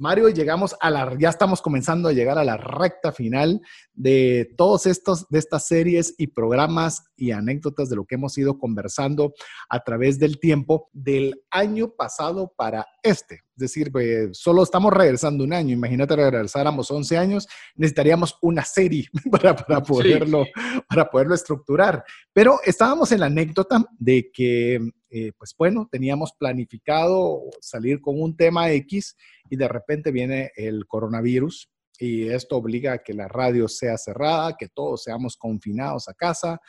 Mario, 0.00 0.30
llegamos 0.30 0.74
a 0.80 0.88
la, 0.88 1.14
ya 1.18 1.28
estamos 1.28 1.60
comenzando 1.60 2.08
a 2.08 2.12
llegar 2.14 2.38
a 2.38 2.44
la 2.44 2.56
recta 2.56 3.12
final 3.12 3.60
de 3.92 4.50
todos 4.56 4.86
estos, 4.86 5.28
de 5.28 5.38
estas 5.38 5.66
series 5.66 6.14
y 6.16 6.28
programas 6.28 7.04
y 7.16 7.32
anécdotas 7.32 7.90
de 7.90 7.96
lo 7.96 8.06
que 8.06 8.14
hemos 8.14 8.38
ido 8.38 8.58
conversando 8.58 9.34
a 9.68 9.84
través 9.84 10.18
del 10.18 10.40
tiempo 10.40 10.88
del 10.94 11.44
año 11.50 11.90
pasado 11.90 12.50
para 12.56 12.86
este. 13.02 13.40
Decir, 13.60 13.92
pues, 13.92 14.36
solo 14.36 14.62
estamos 14.62 14.92
regresando 14.92 15.44
un 15.44 15.52
año. 15.52 15.74
Imagínate 15.74 16.16
regresáramos 16.16 16.90
11 16.90 17.16
años, 17.16 17.48
necesitaríamos 17.76 18.36
una 18.42 18.64
serie 18.64 19.08
para, 19.30 19.54
para 19.54 19.82
poderlo, 19.82 20.44
para 20.88 21.08
poderlo 21.08 21.34
estructurar. 21.34 22.02
Pero 22.32 22.58
estábamos 22.64 23.12
en 23.12 23.20
la 23.20 23.26
anécdota 23.26 23.84
de 23.98 24.30
que 24.32 24.80
eh, 25.12 25.32
pues 25.36 25.54
bueno, 25.58 25.88
teníamos 25.90 26.32
planificado 26.38 27.42
salir 27.60 28.00
con 28.00 28.20
un 28.20 28.36
tema 28.36 28.70
X 28.70 29.16
y 29.50 29.56
de 29.56 29.66
repente 29.66 30.12
viene 30.12 30.52
el 30.54 30.86
coronavirus 30.86 31.68
y 31.98 32.28
esto 32.28 32.56
obliga 32.56 32.92
a 32.92 32.98
que 32.98 33.12
la 33.12 33.26
radio 33.26 33.66
sea 33.66 33.98
cerrada, 33.98 34.56
que 34.56 34.68
todos 34.68 35.02
seamos 35.02 35.36
confinados 35.36 36.08
a 36.08 36.14
casa 36.14 36.60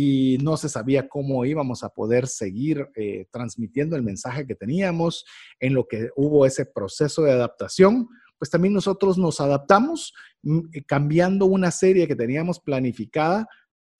y 0.00 0.38
no 0.44 0.56
se 0.56 0.68
sabía 0.68 1.08
cómo 1.08 1.44
íbamos 1.44 1.82
a 1.82 1.88
poder 1.88 2.28
seguir 2.28 2.88
eh, 2.94 3.26
transmitiendo 3.32 3.96
el 3.96 4.04
mensaje 4.04 4.46
que 4.46 4.54
teníamos, 4.54 5.24
en 5.58 5.74
lo 5.74 5.88
que 5.88 6.10
hubo 6.14 6.46
ese 6.46 6.66
proceso 6.66 7.22
de 7.22 7.32
adaptación, 7.32 8.06
pues 8.38 8.48
también 8.48 8.74
nosotros 8.74 9.18
nos 9.18 9.40
adaptamos 9.40 10.14
mm, 10.42 10.60
cambiando 10.86 11.46
una 11.46 11.72
serie 11.72 12.06
que 12.06 12.14
teníamos 12.14 12.60
planificada, 12.60 13.48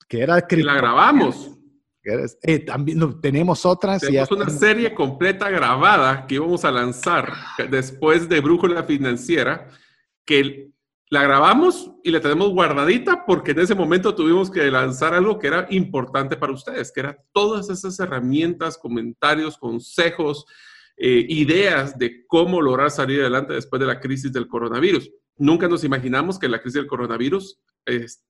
que 0.09 0.21
era... 0.21 0.41
La 0.49 0.75
grabamos. 0.75 1.51
Eh, 2.43 2.61
también 2.61 3.21
tenemos 3.21 3.67
otras. 3.67 4.01
Tenemos 4.01 4.31
una 4.31 4.51
serie 4.51 4.95
completa 4.95 5.51
grabada 5.51 6.29
que 6.29 6.37
íbamos 6.37 6.65
a 6.65 6.71
lanzar 6.71 7.33
después 7.73 8.29
de 8.29 8.39
Brújula 8.39 8.85
Financiera, 8.85 9.67
que 10.25 10.71
la 11.11 11.23
grabamos 11.23 11.91
y 12.05 12.11
la 12.11 12.21
tenemos 12.21 12.51
guardadita 12.51 13.25
porque 13.25 13.53
en 13.53 13.61
ese 13.61 13.75
momento 13.75 14.15
tuvimos 14.15 14.51
que 14.51 14.71
lanzar 14.71 15.15
algo 15.15 15.39
que 15.39 15.47
era 15.47 15.67
importante 15.71 16.37
para 16.37 16.53
ustedes, 16.53 16.93
que 16.93 17.01
era 17.01 17.19
todas 17.33 17.71
esas 17.71 17.99
herramientas, 17.99 18.77
comentarios, 18.77 19.57
consejos, 19.57 20.45
eh, 20.97 21.25
ideas 21.29 21.99
de 21.99 22.27
cómo 22.27 22.61
lograr 22.61 22.91
salir 22.91 23.21
adelante 23.21 23.55
después 23.55 23.81
de 23.81 23.87
la 23.87 24.01
crisis 24.01 24.33
del 24.33 24.49
coronavirus. 24.49 25.11
Nunca 25.37 25.69
nos 25.69 25.85
imaginamos 25.85 26.39
que 26.39 26.49
la 26.49 26.61
crisis 26.61 26.81
del 26.81 26.89
coronavirus 26.89 27.59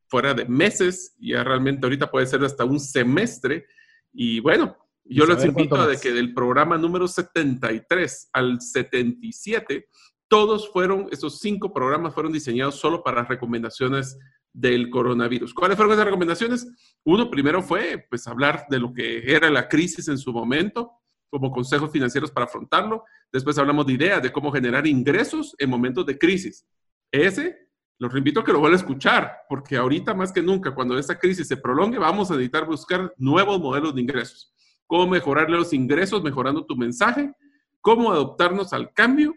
fuera 0.06 0.34
de 0.34 0.44
meses, 0.44 1.14
ya 1.18 1.42
realmente 1.44 1.84
ahorita 1.84 2.10
puede 2.10 2.26
ser 2.26 2.42
hasta 2.44 2.64
un 2.64 2.80
semestre. 2.80 3.66
Y 4.12 4.40
bueno, 4.40 4.76
Yo 5.04 5.24
les 5.26 5.42
invito 5.44 5.76
a 5.76 5.86
de 5.86 5.98
que 5.98 6.12
del 6.12 6.34
programa 6.34 6.76
número 6.76 7.08
73 7.08 8.28
al 8.32 8.60
77, 8.60 9.88
todos 10.28 10.70
fueron, 10.70 11.08
esos 11.10 11.38
cinco 11.38 11.72
programas 11.72 12.14
fueron 12.14 12.32
diseñados 12.32 12.76
solo 12.76 13.02
para 13.02 13.24
recomendaciones 13.24 14.18
del 14.52 14.90
coronavirus. 14.90 15.54
¿Cuáles 15.54 15.76
fueron 15.76 15.94
esas 15.94 16.04
recomendaciones? 16.04 16.66
Uno, 17.04 17.30
primero 17.30 17.62
fue, 17.62 18.06
pues, 18.10 18.26
hablar 18.26 18.66
de 18.68 18.78
lo 18.78 18.92
que 18.92 19.32
era 19.32 19.50
la 19.50 19.68
crisis 19.68 20.08
en 20.08 20.18
su 20.18 20.32
momento, 20.32 20.92
como 21.30 21.50
consejos 21.50 21.90
financieros 21.90 22.30
para 22.30 22.46
afrontarlo. 22.46 23.04
Después 23.32 23.58
hablamos 23.58 23.86
de 23.86 23.94
ideas 23.94 24.22
de 24.22 24.32
cómo 24.32 24.52
generar 24.52 24.86
ingresos 24.86 25.54
en 25.58 25.70
momentos 25.70 26.04
de 26.06 26.18
crisis. 26.18 26.66
Ese, 27.10 27.68
los 27.98 28.14
invito 28.14 28.40
a 28.40 28.44
que 28.44 28.52
lo 28.52 28.60
vuelvan 28.60 28.78
a 28.78 28.82
escuchar, 28.82 29.32
porque 29.48 29.76
ahorita 29.76 30.14
más 30.14 30.32
que 30.32 30.42
nunca, 30.42 30.74
cuando 30.74 30.98
esta 30.98 31.18
crisis 31.18 31.48
se 31.48 31.56
prolongue, 31.56 31.98
vamos 31.98 32.30
a 32.30 32.34
necesitar 32.34 32.66
buscar 32.66 33.12
nuevos 33.16 33.60
modelos 33.60 33.94
de 33.94 34.00
ingresos. 34.00 34.52
Cómo 34.86 35.06
mejorarle 35.06 35.56
los 35.56 35.72
ingresos 35.72 36.22
mejorando 36.22 36.64
tu 36.64 36.76
mensaje, 36.76 37.32
cómo 37.80 38.10
adoptarnos 38.10 38.72
al 38.72 38.92
cambio 38.92 39.34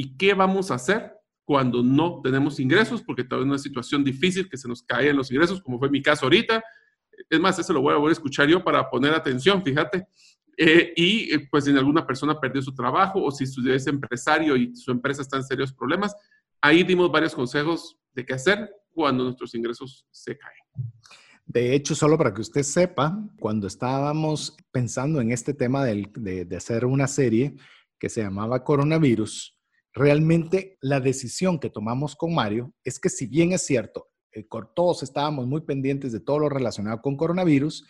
y 0.00 0.16
qué 0.16 0.32
vamos 0.32 0.70
a 0.70 0.76
hacer 0.76 1.12
cuando 1.44 1.82
no 1.82 2.22
tenemos 2.22 2.58
ingresos, 2.58 3.02
porque 3.02 3.22
todavía 3.22 3.44
es 3.44 3.50
una 3.50 3.58
situación 3.58 4.02
difícil 4.02 4.48
que 4.48 4.56
se 4.56 4.66
nos 4.66 4.82
caen 4.82 5.14
los 5.14 5.30
ingresos, 5.30 5.60
como 5.60 5.78
fue 5.78 5.90
mi 5.90 6.00
caso 6.00 6.24
ahorita. 6.24 6.64
Es 7.28 7.38
más, 7.38 7.58
eso 7.58 7.74
lo 7.74 7.82
voy 7.82 7.92
a 7.92 7.98
volver 7.98 8.12
a 8.12 8.12
escuchar 8.12 8.48
yo 8.48 8.64
para 8.64 8.88
poner 8.88 9.12
atención, 9.12 9.62
fíjate. 9.62 10.06
Eh, 10.56 10.94
y 10.96 11.34
eh, 11.34 11.46
pues 11.50 11.66
si 11.66 11.76
alguna 11.76 12.06
persona 12.06 12.40
perdió 12.40 12.62
su 12.62 12.74
trabajo 12.74 13.22
o 13.22 13.30
si 13.30 13.44
es 13.44 13.86
empresario 13.86 14.56
y 14.56 14.74
su 14.74 14.90
empresa 14.90 15.20
está 15.20 15.36
en 15.36 15.44
serios 15.44 15.70
problemas, 15.70 16.16
ahí 16.62 16.82
dimos 16.82 17.12
varios 17.12 17.34
consejos 17.34 17.98
de 18.14 18.24
qué 18.24 18.32
hacer 18.32 18.70
cuando 18.94 19.24
nuestros 19.24 19.54
ingresos 19.54 20.06
se 20.10 20.38
caen. 20.38 20.64
De 21.44 21.74
hecho, 21.74 21.94
solo 21.94 22.16
para 22.16 22.32
que 22.32 22.40
usted 22.40 22.62
sepa, 22.62 23.22
cuando 23.38 23.66
estábamos 23.66 24.56
pensando 24.72 25.20
en 25.20 25.30
este 25.30 25.52
tema 25.52 25.84
de, 25.84 26.46
de 26.46 26.56
hacer 26.56 26.86
una 26.86 27.06
serie 27.06 27.54
que 27.98 28.08
se 28.08 28.22
llamaba 28.22 28.64
Coronavirus, 28.64 29.59
realmente 30.00 30.78
la 30.80 30.98
decisión 30.98 31.58
que 31.58 31.68
tomamos 31.68 32.16
con 32.16 32.34
Mario 32.34 32.72
es 32.84 32.98
que 32.98 33.10
si 33.10 33.26
bien 33.26 33.52
es 33.52 33.62
cierto, 33.62 34.08
eh, 34.32 34.46
todos 34.74 35.02
estábamos 35.02 35.46
muy 35.46 35.60
pendientes 35.60 36.10
de 36.12 36.20
todo 36.20 36.38
lo 36.38 36.48
relacionado 36.48 37.02
con 37.02 37.16
coronavirus, 37.16 37.86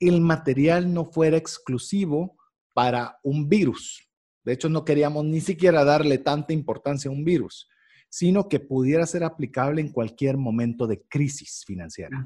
el 0.00 0.20
material 0.20 0.92
no 0.92 1.04
fuera 1.04 1.36
exclusivo 1.36 2.36
para 2.74 3.18
un 3.22 3.48
virus. 3.48 4.08
De 4.44 4.52
hecho, 4.52 4.68
no 4.68 4.84
queríamos 4.84 5.24
ni 5.24 5.40
siquiera 5.40 5.84
darle 5.84 6.18
tanta 6.18 6.52
importancia 6.52 7.08
a 7.08 7.14
un 7.14 7.24
virus, 7.24 7.68
sino 8.08 8.48
que 8.48 8.58
pudiera 8.58 9.06
ser 9.06 9.22
aplicable 9.22 9.80
en 9.80 9.92
cualquier 9.92 10.36
momento 10.36 10.88
de 10.88 11.02
crisis 11.02 11.62
financiera. 11.64 12.24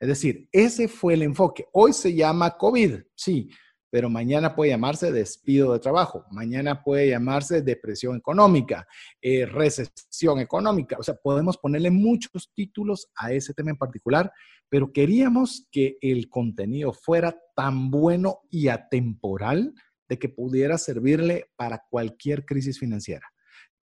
Es 0.00 0.08
decir, 0.08 0.48
ese 0.50 0.88
fue 0.88 1.12
el 1.12 1.22
enfoque. 1.22 1.66
Hoy 1.72 1.92
se 1.92 2.14
llama 2.14 2.56
COVID, 2.56 3.00
sí, 3.14 3.50
pero 3.90 4.10
mañana 4.10 4.54
puede 4.54 4.70
llamarse 4.70 5.12
despido 5.12 5.72
de 5.72 5.78
trabajo, 5.78 6.24
mañana 6.30 6.82
puede 6.82 7.08
llamarse 7.08 7.62
depresión 7.62 8.16
económica, 8.16 8.86
eh, 9.20 9.46
recesión 9.46 10.40
económica. 10.40 10.96
O 10.98 11.02
sea, 11.02 11.14
podemos 11.14 11.56
ponerle 11.56 11.90
muchos 11.90 12.52
títulos 12.54 13.08
a 13.16 13.32
ese 13.32 13.54
tema 13.54 13.70
en 13.70 13.78
particular, 13.78 14.30
pero 14.68 14.92
queríamos 14.92 15.66
que 15.70 15.96
el 16.00 16.28
contenido 16.28 16.92
fuera 16.92 17.36
tan 17.54 17.90
bueno 17.90 18.40
y 18.50 18.68
atemporal 18.68 19.74
de 20.08 20.18
que 20.18 20.28
pudiera 20.28 20.78
servirle 20.78 21.50
para 21.56 21.84
cualquier 21.90 22.44
crisis 22.44 22.78
financiera. 22.78 23.26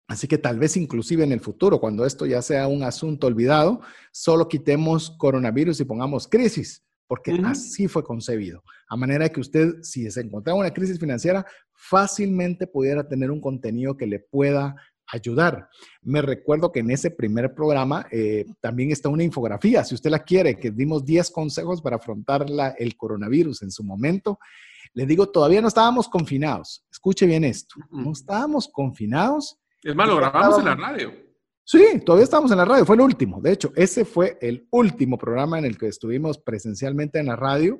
Así 0.07 0.27
que 0.27 0.37
tal 0.37 0.59
vez 0.59 0.75
inclusive 0.75 1.23
en 1.23 1.31
el 1.31 1.39
futuro, 1.39 1.79
cuando 1.79 2.05
esto 2.05 2.25
ya 2.25 2.41
sea 2.41 2.67
un 2.67 2.83
asunto 2.83 3.27
olvidado, 3.27 3.81
solo 4.11 4.49
quitemos 4.49 5.11
coronavirus 5.11 5.79
y 5.79 5.85
pongamos 5.85 6.27
crisis 6.27 6.83
porque 7.07 7.39
así 7.45 7.87
fue 7.87 8.03
concebido. 8.03 8.63
A 8.87 8.95
manera 8.95 9.29
que 9.29 9.39
usted, 9.39 9.81
si 9.81 10.09
se 10.09 10.21
encontraba 10.21 10.59
una 10.59 10.73
crisis 10.73 10.99
financiera, 10.99 11.45
fácilmente 11.73 12.67
pudiera 12.67 13.07
tener 13.07 13.31
un 13.31 13.41
contenido 13.41 13.97
que 13.97 14.07
le 14.07 14.19
pueda 14.19 14.75
ayudar. 15.07 15.69
Me 16.01 16.21
recuerdo 16.21 16.71
que 16.71 16.79
en 16.79 16.91
ese 16.91 17.11
primer 17.11 17.53
programa 17.53 18.07
eh, 18.11 18.45
también 18.61 18.91
está 18.91 19.09
una 19.09 19.23
infografía, 19.23 19.83
si 19.83 19.95
usted 19.95 20.09
la 20.09 20.23
quiere, 20.23 20.57
que 20.57 20.71
dimos 20.71 21.05
10 21.05 21.31
consejos 21.31 21.81
para 21.81 21.97
afrontar 21.97 22.45
el 22.77 22.97
coronavirus 22.97 23.63
en 23.63 23.71
su 23.71 23.83
momento. 23.83 24.39
Le 24.93 25.05
digo, 25.05 25.29
todavía 25.29 25.61
no 25.61 25.67
estábamos 25.67 26.07
confinados. 26.07 26.85
Escuche 26.91 27.25
bien 27.25 27.43
esto. 27.43 27.75
No 27.89 28.11
estábamos 28.11 28.67
confinados. 28.67 29.59
Es 29.81 29.95
malo, 29.95 30.17
grabamos 30.17 30.59
en 30.59 30.65
la 30.65 30.75
radio. 30.75 31.32
Sí, 31.65 32.01
todavía 32.05 32.25
estamos 32.25 32.51
en 32.51 32.57
la 32.57 32.65
radio, 32.65 32.85
fue 32.85 32.95
el 32.95 33.01
último. 33.01 33.39
De 33.39 33.53
hecho, 33.53 33.71
ese 33.75 34.03
fue 34.03 34.37
el 34.41 34.67
último 34.69 35.17
programa 35.17 35.57
en 35.57 35.65
el 35.65 35.77
que 35.77 35.87
estuvimos 35.87 36.37
presencialmente 36.37 37.19
en 37.19 37.27
la 37.27 37.37
radio 37.37 37.79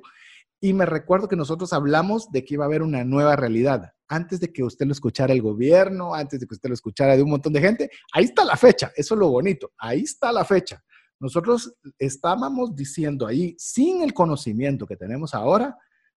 y 0.58 0.72
me 0.72 0.86
recuerdo 0.86 1.28
que 1.28 1.36
nosotros 1.36 1.74
hablamos 1.74 2.30
de 2.32 2.42
que 2.44 2.54
iba 2.54 2.64
a 2.64 2.66
haber 2.66 2.80
una 2.80 3.04
nueva 3.04 3.36
realidad. 3.36 3.92
Antes 4.08 4.40
de 4.40 4.50
que 4.50 4.64
usted 4.64 4.86
lo 4.86 4.92
escuchara 4.92 5.34
el 5.34 5.42
gobierno, 5.42 6.14
antes 6.14 6.40
de 6.40 6.46
que 6.46 6.54
usted 6.54 6.70
lo 6.70 6.74
escuchara 6.74 7.14
de 7.14 7.22
un 7.22 7.28
montón 7.28 7.52
de 7.52 7.60
gente, 7.60 7.90
ahí 8.14 8.24
está 8.24 8.42
la 8.42 8.56
fecha, 8.56 8.90
eso 8.96 9.14
es 9.14 9.18
lo 9.18 9.28
bonito, 9.28 9.72
ahí 9.76 10.00
está 10.00 10.32
la 10.32 10.46
fecha. 10.46 10.82
Nosotros 11.20 11.74
estábamos 11.98 12.74
diciendo 12.74 13.26
ahí, 13.26 13.54
sin 13.58 14.02
el 14.02 14.14
conocimiento 14.14 14.86
que 14.86 14.96
tenemos 14.96 15.34
ahora, 15.34 15.76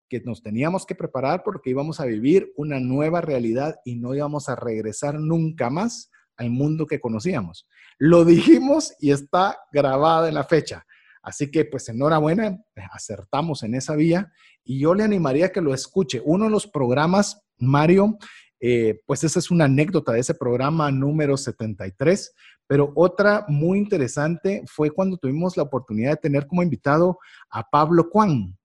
que 0.07 0.22
nos 0.22 0.43
teníamos 0.43 0.86
que 0.86 0.93
preparar 0.93 1.41
porque 1.43 1.72
íbamos 1.72 1.99
a 1.99 2.05
vivir 2.05 2.53
una 2.57 2.80
nueva 2.80 3.22
realidad 3.22 3.78
y 3.84 3.95
no 3.95 4.13
íbamos 4.13 4.49
a 4.49 4.55
regresar 4.55 5.20
nunca 5.20 5.72
más 5.72 6.11
al 6.38 6.50
mundo 6.50 6.86
que 6.86 7.00
conocíamos. 7.00 7.68
Lo 7.98 8.26
dijimos 8.26 8.94
y 9.00 9.12
está 9.12 9.58
grabada 9.72 10.28
en 10.28 10.36
la 10.36 10.44
fecha. 10.44 10.86
Así 11.22 11.50
que 11.50 11.66
pues 11.66 11.90
enhorabuena, 11.90 12.64
acertamos 12.92 13.64
en 13.64 13.74
esa 13.76 13.96
vía 13.96 14.32
y 14.64 14.80
yo 14.80 14.94
le 14.94 15.04
animaría 15.04 15.48
a 15.48 15.50
que 15.50 15.62
lo 15.62 15.74
escuche. 15.74 16.22
Uno 16.24 16.46
de 16.46 16.52
los 16.52 16.68
programas, 16.68 17.42
Mario, 17.58 18.18
eh, 18.60 19.02
pues 19.06 19.24
esa 19.24 19.40
es 19.40 19.50
una 19.52 19.66
anécdota 19.66 20.12
de 20.14 20.20
ese 20.20 20.36
programa 20.36 20.92
número 20.92 21.36
73, 21.36 22.34
pero 22.68 22.92
otra 22.96 23.46
muy 23.48 23.80
interesante 23.80 24.64
fue 24.68 24.92
cuando 24.92 25.18
tuvimos 25.18 25.58
la 25.58 25.64
oportunidad 25.64 26.12
de 26.12 26.18
tener 26.18 26.48
como 26.48 26.64
invitado 26.64 27.20
a 27.50 27.70
Pablo 27.70 28.08
Juan 28.12 28.58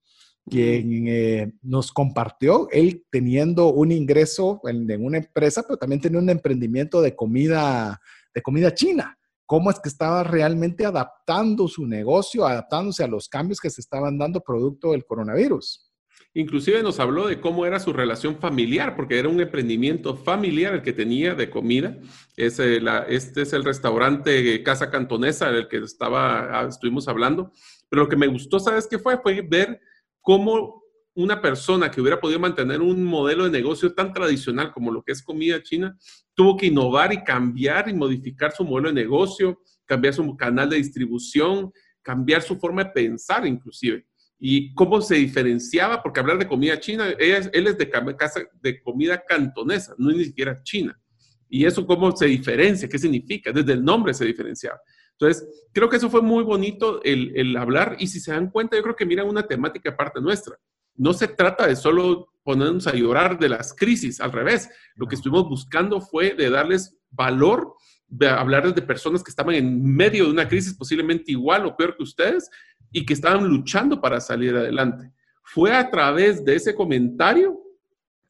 quien 0.49 1.07
eh, 1.09 1.53
nos 1.62 1.93
compartió, 1.93 2.68
él 2.70 3.05
teniendo 3.11 3.72
un 3.72 3.93
ingreso 3.93 4.61
en, 4.64 5.05
una 5.05 5.18
empresa, 5.18 5.62
pero 5.62 5.76
también 5.76 6.01
tenía 6.01 6.18
un 6.18 6.30
emprendimiento 6.30 7.01
de 7.03 7.14
comida, 7.14 8.01
de 8.34 8.43
comida 8.43 8.74
china. 8.74 9.16
Cómo 9.47 9.70
es 9.70 9.80
que 9.80 9.88
estaba 9.88 10.22
realmente 10.22 10.86
adaptando 10.86 11.66
su 11.66 11.86
negocio, 11.86 12.47
adaptándose 12.47 13.03
a 13.03 13.09
los 13.09 13.28
cambios 13.28 13.61
que 13.61 13.70
se 13.70 13.80
estaban 13.80 14.16
dando 14.16 14.41
producto 14.41 14.93
del 14.93 15.05
coronavirus. 15.05 15.91
Inclusive 16.32 16.80
nos 16.84 17.01
habló 17.01 17.26
de 17.26 17.41
cómo 17.41 17.66
era 17.66 17.80
su 17.80 17.93
relación 17.93 18.38
familiar, 18.38 18.95
porque 18.95 19.18
era 19.18 19.28
un 19.28 19.41
emprendimiento 19.41 20.16
familiar 20.16 20.74
el 20.74 20.82
que 20.82 20.93
tenía 20.93 21.34
de 21.34 21.51
comida. 21.51 21.99
Es, 22.36 22.61
este 22.61 23.43
es 23.43 23.53
el 23.53 23.64
restaurante 23.64 24.62
Casa 24.62 24.91
Cantonesa 24.91 25.51
del 25.51 25.66
que 25.66 25.78
estaba, 25.78 26.61
ah, 26.61 26.68
estuvimos 26.68 27.09
hablando. 27.09 27.51
Pero 27.88 28.05
lo 28.05 28.09
que 28.09 28.16
me 28.16 28.28
gustó, 28.28 28.61
¿sabes 28.61 28.86
qué 28.88 29.01
fue? 29.01 29.18
Fue 29.18 29.41
ver 29.43 29.80
cómo 30.21 30.81
una 31.14 31.41
persona 31.41 31.91
que 31.91 32.01
hubiera 32.01 32.21
podido 32.21 32.41
mantener 32.41 32.81
un 32.81 33.05
modelo 33.05 33.45
de 33.45 33.51
negocio 33.51 33.93
tan 33.93 34.12
tradicional 34.12 34.73
como 34.73 34.91
lo 34.91 35.03
que 35.03 35.12
es 35.12 35.23
comida 35.23 35.62
china, 35.62 35.97
tuvo 36.35 36.57
que 36.57 36.66
innovar 36.66 37.12
y 37.12 37.23
cambiar 37.25 37.89
y 37.89 37.95
modificar 37.95 38.53
su 38.53 38.64
modelo 38.64 38.89
de 38.89 38.95
negocio, 38.95 39.61
cambiar 39.85 40.14
su 40.14 40.37
canal 40.37 40.71
de 40.71 40.77
distribución, 40.77 41.73
cambiar 42.03 42.43
su 42.43 42.57
forma 42.59 42.85
de 42.85 42.91
pensar 42.91 43.47
inclusive. 43.47 44.07
Y 44.39 44.73
cómo 44.75 45.03
se 45.03 45.16
diferenciaba, 45.16 46.03
porque 46.03 46.21
hablar 46.21 46.39
de 46.39 46.49
comida 46.49 46.81
china, 46.81 47.09
él 47.18 47.51
es 47.53 47.77
de, 47.77 47.91
casa, 47.91 48.41
de 48.62 48.81
comida 48.81 49.23
cantonesa, 49.27 49.95
no 49.99 50.11
es 50.11 50.16
ni 50.16 50.25
siquiera 50.25 50.62
china. 50.62 50.99
Y 51.47 51.66
eso 51.66 51.85
cómo 51.85 52.16
se 52.16 52.27
diferencia, 52.27 52.89
qué 52.89 52.99
significa, 52.99 53.53
desde 53.53 53.73
el 53.73 53.85
nombre 53.85 54.14
se 54.14 54.25
diferenciaba. 54.25 54.81
Entonces, 55.21 55.47
creo 55.73 55.91
que 55.91 55.99
eso 55.99 56.09
fue 56.09 56.23
muy 56.23 56.43
bonito 56.43 57.03
el, 57.05 57.55
hablar 57.57 57.97
y 57.99 58.07
si 58.07 58.21
se 58.21 58.33
dan 58.33 58.51
cuenta, 58.51 58.77
yo 58.77 58.83
creo 58.83 58.97
que 58.97 59.05
miran 59.05 59.29
una 59.29 59.47
temática 59.47 59.91
aparte 59.91 60.21
nuestra. 60.21 60.57
No 60.95 61.12
se 61.12 61.29
trata 61.29 61.66
de 61.66 61.77
solo 61.77 62.33
ponernos 62.43 62.87
a 62.87 62.95
llorar 62.95 63.39
de 63.39 63.51
las 63.51 63.75
crisis, 63.75 64.21
al 64.21 64.33
revés. 64.33 64.71
Lo 64.95 65.07
que 65.07 65.16
estuvimos 65.16 65.47
buscando 65.47 66.01
fue 66.01 66.35
de 66.35 66.49
darles 66.49 66.97
valor, 67.11 67.75
de 68.09 68.29
hablarles 68.29 68.75
de 68.75 68.83
personas 68.83 69.23
que 69.23 69.31
estaban 69.31 69.55
en 69.55 69.85
medio 69.85 70.25
de 70.25 70.31
una 70.31 70.49
crisis 70.49 70.75
posiblemente 70.75 71.33
igual 71.33 71.66
o 71.66 71.77
peor 71.77 71.97
que 71.97 72.03
ustedes 72.03 72.49
y 72.91 73.05
que 73.05 73.12
estaban 73.12 73.47
luchando 73.47 74.01
para 74.01 74.21
salir 74.21 74.57
adelante. 74.57 75.12
Fue 75.43 75.75
a 75.75 75.91
través 75.91 76.43
de 76.45 76.57
ese 76.57 76.75
comentario 76.75 77.61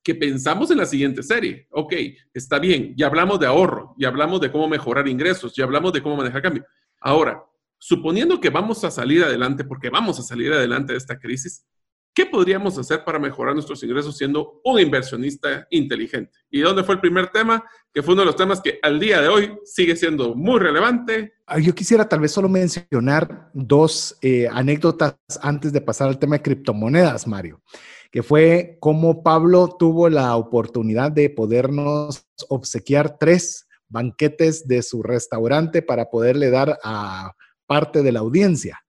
que 0.03 0.15
pensamos 0.15 0.71
en 0.71 0.79
la 0.79 0.87
siguiente 0.87 1.23
serie. 1.23 1.69
Ok, 1.71 1.95
está 2.35 2.59
bien, 2.59 2.95
ya 2.97 3.07
hablamos 3.07 3.39
de 3.39 3.47
ahorro, 3.47 3.95
ya 3.99 4.09
hablamos 4.09 4.41
de 4.41 4.51
cómo 4.51 4.67
mejorar 4.67 5.07
ingresos, 5.07 5.55
ya 5.55 5.65
hablamos 5.65 5.93
de 5.93 6.03
cómo 6.03 6.17
manejar 6.17 6.43
cambio. 6.43 6.65
Ahora, 7.01 7.45
suponiendo 7.79 8.41
que 8.41 8.51
vamos 8.51 8.85
a 8.85 8.91
salir 8.91 9.25
adelante, 9.25 9.65
porque 9.65 9.91
vamos 9.91 10.19
a 10.19 10.23
salir 10.23 10.53
adelante 10.53 10.93
de 10.93 10.99
esta 10.99 11.19
crisis, 11.19 11.67
¿qué 12.15 12.27
podríamos 12.27 12.77
hacer 12.77 13.05
para 13.05 13.19
mejorar 13.19 13.55
nuestros 13.55 13.83
ingresos 13.83 14.17
siendo 14.17 14.61
un 14.65 14.79
inversionista 14.79 15.67
inteligente? 15.71 16.33
¿Y 16.51 16.61
dónde 16.61 16.85
fue 16.85 16.97
el 16.97 17.01
primer 17.01 17.29
tema? 17.29 17.65
Que 17.93 18.03
fue 18.03 18.15
uno 18.15 18.23
de 18.23 18.27
los 18.27 18.37
temas 18.37 18.61
que 18.61 18.79
al 18.83 19.01
día 19.01 19.21
de 19.21 19.29
hoy 19.29 19.57
sigue 19.65 19.97
siendo 19.97 20.35
muy 20.35 20.61
relevante. 20.61 21.33
Ah, 21.47 21.59
yo 21.59 21.75
quisiera 21.75 22.09
tal 22.09 22.21
vez 22.21 22.33
solo 22.33 22.49
mencionar 22.49 23.51
dos 23.55 24.19
eh, 24.21 24.47
anécdotas 24.53 25.17
antes 25.41 25.73
de 25.73 25.81
pasar 25.81 26.09
al 26.09 26.19
tema 26.19 26.37
de 26.37 26.43
criptomonedas, 26.43 27.27
Mario 27.27 27.63
que 28.11 28.23
fue 28.23 28.77
cómo 28.81 29.23
Pablo 29.23 29.77
tuvo 29.79 30.09
la 30.09 30.37
oportunidad 30.37 31.13
de 31.13 31.31
podernos 31.31 32.27
obsequiar 32.49 33.19
tres 33.19 33.69
banquetes 33.91 34.67
de 34.67 34.83
su 34.83 35.03
restaurante 35.03 35.83
para 35.83 36.09
poderle 36.09 36.51
dar 36.51 36.79
a 36.83 37.33
parte 37.67 38.03
de 38.03 38.13
la 38.13 38.21
audiencia. 38.21 38.81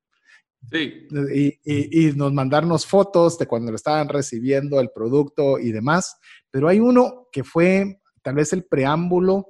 Sí. 0.70 1.08
Y, 1.64 2.12
nos 2.16 2.32
mandarnos 2.34 2.86
fotos 2.86 3.38
de 3.38 3.47
cuando 3.47 3.72
lo 3.72 3.76
estaban 3.76 4.08
recibiendo 4.08 4.80
el 4.80 4.91
producto 4.91 5.60
y 5.60 5.72
demás. 5.72 6.18
Pero 6.52 6.68
hay 6.68 6.80
uno 6.80 7.28
que 7.32 7.43
fue 7.43 7.99
tal 8.22 8.36
vez 8.36 8.54
el 8.54 8.64
preámbulo, 8.64 9.47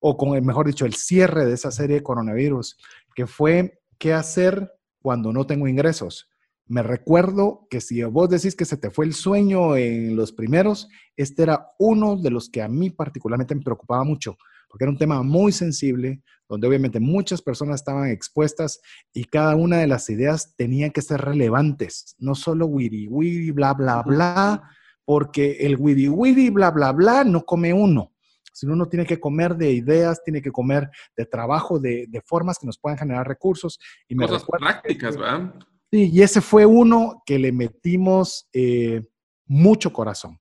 o 0.00 0.16
con 0.16 0.34
el 0.36 0.42
mejor 0.42 0.66
dicho, 0.66 0.84
el 0.84 0.94
cierre 0.94 1.44
de 1.44 1.54
esa 1.54 1.70
serie 1.70 1.96
de 1.96 2.02
coronavirus, 2.02 2.76
que 3.14 3.26
fue 3.26 3.80
qué 3.98 4.12
hacer 4.12 4.72
cuando 5.00 5.32
no 5.32 5.46
tengo 5.46 5.68
ingresos. 5.68 6.28
Me 6.66 6.82
recuerdo 6.82 7.66
que 7.70 7.80
si 7.80 8.02
vos 8.04 8.28
decís 8.28 8.54
que 8.54 8.64
se 8.64 8.76
te 8.76 8.90
fue 8.90 9.06
el 9.06 9.14
sueño 9.14 9.76
en 9.76 10.16
los 10.16 10.32
primeros, 10.32 10.88
este 11.16 11.44
era 11.44 11.68
uno 11.78 12.16
de 12.16 12.30
los 12.30 12.50
que 12.50 12.62
a 12.62 12.68
mí 12.68 12.90
particularmente 12.90 13.54
me 13.54 13.62
preocupaba 13.62 14.04
mucho, 14.04 14.36
porque 14.68 14.84
era 14.84 14.90
un 14.90 14.98
tema 14.98 15.22
muy 15.22 15.52
sensible, 15.52 16.22
donde 16.48 16.66
obviamente 16.66 17.00
muchas 17.00 17.42
personas 17.42 17.76
estaban 17.76 18.10
expuestas 18.10 18.80
y 19.12 19.24
cada 19.24 19.56
una 19.56 19.78
de 19.78 19.86
las 19.86 20.08
ideas 20.10 20.54
tenía 20.56 20.90
que 20.90 21.02
ser 21.02 21.20
relevantes, 21.20 22.14
no 22.18 22.34
solo 22.34 22.66
wiri 22.66 23.06
wiri, 23.08 23.50
bla, 23.50 23.74
bla, 23.74 24.02
bla, 24.02 24.62
porque 25.04 25.58
el 25.60 25.76
wiri 25.76 26.08
wiri, 26.08 26.50
bla, 26.50 26.70
bla, 26.70 26.92
bla, 26.92 27.24
no 27.24 27.44
come 27.44 27.72
uno 27.72 28.12
sino 28.58 28.72
uno 28.72 28.88
tiene 28.88 29.06
que 29.06 29.20
comer 29.20 29.56
de 29.56 29.70
ideas, 29.70 30.20
tiene 30.24 30.42
que 30.42 30.50
comer 30.50 30.90
de 31.16 31.26
trabajo, 31.26 31.78
de, 31.78 32.08
formas 32.26 32.58
que 32.58 32.66
nos 32.66 32.76
puedan 32.76 32.98
generar 32.98 33.26
recursos. 33.26 33.78
Y 34.08 34.16
Cosas 34.16 34.44
prácticas, 34.44 35.16
¿verdad? 35.16 35.54
Sí, 35.92 36.10
y 36.12 36.22
ese 36.22 36.40
fue 36.40 36.66
uno 36.66 37.22
que 37.24 37.38
le 37.38 37.52
metimos 37.52 38.48
eh, 38.52 39.06
mucho 39.46 39.92
corazón. 39.92 40.40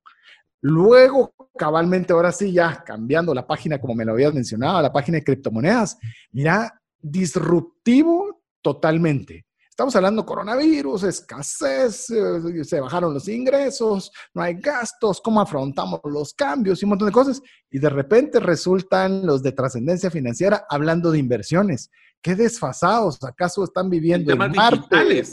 Luego, 0.67 1.33
cabalmente, 1.57 2.11
ahora 2.11 2.33
sí, 2.33 2.51
ya 2.51 2.83
cambiando 2.85 3.33
la 3.33 3.47
página, 3.47 3.79
como 3.79 3.95
me 3.95 4.03
lo 4.03 4.11
habías 4.11 4.33
mencionado, 4.33 4.81
la 4.81 4.91
página 4.91 5.17
de 5.17 5.23
criptomonedas, 5.23 5.97
mira, 6.31 6.81
disruptivo 6.99 8.41
totalmente. 8.61 9.45
Estamos 9.69 9.95
hablando 9.95 10.25
coronavirus, 10.25 11.03
escasez, 11.03 12.09
eh, 12.09 12.63
se 12.65 12.81
bajaron 12.81 13.13
los 13.13 13.29
ingresos, 13.29 14.11
no 14.33 14.41
hay 14.41 14.55
gastos, 14.55 15.21
cómo 15.21 15.39
afrontamos 15.39 16.01
los 16.03 16.33
cambios 16.33 16.81
y 16.81 16.85
un 16.85 16.89
montón 16.89 17.07
de 17.07 17.13
cosas. 17.13 17.41
Y 17.71 17.79
de 17.79 17.89
repente 17.89 18.41
resultan 18.41 19.25
los 19.25 19.41
de 19.43 19.53
trascendencia 19.53 20.11
financiera 20.11 20.65
hablando 20.69 21.11
de 21.11 21.19
inversiones. 21.19 21.91
¿Qué 22.21 22.35
desfasados? 22.35 23.23
¿Acaso 23.23 23.63
están 23.63 23.89
viviendo 23.89 24.33
en 24.33 24.37
Marte? 24.37 25.23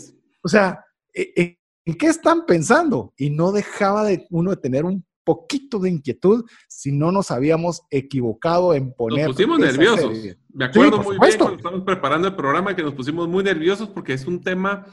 O 0.44 0.48
sea, 0.48 0.84
¿e, 1.12 1.32
e, 1.34 1.58
¿en 1.86 1.94
qué 1.98 2.06
están 2.06 2.46
pensando? 2.46 3.14
Y 3.16 3.30
no 3.30 3.50
dejaba 3.50 4.04
de 4.04 4.28
uno 4.30 4.50
de 4.50 4.58
tener 4.58 4.84
un 4.84 5.04
poquito 5.24 5.78
de 5.78 5.90
inquietud 5.90 6.44
si 6.68 6.92
no 6.92 7.10
nos 7.10 7.30
habíamos 7.30 7.82
equivocado 7.90 8.74
en 8.74 8.92
poner. 8.92 9.26
Nos 9.26 9.36
pusimos 9.36 9.58
nerviosos. 9.58 10.18
Me 10.52 10.66
acuerdo 10.66 11.02
muy 11.02 11.18
bien 11.18 11.38
cuando 11.38 11.56
estábamos 11.56 11.84
preparando 11.84 12.28
el 12.28 12.34
programa 12.36 12.76
que 12.76 12.82
nos 12.82 12.94
pusimos 12.94 13.28
muy 13.28 13.42
nerviosos 13.42 13.88
porque 13.88 14.12
es 14.12 14.26
un 14.26 14.40
tema 14.40 14.86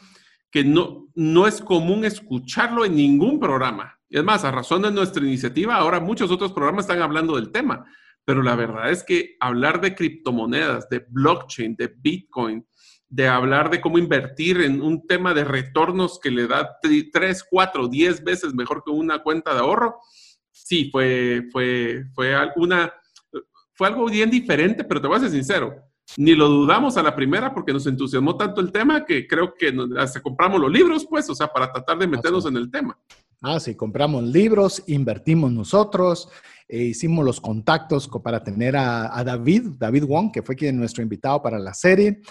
que 0.49 0.63
no, 0.63 1.07
no 1.15 1.47
es 1.47 1.61
común 1.61 2.03
escucharlo 2.03 2.85
en 2.85 2.95
ningún 2.95 3.39
programa. 3.39 3.97
Y 4.09 4.17
es 4.17 4.23
más, 4.23 4.43
a 4.43 4.51
razón 4.51 4.81
de 4.81 4.91
nuestra 4.91 5.23
iniciativa, 5.23 5.75
ahora 5.75 5.99
muchos 5.99 6.29
otros 6.31 6.51
programas 6.51 6.85
están 6.85 7.01
hablando 7.01 7.35
del 7.35 7.51
tema. 7.51 7.85
Pero 8.25 8.43
la 8.43 8.55
verdad 8.55 8.91
es 8.91 9.03
que 9.03 9.35
hablar 9.39 9.81
de 9.81 9.95
criptomonedas, 9.95 10.89
de 10.89 11.05
blockchain, 11.09 11.75
de 11.75 11.93
Bitcoin, 11.95 12.65
de 13.11 13.27
hablar 13.27 13.69
de 13.69 13.81
cómo 13.81 13.97
invertir 13.97 14.61
en 14.61 14.81
un 14.81 15.05
tema 15.05 15.33
de 15.33 15.43
retornos 15.43 16.17
que 16.17 16.31
le 16.31 16.47
da 16.47 16.77
3, 16.81 17.45
4, 17.49 17.87
10 17.89 18.23
veces 18.23 18.53
mejor 18.53 18.83
que 18.85 18.89
una 18.89 19.21
cuenta 19.21 19.53
de 19.53 19.59
ahorro, 19.59 19.99
sí, 20.49 20.89
fue, 20.89 21.43
fue, 21.51 22.05
fue, 22.15 22.33
una, 22.55 22.91
fue 23.73 23.87
algo 23.89 24.05
bien 24.05 24.29
diferente, 24.29 24.85
pero 24.85 25.01
te 25.01 25.07
voy 25.07 25.17
a 25.17 25.19
ser 25.19 25.29
sincero, 25.29 25.75
ni 26.15 26.35
lo 26.35 26.47
dudamos 26.47 26.95
a 26.95 27.03
la 27.03 27.13
primera 27.13 27.53
porque 27.53 27.73
nos 27.73 27.85
entusiasmó 27.85 28.37
tanto 28.37 28.61
el 28.61 28.71
tema 28.71 29.05
que 29.05 29.27
creo 29.27 29.53
que 29.55 29.75
hasta 29.97 30.21
compramos 30.21 30.61
los 30.61 30.71
libros, 30.71 31.05
pues, 31.05 31.29
o 31.29 31.35
sea, 31.35 31.47
para 31.47 31.69
tratar 31.69 31.97
de 31.97 32.07
meternos 32.07 32.45
en 32.45 32.55
el 32.55 32.71
tema. 32.71 32.97
Ah, 33.41 33.59
sí, 33.59 33.75
compramos 33.75 34.23
libros, 34.23 34.83
invertimos 34.87 35.51
nosotros, 35.51 36.29
e 36.71 36.83
hicimos 36.85 37.25
los 37.25 37.41
contactos 37.41 38.09
para 38.23 38.41
tener 38.41 38.77
a, 38.77 39.21
David, 39.25 39.73
David 39.77 40.05
Wong, 40.05 40.31
que 40.31 40.41
fue 40.41 40.55
quien 40.55 40.77
nuestro 40.77 41.03
invitado 41.03 41.41
para 41.41 41.59
la 41.59 41.73
serie, 41.73 42.21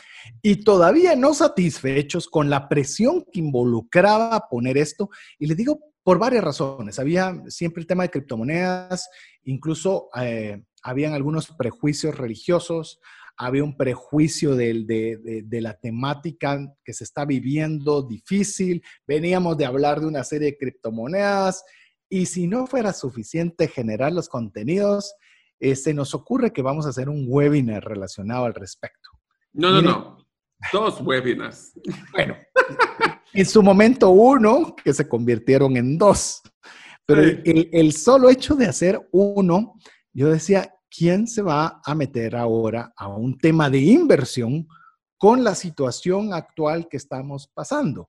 y 0.41 0.64
todavía 0.64 1.14
no 1.14 1.34
satisfechos 1.34 2.26
con 2.26 2.49
la 2.49 2.66
presión 2.66 3.26
que 3.30 3.41
involucraba 3.41 4.49
poner 4.49 4.78
esto, 4.78 5.11
y 5.38 5.47
le 5.47 5.55
digo 5.55 5.78
por 6.03 6.18
varias 6.18 6.43
razones. 6.43 6.99
Había 6.99 7.34
siempre 7.49 7.82
el 7.82 7.86
tema 7.86 8.05
de 8.05 8.09
criptomonedas, 8.09 9.11
incluso 9.45 10.09
eh, 10.18 10.64
habían 10.82 11.12
algunos 11.12 11.49
prejuicios 11.49 12.16
religiosos, 12.16 12.99
había 13.36 13.62
un 13.62 13.76
prejuicio 13.76 14.55
de, 14.55 15.45
la 15.51 15.74
temática 15.74 16.74
que 16.82 16.95
se 16.95 17.05
está 17.05 17.26
viviendo 17.26 18.03
difícil, 18.03 18.82
veníamos 19.07 19.59
de 19.59 19.66
hablar 19.66 20.01
de 20.01 20.07
una 20.07 20.24
serie 20.24 20.53
de 20.53 20.57
criptomonedas 20.57 21.62
y 22.11 22.26
si 22.26 22.48
no 22.48 22.66
fuera 22.66 22.92
suficiente 22.92 23.68
generar 23.68 24.12
los 24.12 24.28
contenidos, 24.28 25.14
eh, 25.61 25.76
se 25.76 25.94
nos 25.94 26.12
ocurre 26.14 26.52
que 26.52 26.61
vamos 26.61 26.84
a 26.84 26.90
hacer 26.90 27.08
un 27.08 27.24
webinar 27.28 27.84
relacionado 27.84 28.46
al 28.46 28.54
respecto. 28.54 29.11
No, 29.52 29.70
no, 29.70 29.80
no. 29.80 30.26
Dos 30.72 31.00
webinars. 31.00 31.72
Bueno, 32.12 32.36
en 33.32 33.46
su 33.46 33.62
momento 33.62 34.11
uno, 34.11 34.74
que 34.84 34.92
se 34.92 35.08
convirtieron 35.08 35.76
en 35.76 35.96
dos. 35.96 36.42
Pero 37.06 37.22
el, 37.22 37.92
solo 37.92 38.28
hecho 38.28 38.54
de 38.54 38.66
hacer 38.66 39.00
uno, 39.12 39.74
yo 40.12 40.30
decía, 40.30 40.72
¿quién 40.90 41.26
se 41.26 41.42
va 41.42 41.80
a 41.84 41.94
meter 41.94 42.36
ahora 42.36 42.92
a 42.96 43.08
un 43.08 43.38
tema 43.38 43.70
de 43.70 43.78
inversión 43.78 44.68
con 45.16 45.42
la 45.42 45.54
situación 45.54 46.32
actual 46.32 46.88
que 46.88 46.96
estamos 46.96 47.48
pasando? 47.52 48.08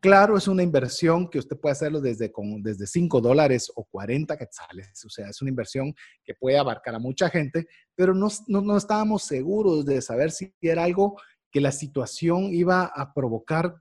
Claro, 0.00 0.36
es 0.36 0.46
una 0.46 0.62
inversión 0.62 1.28
que 1.28 1.38
usted 1.38 1.56
puede 1.56 1.72
hacerlo 1.72 2.00
desde, 2.00 2.30
con, 2.30 2.62
desde 2.62 2.86
5 2.86 3.20
dólares 3.20 3.72
o 3.74 3.84
40 3.84 4.36
quetzales. 4.36 5.04
O 5.04 5.08
sea, 5.08 5.28
es 5.28 5.40
una 5.40 5.50
inversión 5.50 5.94
que 6.24 6.34
puede 6.34 6.58
abarcar 6.58 6.94
a 6.94 6.98
mucha 6.98 7.30
gente, 7.30 7.66
pero 7.94 8.14
no, 8.14 8.28
no 8.46 8.76
estábamos 8.76 9.24
seguros 9.24 9.84
de 9.84 10.02
saber 10.02 10.30
si 10.30 10.52
era 10.60 10.84
algo 10.84 11.20
que 11.50 11.60
la 11.60 11.72
situación 11.72 12.52
iba 12.52 12.84
a 12.84 13.12
provocar 13.14 13.74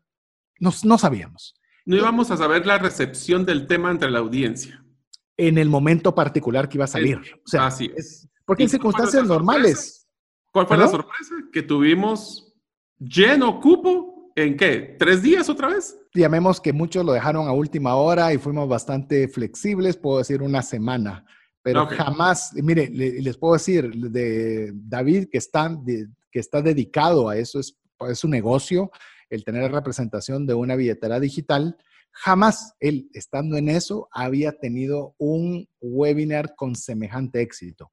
no, 0.60 0.98
sabíamos. 0.98 1.60
No 1.86 1.96
íbamos 1.96 2.32
a 2.32 2.38
saber 2.38 2.66
la 2.66 2.78
recepción 2.78 3.46
del 3.46 3.68
tema 3.68 3.92
entre 3.92 4.10
la 4.10 4.20
audiencia. 4.20 4.84
En 5.38 5.58
el 5.58 5.70
momento 5.70 6.16
particular 6.16 6.70
que 6.70 6.78
iba 6.78 6.86
a 6.86 6.88
salir. 6.90 7.18
O 7.18 7.48
sea, 7.48 7.68
Así 7.68 7.92
es. 7.96 8.28
Porque 8.46 8.64
en 8.64 8.70
circunstancias 8.70 9.26
normales. 9.26 10.08
¿Cuál 10.52 10.68
fue 10.68 10.78
la 10.78 10.88
sorpresa? 10.88 11.36
Que 11.52 11.62
tuvimos 11.62 12.54
lleno 12.98 13.60
cupo 13.60 14.05
en 14.36 14.58
qué? 14.58 14.96
¿Tres 15.00 15.22
días 15.22 15.50
otra 15.50 15.70
vez? 15.70 15.98
Llamemos 16.14 16.60
que 16.60 16.74
muchos 16.74 17.06
lo 17.06 17.14
dejaron 17.14 17.48
a 17.48 17.54
última 17.54 17.96
hora 17.96 18.34
y 18.34 18.38
fuimos 18.38 18.68
bastante 18.68 19.28
flexibles, 19.28 19.98
puedo 19.98 20.20
decir 20.20 20.42
una 20.42 20.62
semana. 20.62 21.26
Pero 21.62 21.88
jamás, 21.88 22.52
mire, 22.54 22.90
les 22.90 23.38
puedo 23.38 23.54
decir 23.54 23.90
de 23.92 24.72
David 24.76 25.30
que 25.32 25.40
está, 25.40 25.76
que 26.32 26.40
está 26.40 26.62
dedicado 26.62 27.28
a 27.28 27.38
eso, 27.38 27.60
es, 27.60 27.76
es 28.08 28.20
su 28.20 28.28
negocio 28.28 28.92
el 29.30 29.44
tener 29.44 29.72
representación 29.72 30.46
de 30.46 30.54
una 30.54 30.76
billetera 30.76 31.20
digital. 31.20 31.78
Jamás 32.12 32.76
él, 32.80 33.10
estando 33.14 33.58
en 33.58 33.70
eso, 33.70 34.08
había 34.12 34.54
tenido 34.54 35.16
un 35.18 35.68
webinar 35.82 36.56
con 36.56 36.76
semejante 36.76 37.42
éxito. 37.42 37.92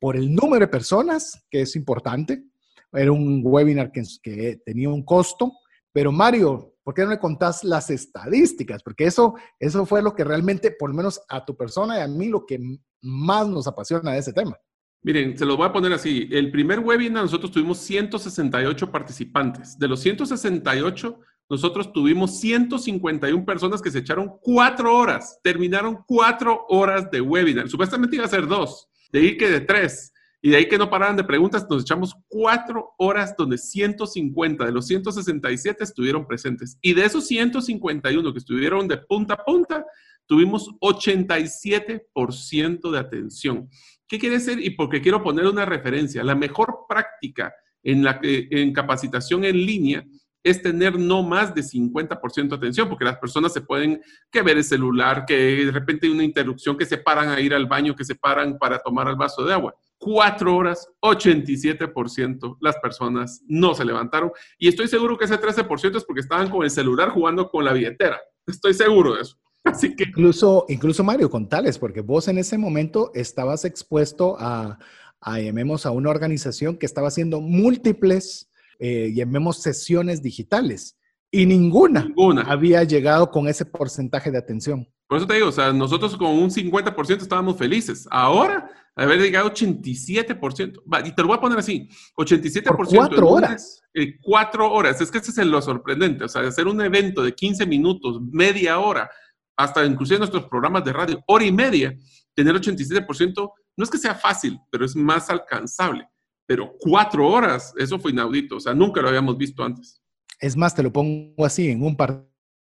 Por 0.00 0.16
el 0.16 0.34
número 0.34 0.66
de 0.66 0.70
personas, 0.70 1.44
que 1.50 1.62
es 1.62 1.76
importante, 1.76 2.44
era 2.92 3.12
un 3.12 3.42
webinar 3.44 3.92
que, 3.92 4.02
que 4.22 4.60
tenía 4.64 4.88
un 4.88 5.04
costo, 5.04 5.52
pero 5.92 6.12
Mario, 6.12 6.74
¿por 6.82 6.94
qué 6.94 7.02
no 7.02 7.08
me 7.08 7.18
contás 7.18 7.64
las 7.64 7.90
estadísticas? 7.90 8.82
Porque 8.82 9.04
eso, 9.04 9.34
eso 9.58 9.84
fue 9.86 10.02
lo 10.02 10.14
que 10.14 10.24
realmente, 10.24 10.70
por 10.70 10.90
lo 10.90 10.96
menos 10.96 11.20
a 11.28 11.44
tu 11.44 11.56
persona 11.56 11.98
y 11.98 12.02
a 12.02 12.08
mí, 12.08 12.28
lo 12.28 12.46
que 12.46 12.58
más 13.02 13.48
nos 13.48 13.66
apasiona 13.66 14.12
de 14.12 14.18
ese 14.18 14.32
tema. 14.32 14.56
Miren, 15.02 15.36
se 15.36 15.46
lo 15.46 15.56
voy 15.56 15.66
a 15.66 15.72
poner 15.72 15.92
así. 15.92 16.28
El 16.30 16.50
primer 16.50 16.80
webinar 16.80 17.22
nosotros 17.22 17.50
tuvimos 17.50 17.78
168 17.78 18.92
participantes. 18.92 19.78
De 19.78 19.88
los 19.88 20.00
168, 20.00 21.18
nosotros 21.48 21.92
tuvimos 21.92 22.38
151 22.38 23.44
personas 23.44 23.80
que 23.80 23.90
se 23.90 23.98
echaron 24.00 24.30
cuatro 24.40 24.94
horas. 24.94 25.40
Terminaron 25.42 26.04
cuatro 26.06 26.66
horas 26.68 27.10
de 27.10 27.20
webinar. 27.20 27.68
Supuestamente 27.68 28.16
iba 28.16 28.26
a 28.26 28.28
ser 28.28 28.46
dos, 28.46 28.88
de 29.10 29.20
ahí 29.20 29.36
que 29.36 29.50
de 29.50 29.60
tres. 29.60 30.09
Y 30.42 30.50
de 30.50 30.56
ahí 30.56 30.68
que 30.68 30.78
no 30.78 30.88
pararan 30.88 31.16
de 31.16 31.24
preguntas, 31.24 31.66
nos 31.68 31.82
echamos 31.82 32.14
cuatro 32.28 32.94
horas 32.98 33.34
donde 33.36 33.58
150 33.58 34.64
de 34.64 34.72
los 34.72 34.86
167 34.86 35.84
estuvieron 35.84 36.26
presentes. 36.26 36.78
Y 36.80 36.94
de 36.94 37.04
esos 37.04 37.26
151 37.26 38.32
que 38.32 38.38
estuvieron 38.38 38.88
de 38.88 38.96
punta 38.96 39.34
a 39.34 39.44
punta, 39.44 39.84
tuvimos 40.26 40.70
87% 40.80 42.90
de 42.90 42.98
atención. 42.98 43.68
¿Qué 44.08 44.18
quiere 44.18 44.38
decir? 44.38 44.64
Y 44.64 44.70
porque 44.70 45.02
quiero 45.02 45.22
poner 45.22 45.46
una 45.46 45.66
referencia. 45.66 46.24
La 46.24 46.34
mejor 46.34 46.86
práctica 46.88 47.52
en, 47.82 48.02
la, 48.02 48.18
en 48.22 48.72
capacitación 48.72 49.44
en 49.44 49.56
línea 49.56 50.06
es 50.42 50.62
tener 50.62 50.98
no 50.98 51.22
más 51.22 51.54
de 51.54 51.62
50% 51.62 52.48
de 52.48 52.56
atención, 52.56 52.88
porque 52.88 53.04
las 53.04 53.18
personas 53.18 53.52
se 53.52 53.60
pueden 53.60 54.00
que 54.30 54.40
ver 54.40 54.56
el 54.56 54.64
celular, 54.64 55.26
que 55.26 55.66
de 55.66 55.70
repente 55.70 56.06
hay 56.06 56.12
una 56.12 56.24
interrupción, 56.24 56.78
que 56.78 56.86
se 56.86 56.96
paran 56.96 57.28
a 57.28 57.40
ir 57.40 57.52
al 57.52 57.66
baño, 57.66 57.94
que 57.94 58.04
se 58.04 58.14
paran 58.14 58.56
para 58.58 58.78
tomar 58.78 59.06
el 59.08 59.16
vaso 59.16 59.44
de 59.44 59.52
agua. 59.52 59.74
Cuatro 60.00 60.56
horas, 60.56 60.88
87% 61.02 62.56
las 62.60 62.76
personas 62.78 63.42
no 63.46 63.74
se 63.74 63.84
levantaron. 63.84 64.32
Y 64.58 64.68
estoy 64.68 64.88
seguro 64.88 65.18
que 65.18 65.26
ese 65.26 65.38
13% 65.38 65.98
es 65.98 66.04
porque 66.04 66.22
estaban 66.22 66.48
con 66.48 66.64
el 66.64 66.70
celular 66.70 67.10
jugando 67.10 67.48
con 67.50 67.64
la 67.64 67.74
billetera. 67.74 68.18
Estoy 68.46 68.74
seguro 68.74 69.14
de 69.14 69.22
eso. 69.22 69.36
Así 69.62 69.94
que... 69.94 70.04
Incluso, 70.08 70.64
incluso 70.68 71.04
Mario, 71.04 71.28
contales, 71.28 71.78
porque 71.78 72.00
vos 72.00 72.28
en 72.28 72.38
ese 72.38 72.56
momento 72.56 73.10
estabas 73.14 73.66
expuesto 73.66 74.36
a, 74.40 74.78
a 75.20 75.38
llamemos 75.38 75.84
a 75.84 75.90
una 75.90 76.08
organización 76.08 76.78
que 76.78 76.86
estaba 76.86 77.08
haciendo 77.08 77.42
múltiples 77.42 78.50
eh, 78.82 79.12
llamemos 79.14 79.60
sesiones 79.60 80.22
digitales. 80.22 80.96
Y 81.30 81.44
ninguna, 81.44 82.04
ninguna 82.06 82.42
había 82.42 82.82
llegado 82.82 83.30
con 83.30 83.46
ese 83.46 83.66
porcentaje 83.66 84.30
de 84.30 84.38
atención. 84.38 84.88
Por 85.06 85.18
eso 85.18 85.26
te 85.26 85.34
digo, 85.34 85.48
o 85.48 85.52
sea, 85.52 85.72
nosotros 85.72 86.16
con 86.16 86.30
un 86.30 86.50
50% 86.50 87.20
estábamos 87.20 87.58
felices. 87.58 88.08
Ahora, 88.10 88.70
haber 88.96 89.20
llegado 89.20 89.50
87%, 89.50 90.82
y 91.04 91.12
te 91.12 91.22
lo 91.22 91.28
voy 91.28 91.36
a 91.36 91.40
poner 91.40 91.58
así, 91.58 91.88
87%. 92.16 92.76
Por 92.76 92.88
cuatro 92.88 93.28
horas. 93.28 93.82
Eh, 93.94 94.18
cuatro 94.20 94.70
horas, 94.70 95.00
es 95.00 95.10
que 95.10 95.18
este 95.18 95.30
es 95.30 95.46
lo 95.46 95.60
sorprendente, 95.60 96.24
o 96.24 96.28
sea, 96.28 96.42
hacer 96.42 96.68
un 96.68 96.80
evento 96.80 97.22
de 97.22 97.34
15 97.34 97.66
minutos, 97.66 98.20
media 98.30 98.78
hora, 98.78 99.10
hasta 99.56 99.84
inclusive 99.84 100.18
nuestros 100.18 100.46
programas 100.46 100.84
de 100.84 100.92
radio, 100.92 101.22
hora 101.26 101.44
y 101.44 101.52
media, 101.52 101.96
tener 102.34 102.54
87%, 102.54 103.52
no 103.76 103.84
es 103.84 103.90
que 103.90 103.98
sea 103.98 104.14
fácil, 104.14 104.58
pero 104.70 104.84
es 104.84 104.94
más 104.94 105.28
alcanzable 105.30 106.06
pero 106.50 106.74
cuatro 106.80 107.28
horas, 107.28 107.72
eso 107.78 107.96
fue 108.00 108.10
inaudito, 108.10 108.56
o 108.56 108.60
sea, 108.60 108.74
nunca 108.74 109.00
lo 109.00 109.06
habíamos 109.06 109.38
visto 109.38 109.62
antes. 109.62 110.02
Es 110.40 110.56
más, 110.56 110.74
te 110.74 110.82
lo 110.82 110.92
pongo 110.92 111.46
así, 111.46 111.70
en 111.70 111.80
un 111.80 111.96
partido 111.96 112.28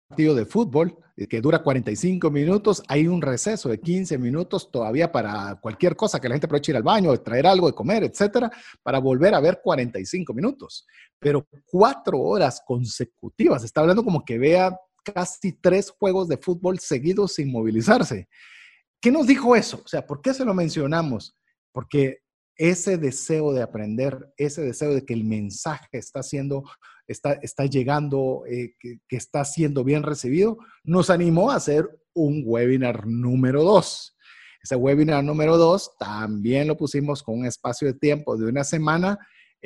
de 0.08 0.46
fútbol 0.46 0.96
eh, 1.16 1.26
que 1.26 1.40
dura 1.40 1.62
45 1.62 2.30
minutos, 2.30 2.82
hay 2.88 3.08
un 3.08 3.20
receso 3.20 3.68
de 3.68 3.80
15 3.80 4.18
minutos 4.18 4.70
todavía 4.70 5.10
para 5.10 5.58
cualquier 5.60 5.96
cosa 5.96 6.20
que 6.20 6.28
la 6.28 6.34
gente 6.34 6.46
aproveche 6.46 6.72
ir 6.72 6.76
al 6.76 6.82
baño, 6.82 7.16
traer 7.18 7.46
algo 7.46 7.66
de 7.66 7.74
comer, 7.74 8.04
etcétera, 8.04 8.50
para 8.82 8.98
volver 8.98 9.34
a 9.34 9.40
ver 9.40 9.60
45 9.62 10.32
minutos. 10.32 10.86
Pero 11.18 11.46
cuatro 11.64 12.20
horas 12.20 12.62
consecutivas, 12.64 13.64
está 13.64 13.80
hablando 13.80 14.04
como 14.04 14.24
que 14.24 14.38
vea 14.38 14.78
casi 15.02 15.52
tres 15.52 15.90
juegos 15.90 16.28
de 16.28 16.36
fútbol 16.36 16.78
seguidos 16.78 17.34
sin 17.34 17.50
movilizarse. 17.50 18.28
¿Qué 19.00 19.10
nos 19.10 19.26
dijo 19.26 19.56
eso? 19.56 19.82
O 19.84 19.88
sea, 19.88 20.06
¿por 20.06 20.20
qué 20.20 20.34
se 20.34 20.44
lo 20.44 20.54
mencionamos? 20.54 21.36
Porque 21.72 22.20
ese 22.56 22.96
deseo 22.96 23.52
de 23.52 23.62
aprender, 23.62 24.32
ese 24.36 24.62
deseo 24.62 24.94
de 24.94 25.04
que 25.04 25.14
el 25.14 25.24
mensaje 25.24 25.98
está 25.98 26.22
siendo, 26.22 26.64
está, 27.06 27.34
está 27.34 27.66
llegando, 27.66 28.42
eh, 28.48 28.74
que, 28.78 29.00
que, 29.08 29.16
está 29.16 29.44
siendo 29.44 29.84
bien 29.84 30.02
recibido, 30.02 30.58
nos 30.84 31.10
animó 31.10 31.50
a 31.50 31.56
hacer 31.56 31.88
un 32.14 32.42
webinar 32.44 33.06
número 33.06 33.62
dos. 33.62 34.16
Ese 34.62 34.76
webinar 34.76 35.22
número 35.22 35.56
dos 35.56 35.92
también 35.98 36.66
lo 36.66 36.76
pusimos 36.76 37.22
con 37.22 37.38
un 37.38 37.46
espacio 37.46 37.86
de 37.86 37.94
tiempo 37.94 38.36
de 38.36 38.46
una 38.46 38.64
semana 38.64 39.18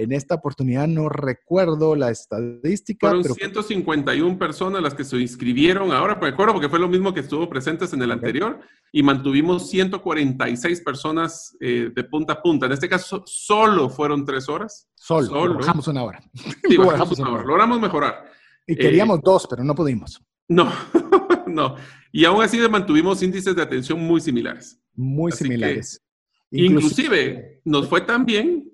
en 0.03 0.13
esta 0.13 0.37
oportunidad 0.37 0.89
no 0.89 1.09
recuerdo 1.09 1.95
la 1.95 2.11
estadística. 2.11 3.11
Fueron 3.11 3.25
151 3.25 4.39
personas 4.39 4.83
las 4.83 4.95
que 4.95 5.05
se 5.05 5.19
inscribieron 5.19 5.93
ahora, 5.93 6.19
me 6.21 6.29
acuerdo 6.29 6.55
porque 6.55 6.69
fue 6.69 6.79
lo 6.79 6.89
mismo 6.89 7.13
que 7.13 7.21
estuvo 7.21 7.49
presentes 7.49 7.93
en 7.93 8.03
el 8.03 8.11
anterior, 8.11 8.61
y 8.93 9.03
mantuvimos 9.03 9.69
146 9.69 10.81
personas 10.81 11.57
eh, 11.61 11.91
de 11.95 12.05
punta 12.05 12.35
a 12.35 12.43
punta. 12.43 12.67
En 12.67 12.73
este 12.73 12.89
caso, 12.89 13.23
solo 13.27 13.91
fueron 13.91 14.25
tres 14.25 14.49
horas. 14.49 14.89
Solo, 14.95 15.27
solo. 15.27 15.55
bajamos 15.59 15.87
una 15.89 16.03
hora. 16.03 16.21
Sí, 16.69 16.77
bajamos 16.77 17.19
una 17.19 17.31
hora. 17.31 17.45
Logramos 17.45 17.81
mejorar. 17.81 18.25
Y 18.67 18.77
queríamos 18.77 19.19
eh, 19.19 19.23
dos, 19.25 19.47
pero 19.49 19.63
no 19.65 19.75
pudimos. 19.75 20.21
No, 20.49 20.73
no. 21.47 21.77
Y 22.11 22.25
aún 22.25 22.43
así 22.43 22.59
mantuvimos 22.69 23.23
índices 23.23 23.55
de 23.55 23.63
atención 23.63 24.01
muy 24.01 24.21
similares. 24.21 24.81
Muy 24.95 25.31
similares. 25.33 26.03
inclusive, 26.51 27.61
nos 27.65 27.87
fue 27.89 28.01
tan 28.01 28.25
bien 28.25 28.70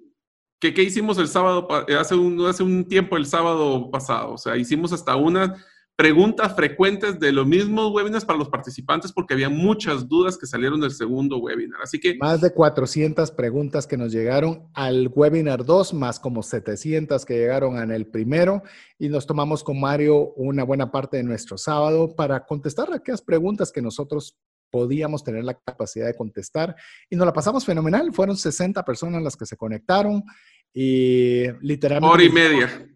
¿Qué, 0.60 0.72
¿Qué, 0.72 0.82
hicimos 0.82 1.18
el 1.18 1.28
sábado, 1.28 1.68
hace 1.98 2.14
un, 2.14 2.44
hace 2.46 2.62
un 2.62 2.86
tiempo 2.88 3.16
el 3.16 3.26
sábado 3.26 3.90
pasado? 3.90 4.32
O 4.34 4.38
sea, 4.38 4.56
hicimos 4.56 4.92
hasta 4.92 5.14
unas 5.14 5.50
preguntas 5.96 6.54
frecuentes 6.54 7.18
de 7.18 7.32
los 7.32 7.46
mismos 7.46 7.90
webinars 7.90 8.26
para 8.26 8.38
los 8.38 8.50
participantes 8.50 9.12
porque 9.12 9.32
había 9.32 9.48
muchas 9.48 10.06
dudas 10.06 10.36
que 10.36 10.46
salieron 10.46 10.80
del 10.80 10.90
segundo 10.90 11.38
webinar. 11.38 11.80
Así 11.82 11.98
que... 11.98 12.16
Más 12.18 12.42
de 12.42 12.52
400 12.52 13.30
preguntas 13.30 13.86
que 13.86 13.96
nos 13.96 14.12
llegaron 14.12 14.68
al 14.74 15.10
webinar 15.14 15.64
2, 15.64 15.94
más 15.94 16.20
como 16.20 16.42
700 16.42 17.24
que 17.24 17.34
llegaron 17.34 17.78
en 17.78 17.90
el 17.90 18.06
primero. 18.06 18.62
Y 18.98 19.08
nos 19.08 19.26
tomamos 19.26 19.64
con 19.64 19.80
Mario 19.80 20.32
una 20.36 20.64
buena 20.64 20.92
parte 20.92 21.16
de 21.16 21.22
nuestro 21.22 21.56
sábado 21.56 22.14
para 22.14 22.44
contestar 22.44 22.92
aquellas 22.92 23.22
preguntas 23.22 23.72
que 23.72 23.80
nosotros 23.80 24.38
podíamos 24.76 25.24
tener 25.24 25.42
la 25.42 25.54
capacidad 25.54 26.04
de 26.04 26.14
contestar 26.14 26.76
y 27.08 27.16
nos 27.16 27.24
la 27.24 27.32
pasamos 27.32 27.64
fenomenal. 27.64 28.12
Fueron 28.12 28.36
60 28.36 28.84
personas 28.84 29.22
las 29.22 29.34
que 29.34 29.46
se 29.46 29.56
conectaron 29.56 30.22
y 30.70 31.44
literalmente... 31.62 32.12
Hora 32.12 32.22
y 32.22 32.28
media. 32.28 32.86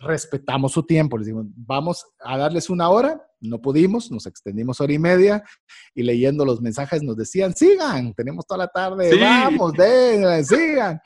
Respetamos 0.00 0.72
su 0.72 0.82
tiempo, 0.82 1.16
les 1.16 1.26
digo, 1.26 1.42
vamos 1.56 2.04
a 2.20 2.36
darles 2.36 2.68
una 2.68 2.90
hora, 2.90 3.20
no 3.40 3.62
pudimos, 3.62 4.10
nos 4.10 4.26
extendimos 4.26 4.80
hora 4.80 4.92
y 4.92 4.98
media 4.98 5.42
y 5.94 6.02
leyendo 6.02 6.44
los 6.44 6.60
mensajes 6.60 7.02
nos 7.02 7.16
decían, 7.16 7.54
sigan, 7.54 8.12
tenemos 8.12 8.46
toda 8.46 8.58
la 8.58 8.68
tarde, 8.68 9.18
vamos, 9.18 9.72
den, 9.72 10.44
sigan. 10.44 11.00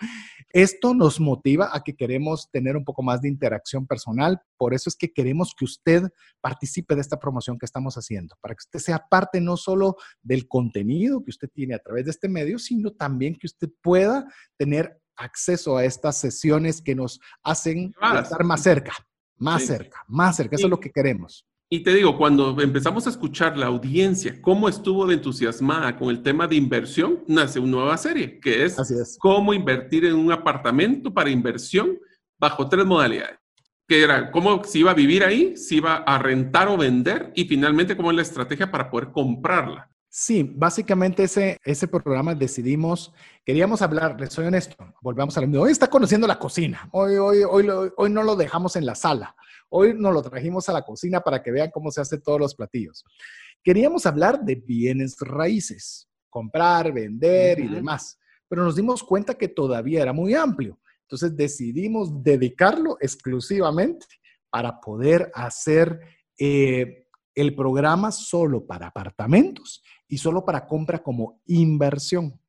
Esto 0.51 0.95
nos 0.95 1.21
motiva 1.21 1.71
a 1.73 1.85
que 1.85 1.95
queremos 1.95 2.51
tener 2.51 2.77
un 2.77 2.85
poco 2.85 3.03
más 3.03 3.21
de 3.21 3.29
interacción 3.29 3.87
personal, 3.87 4.41
por 4.57 4.75
eso 4.75 4.89
es 4.89 4.97
que 4.97 5.13
queremos 5.13 5.55
que 5.57 5.65
usted 5.65 6.03
participe 6.41 6.95
de 6.95 7.03
esta 7.03 7.19
promoción 7.19 7.59
que 7.59 7.67
estamos 7.67 7.97
haciendo, 7.97 8.35
para 8.41 8.55
que 8.55 8.65
usted 8.65 8.79
sea 8.81 9.07
parte 9.09 9.41
no 9.41 9.57
solo 9.57 9.97
del 10.23 10.49
contenido 10.49 11.23
que 11.23 11.31
usted 11.31 11.49
tiene 11.53 11.75
a 11.75 11.79
través 11.79 12.07
de 12.07 12.13
este 12.13 12.29
medio, 12.29 12.59
sino 12.59 12.93
también 12.93 13.37
que 13.37 13.47
usted 13.47 13.69
pueda 13.83 14.27
tener 14.57 15.01
acceso 15.19 15.77
a 15.77 15.85
estas 15.85 16.19
sesiones 16.19 16.81
que 16.81 16.95
nos 16.95 17.21
hacen 17.43 17.95
estar 18.23 18.45
más 18.45 18.63
cerca, 18.63 18.93
más 19.37 19.67
cerca, 19.67 20.05
más 20.07 20.37
cerca. 20.37 20.57
Eso 20.57 20.67
es 20.67 20.71
lo 20.71 20.81
que 20.81 20.91
queremos. 20.91 21.47
Y 21.71 21.81
te 21.81 21.93
digo, 21.93 22.17
cuando 22.17 22.59
empezamos 22.63 23.07
a 23.07 23.11
escuchar 23.11 23.59
la 23.59 23.67
audiencia, 23.67 24.41
cómo 24.41 24.71
estuvo 24.71 25.07
de 25.07 25.15
entusiasmada 25.15 25.99
con 25.99 26.09
el 26.09 26.23
tema 26.23 26.47
de 26.47 26.57
inversión, 26.57 27.23
nace 27.27 27.61
una 27.61 27.73
nueva 27.73 27.99
serie, 27.99 28.41
que 28.41 28.65
es, 28.65 29.19
cómo 29.19 29.53
invertir 29.53 30.07
en 30.07 30.15
un 30.15 30.33
apartamento 30.33 31.13
para 31.13 31.29
inversión 31.29 31.99
bajo 32.39 32.71
tres 32.71 32.87
modalidades. 32.87 33.39
Que 33.87 34.03
era 34.03 34.31
cómo 34.31 34.65
se 34.65 34.79
iba 34.79 34.93
a 34.93 34.95
vivir 34.95 35.23
ahí, 35.23 35.59
si 35.59 35.77
iba 35.77 35.97
a 35.97 36.19
rentar 36.19 36.69
o 36.69 36.79
vender 36.79 37.33
y 37.35 37.45
finalmente 37.45 37.97
cómo 37.97 38.11
es 38.11 38.17
la 38.17 38.23
estrategia 38.23 38.71
para 38.71 38.91
poder 38.91 39.11
comprarla. 39.13 39.91
Sí, 40.21 40.43
básicamente 40.43 41.23
ese, 41.23 41.61
ese 41.65 41.87
programa 41.87 42.35
decidimos, 42.35 43.15
queríamos 43.47 43.83
hablar, 43.83 44.21
les 44.21 44.33
soy 44.33 44.47
honesto, 44.47 44.75
volvamos 45.01 45.39
a 45.39 45.41
mismo. 45.43 45.63
Hoy 45.63 45.71
está 45.71 45.87
conociendo 45.87 46.27
la 46.27 46.41
cocina, 46.41 46.89
hoy, 46.91 47.15
hoy, 47.19 47.45
hoy, 47.45 47.69
hoy 47.97 48.11
no 48.11 48.25
lo 48.25 48.35
dejamos 48.35 48.75
en 48.75 48.85
la 48.85 48.97
sala, 48.97 49.37
hoy 49.69 49.95
nos 49.95 50.13
lo 50.13 50.21
trajimos 50.21 50.69
a 50.69 50.73
la 50.73 50.83
cocina 50.83 51.21
para 51.21 51.41
que 51.41 51.53
vean 51.53 51.71
cómo 51.73 51.93
se 51.93 52.01
hacen 52.01 52.21
todos 52.21 52.41
los 52.41 52.57
platillos. 52.57 53.05
Queríamos 53.63 54.07
hablar 54.07 54.41
de 54.41 54.57
bienes 54.57 55.17
raíces, 55.21 56.09
comprar, 56.29 56.93
vender 56.93 57.61
y 57.61 57.69
demás, 57.69 58.19
pero 58.49 58.65
nos 58.65 58.75
dimos 58.75 59.05
cuenta 59.05 59.35
que 59.35 59.47
todavía 59.47 60.03
era 60.03 60.13
muy 60.13 60.35
amplio. 60.35 60.81
Entonces 61.03 61.37
decidimos 61.37 62.25
dedicarlo 62.25 62.97
exclusivamente 62.99 64.05
para 64.51 64.81
poder 64.81 65.31
hacer 65.33 66.01
eh, 66.37 67.07
el 67.37 67.55
programa 67.55 68.11
solo 68.11 68.67
para 68.67 68.89
apartamentos 68.89 69.81
y 70.09 70.19
solo 70.19 70.45
para 70.45 70.67
compra 70.67 71.03
como 71.03 71.41
inversión. 71.47 72.41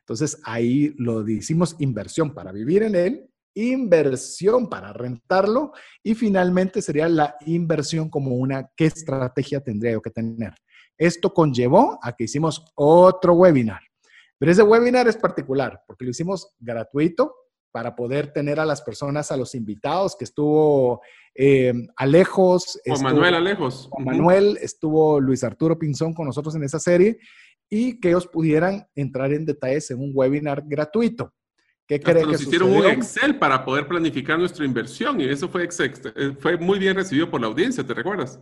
Entonces 0.00 0.40
ahí 0.44 0.94
lo 0.96 1.22
decimos 1.22 1.76
inversión 1.80 2.32
para 2.32 2.52
vivir 2.52 2.82
en 2.82 2.94
él, 2.94 3.30
inversión 3.54 4.68
para 4.68 4.92
rentarlo 4.92 5.72
y 6.02 6.14
finalmente 6.14 6.80
sería 6.80 7.08
la 7.08 7.36
inversión 7.44 8.08
como 8.08 8.36
una, 8.36 8.70
¿qué 8.76 8.86
estrategia 8.86 9.60
tendría 9.60 9.92
yo 9.92 10.00
que 10.00 10.10
tener? 10.10 10.54
Esto 10.96 11.34
conllevó 11.34 11.98
a 12.02 12.12
que 12.12 12.24
hicimos 12.24 12.64
otro 12.74 13.34
webinar. 13.34 13.80
Pero 14.38 14.52
ese 14.52 14.62
webinar 14.62 15.08
es 15.08 15.16
particular 15.16 15.82
porque 15.86 16.04
lo 16.04 16.12
hicimos 16.12 16.54
gratuito 16.58 17.34
para 17.70 17.94
poder 17.94 18.32
tener 18.32 18.60
a 18.60 18.66
las 18.66 18.82
personas, 18.82 19.30
a 19.30 19.36
los 19.36 19.54
invitados, 19.54 20.16
que 20.16 20.24
estuvo 20.24 21.00
eh, 21.34 21.72
Alejos. 21.96 22.80
Juan 22.86 23.02
Manuel 23.02 23.34
Alejos. 23.34 23.88
Juan 23.90 24.04
Manuel, 24.04 24.58
estuvo 24.60 25.20
Luis 25.20 25.44
Arturo 25.44 25.78
Pinzón 25.78 26.14
con 26.14 26.26
nosotros 26.26 26.54
en 26.54 26.64
esa 26.64 26.78
serie 26.78 27.18
y 27.70 28.00
que 28.00 28.08
ellos 28.08 28.26
pudieran 28.26 28.86
entrar 28.94 29.32
en 29.32 29.44
detalles 29.44 29.90
en 29.90 30.00
un 30.00 30.12
webinar 30.14 30.64
gratuito. 30.66 31.32
¿Qué 31.86 32.00
creen 32.00 32.26
que 32.26 32.32
nos 32.32 32.42
hicieron 32.42 32.70
un 32.70 32.84
Excel 32.84 33.38
para 33.38 33.64
poder 33.64 33.88
planificar 33.88 34.38
nuestra 34.38 34.64
inversión 34.64 35.20
y 35.20 35.24
eso 35.24 35.48
fue, 35.48 35.68
fue 36.38 36.58
muy 36.58 36.78
bien 36.78 36.94
recibido 36.94 37.30
por 37.30 37.40
la 37.40 37.46
audiencia, 37.46 37.86
¿te 37.86 37.94
recuerdas? 37.94 38.38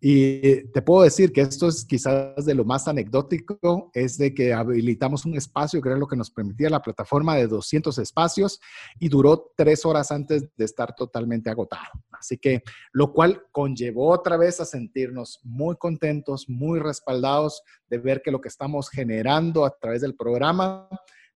Y 0.00 0.64
te 0.72 0.82
puedo 0.82 1.02
decir 1.02 1.32
que 1.32 1.40
esto 1.40 1.68
es 1.68 1.84
quizás 1.84 2.44
de 2.44 2.54
lo 2.54 2.64
más 2.64 2.86
anecdótico, 2.86 3.90
es 3.94 4.18
de 4.18 4.34
que 4.34 4.52
habilitamos 4.52 5.24
un 5.24 5.36
espacio, 5.36 5.80
que 5.80 5.88
era 5.88 5.98
lo 5.98 6.06
que 6.06 6.16
nos 6.16 6.30
permitía 6.30 6.68
la 6.68 6.82
plataforma 6.82 7.34
de 7.36 7.46
200 7.46 7.98
espacios 7.98 8.60
y 8.98 9.08
duró 9.08 9.52
tres 9.56 9.86
horas 9.86 10.10
antes 10.10 10.48
de 10.54 10.64
estar 10.64 10.94
totalmente 10.94 11.48
agotado. 11.48 11.86
Así 12.12 12.36
que 12.36 12.62
lo 12.92 13.12
cual 13.12 13.44
conllevó 13.52 14.10
otra 14.10 14.36
vez 14.36 14.60
a 14.60 14.66
sentirnos 14.66 15.40
muy 15.42 15.76
contentos, 15.76 16.48
muy 16.48 16.78
respaldados 16.78 17.62
de 17.88 17.98
ver 17.98 18.20
que 18.22 18.30
lo 18.30 18.40
que 18.40 18.48
estamos 18.48 18.90
generando 18.90 19.64
a 19.64 19.76
través 19.78 20.02
del 20.02 20.14
programa 20.14 20.88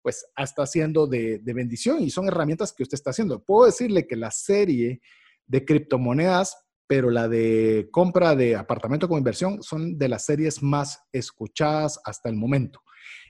pues 0.01 0.25
está 0.37 0.65
siendo 0.65 1.05
de, 1.05 1.39
de 1.39 1.53
bendición 1.53 2.01
y 2.01 2.09
son 2.09 2.27
herramientas 2.27 2.71
que 2.73 2.83
usted 2.83 2.95
está 2.95 3.09
haciendo. 3.09 3.43
Puedo 3.43 3.65
decirle 3.65 4.07
que 4.07 4.15
la 4.15 4.31
serie 4.31 5.01
de 5.45 5.65
criptomonedas 5.65 6.66
pero 6.87 7.09
la 7.09 7.27
de 7.27 7.89
compra 7.91 8.35
de 8.35 8.55
apartamento 8.55 9.07
con 9.07 9.17
inversión 9.17 9.61
son 9.61 9.97
de 9.97 10.09
las 10.09 10.25
series 10.25 10.63
más 10.63 11.03
escuchadas 11.11 11.99
hasta 12.05 12.29
el 12.29 12.35
momento. 12.35 12.81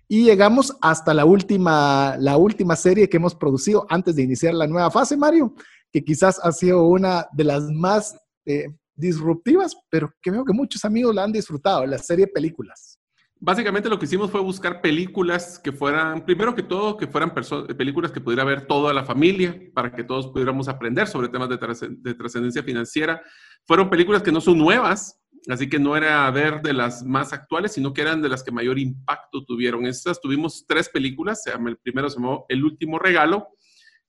Y 0.08 0.24
llegamos 0.24 0.78
hasta 0.82 1.14
la 1.14 1.26
última, 1.26 2.16
la 2.18 2.38
última 2.38 2.76
serie 2.76 3.10
que 3.10 3.18
hemos 3.18 3.36
producido 3.36 3.86
antes 3.90 4.16
de 4.16 4.24
iniciar 4.24 4.54
la 4.54 4.68
nueva 4.68 4.90
fase, 4.90 5.18
Mario, 5.18 5.54
que 5.92 6.04
quizás 6.04 6.40
ha 6.42 6.52
sido 6.52 6.86
una 6.86 7.28
de 7.34 7.44
las 7.44 7.64
más 7.64 8.16
eh, 8.46 8.68
disruptivas, 8.96 9.76
pero 9.90 10.14
que 10.22 10.32
veo 10.32 10.46
que 10.46 10.54
muchos 10.54 10.86
amigos 10.86 11.14
la 11.14 11.24
han 11.24 11.32
disfrutado, 11.32 11.86
la 11.86 11.98
serie 11.98 12.28
películas. 12.28 12.97
Básicamente 13.40 13.88
lo 13.88 14.00
que 14.00 14.06
hicimos 14.06 14.32
fue 14.32 14.42
buscar 14.42 14.82
películas 14.82 15.60
que 15.60 15.72
fueran, 15.72 16.26
primero 16.26 16.56
que 16.56 16.64
todo, 16.64 16.98
que 16.98 17.06
fueran 17.06 17.34
películas 17.78 18.12
que 18.12 18.20
pudiera 18.20 18.44
ver 18.44 18.66
toda 18.66 18.94
la 18.94 19.06
familia, 19.06 19.56
para 19.76 19.92
que 19.92 20.04
todos 20.04 20.28
pudiéramos 20.28 20.68
aprender 20.68 21.08
sobre 21.08 21.30
temas 21.30 21.48
de, 21.50 22.14
trascendencia 22.16 22.64
financiera. 22.64 23.22
Fueron 23.66 23.92
películas 23.92 24.24
que 24.24 24.32
no 24.32 24.42
son 24.42 24.58
nuevas, 24.58 25.22
así 25.50 25.70
que 25.70 25.78
no 25.78 25.96
era 25.96 26.30
ver 26.32 26.64
de 26.64 26.74
las 26.74 27.04
más 27.04 27.32
actuales, 27.32 27.74
sino 27.74 27.94
que 27.94 28.02
eran 28.02 28.24
de 28.24 28.30
las 28.30 28.44
que 28.44 28.52
mayor 28.52 28.80
impacto 28.80 29.46
tuvieron. 29.46 29.86
Estas 29.86 30.20
tuvimos 30.20 30.66
tres 30.68 30.90
películas, 30.90 31.46
el 31.46 31.78
primero 31.78 32.10
se 32.10 32.16
llamó 32.18 32.46
El 32.50 32.64
último 32.64 32.98
regalo, 32.98 33.50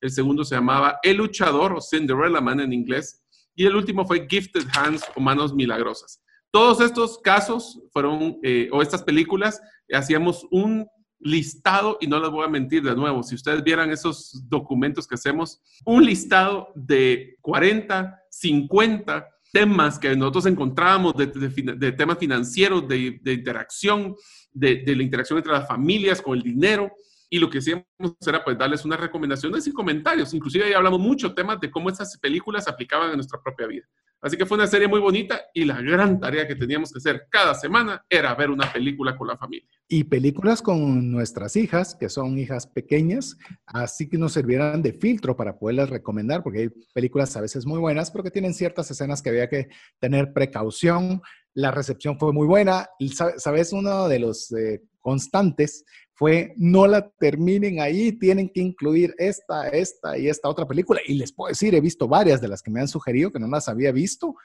el 0.01 0.09
segundo 0.09 0.43
se 0.43 0.55
llamaba 0.55 0.99
El 1.03 1.17
luchador 1.17 1.73
o 1.73 1.81
Cinderella 1.81 2.41
Man 2.41 2.61
en 2.61 2.73
inglés, 2.73 3.23
y 3.53 3.67
el 3.67 3.75
último 3.75 4.07
fue 4.07 4.25
Gifted 4.27 4.65
Hands 4.75 5.03
o 5.15 5.19
Manos 5.19 5.53
Milagrosas. 5.53 6.23
Todos 6.51 6.81
estos 6.81 7.19
casos 7.19 7.79
fueron, 7.91 8.39
eh, 8.43 8.69
o 8.71 8.81
estas 8.81 9.03
películas, 9.03 9.61
hacíamos 9.91 10.47
un 10.51 10.87
listado, 11.19 11.97
y 11.99 12.07
no 12.07 12.19
les 12.19 12.31
voy 12.31 12.45
a 12.45 12.49
mentir 12.49 12.81
de 12.81 12.95
nuevo, 12.95 13.23
si 13.23 13.35
ustedes 13.35 13.63
vieran 13.63 13.91
esos 13.91 14.43
documentos 14.47 15.07
que 15.07 15.15
hacemos, 15.15 15.61
un 15.85 16.05
listado 16.05 16.69
de 16.75 17.37
40, 17.41 18.19
50 18.29 19.27
temas 19.51 19.99
que 19.99 20.15
nosotros 20.15 20.45
encontrábamos 20.45 21.15
de, 21.17 21.91
temas 21.91 22.17
financieros, 22.17 22.87
de, 22.87 23.19
interacción, 23.25 24.15
de, 24.51 24.83
la 24.85 25.03
interacción 25.03 25.37
entre 25.37 25.53
las 25.53 25.67
familias 25.67 26.21
con 26.21 26.37
el 26.37 26.43
dinero. 26.43 26.91
Y 27.31 27.37
lo 27.37 27.49
que 27.49 27.59
hacíamos 27.59 27.85
era 28.25 28.43
pues 28.43 28.57
darles 28.57 28.85
unas 28.85 28.99
recomendaciones 28.99 29.67
y 29.67 29.71
comentarios. 29.71 30.33
Inclusive 30.33 30.65
ahí 30.65 30.73
hablamos 30.73 30.99
mucho 30.99 31.33
temas 31.33 31.59
de 31.59 31.69
cómo 31.69 31.89
esas 31.89 32.17
películas 32.17 32.67
aplicaban 32.67 33.09
en 33.11 33.17
nuestra 33.17 33.41
propia 33.41 33.67
vida. 33.67 33.85
Así 34.21 34.35
que 34.35 34.45
fue 34.45 34.57
una 34.57 34.67
serie 34.67 34.87
muy 34.87 34.99
bonita 34.99 35.41
y 35.53 35.63
la 35.63 35.81
gran 35.81 36.19
tarea 36.19 36.47
que 36.47 36.55
teníamos 36.55 36.91
que 36.91 36.97
hacer 36.97 37.27
cada 37.29 37.53
semana 37.53 38.03
era 38.09 38.35
ver 38.35 38.49
una 38.49 38.71
película 38.71 39.15
con 39.15 39.27
la 39.27 39.37
familia. 39.37 39.69
Y 39.87 40.03
películas 40.03 40.61
con 40.61 41.09
nuestras 41.09 41.55
hijas, 41.55 41.95
que 41.95 42.09
son 42.09 42.37
hijas 42.37 42.67
pequeñas, 42.67 43.37
así 43.65 44.09
que 44.09 44.17
nos 44.17 44.33
sirvieran 44.33 44.81
de 44.81 44.93
filtro 44.93 45.35
para 45.35 45.57
poderles 45.57 45.89
recomendar, 45.89 46.43
porque 46.43 46.59
hay 46.59 46.69
películas 46.93 47.35
a 47.37 47.41
veces 47.41 47.65
muy 47.65 47.79
buenas, 47.79 48.11
pero 48.11 48.23
que 48.23 48.31
tienen 48.31 48.53
ciertas 48.53 48.91
escenas 48.91 49.21
que 49.21 49.29
había 49.29 49.49
que 49.49 49.69
tener 49.99 50.33
precaución. 50.33 51.21
La 51.53 51.71
recepción 51.71 52.19
fue 52.19 52.33
muy 52.33 52.45
buena. 52.45 52.89
Y, 52.99 53.09
¿Sabes? 53.09 53.73
Uno 53.73 54.07
de 54.07 54.19
los 54.19 54.51
eh, 54.51 54.81
constantes 54.99 55.85
fue 56.19 56.53
no 56.57 56.85
la 56.85 57.09
terminen 57.11 57.79
ahí, 57.79 58.11
tienen 58.11 58.49
que 58.49 58.59
incluir 58.59 59.15
esta, 59.17 59.69
esta 59.69 60.17
y 60.17 60.27
esta 60.27 60.49
otra 60.49 60.67
película. 60.67 60.99
Y 61.07 61.13
les 61.13 61.31
puedo 61.31 61.47
decir, 61.47 61.73
he 61.73 61.79
visto 61.79 62.09
varias 62.09 62.41
de 62.41 62.49
las 62.49 62.61
que 62.61 62.69
me 62.69 62.81
han 62.81 62.89
sugerido 62.89 63.31
que 63.31 63.39
no 63.39 63.47
las 63.47 63.69
había 63.69 63.93
visto 63.93 64.35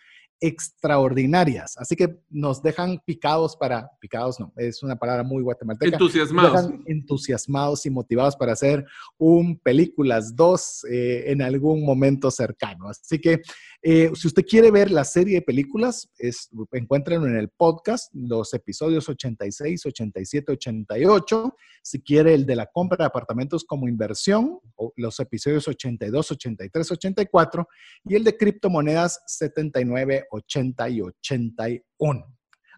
extraordinarias. 0.40 1.76
Así 1.78 1.96
que 1.96 2.18
nos 2.30 2.62
dejan 2.62 3.00
picados 3.04 3.56
para, 3.56 3.90
picados 4.00 4.38
no, 4.40 4.52
es 4.56 4.82
una 4.82 4.96
palabra 4.96 5.22
muy 5.22 5.42
guatemalteca. 5.42 5.96
Entusiasmados. 5.96 6.70
entusiasmados 6.86 7.86
y 7.86 7.90
motivados 7.90 8.36
para 8.36 8.52
hacer 8.52 8.84
un 9.18 9.58
películas 9.58 10.34
dos 10.36 10.84
eh, 10.90 11.24
en 11.26 11.42
algún 11.42 11.84
momento 11.84 12.30
cercano. 12.30 12.88
Así 12.88 13.20
que 13.20 13.40
eh, 13.82 14.10
si 14.14 14.28
usted 14.28 14.44
quiere 14.44 14.70
ver 14.70 14.90
la 14.90 15.04
serie 15.04 15.36
de 15.36 15.42
películas, 15.42 16.10
es, 16.18 16.48
encuéntrenlo 16.72 17.26
en 17.26 17.36
el 17.36 17.50
podcast, 17.50 18.10
los 18.14 18.54
episodios 18.54 19.08
86, 19.08 19.86
87, 19.86 20.52
88. 20.52 21.56
Si 21.82 22.00
quiere 22.00 22.34
el 22.34 22.46
de 22.46 22.56
la 22.56 22.66
compra 22.66 22.96
de 22.98 23.04
apartamentos 23.04 23.64
como 23.64 23.88
inversión, 23.88 24.58
los 24.96 25.20
episodios 25.20 25.68
82, 25.68 26.30
83, 26.30 26.90
84 26.92 27.68
y 28.06 28.14
el 28.14 28.24
de 28.24 28.36
criptomonedas 28.36 29.22
79, 29.26 30.23
80 30.30 30.88
y 30.90 31.00
81. 31.00 32.34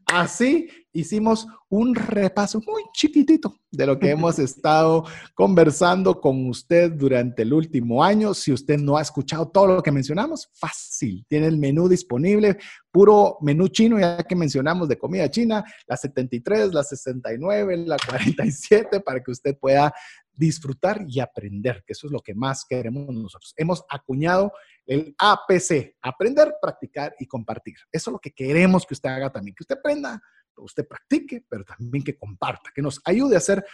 Así 0.07 0.69
hicimos 0.93 1.49
un 1.69 1.97
repaso 1.97 2.61
muy 2.65 2.85
chiquitito 2.93 3.57
de 3.73 3.87
lo 3.87 3.99
que 3.99 4.11
hemos 4.11 4.39
estado 4.39 5.05
conversando 5.35 6.21
con 6.21 6.49
usted 6.49 6.93
durante 6.93 7.43
el 7.43 7.53
último 7.53 8.05
año. 8.05 8.33
Si 8.33 8.53
usted 8.53 8.79
no 8.79 8.97
ha 8.97 9.03
escuchado 9.03 9.49
todo 9.49 9.67
lo 9.67 9.83
que 9.83 9.91
mencionamos, 9.91 10.49
fácil. 10.55 11.27
Tiene 11.29 11.49
el 11.49 11.59
menú 11.59 11.89
disponible, 11.89 12.57
puro 12.93 13.37
menú 13.41 13.67
chino, 13.67 13.99
ya 13.99 14.19
que 14.19 14.37
mencionamos 14.37 14.89
de 14.89 14.97
comida 14.97 15.29
china, 15.29 15.65
la 15.89 15.97
73, 15.97 16.73
la 16.73 16.85
69, 16.85 17.77
la 17.79 17.97
47, 17.97 19.01
para 19.01 19.21
que 19.21 19.33
usted 19.33 19.59
pueda 19.59 19.93
disfrutar 20.37 21.05
y 21.09 21.21
aprender, 21.21 21.83
que 21.87 21.93
eso 21.93 22.07
es 22.07 22.13
lo 22.13 22.21
que 22.21 22.35
más 22.35 22.65
queremos 22.65 23.15
nosotros. 23.15 23.55
Hemos 23.57 23.85
acuñado 23.89 24.53
el 24.87 25.15
APC, 25.19 25.97
aprender, 26.03 26.55
practicar 26.61 27.15
y 27.19 27.27
compartir. 27.27 27.77
Eso 27.91 28.11
es 28.11 28.13
lo 28.13 28.19
que 28.19 28.33
queremos 28.33 28.87
que 28.87 28.95
usted 28.95 29.09
haga 29.09 29.31
también, 29.31 29.55
que 29.55 29.63
usted 29.63 29.79
aprenda, 29.79 30.21
que 30.55 30.63
usted 30.63 30.87
practique, 30.87 31.45
pero 31.49 31.65
también 31.65 32.05
que 32.05 32.17
comparta, 32.17 32.71
que 32.75 32.83
nos 32.83 33.01
ayude 33.05 33.37
a 33.37 33.41
ser 33.41 33.65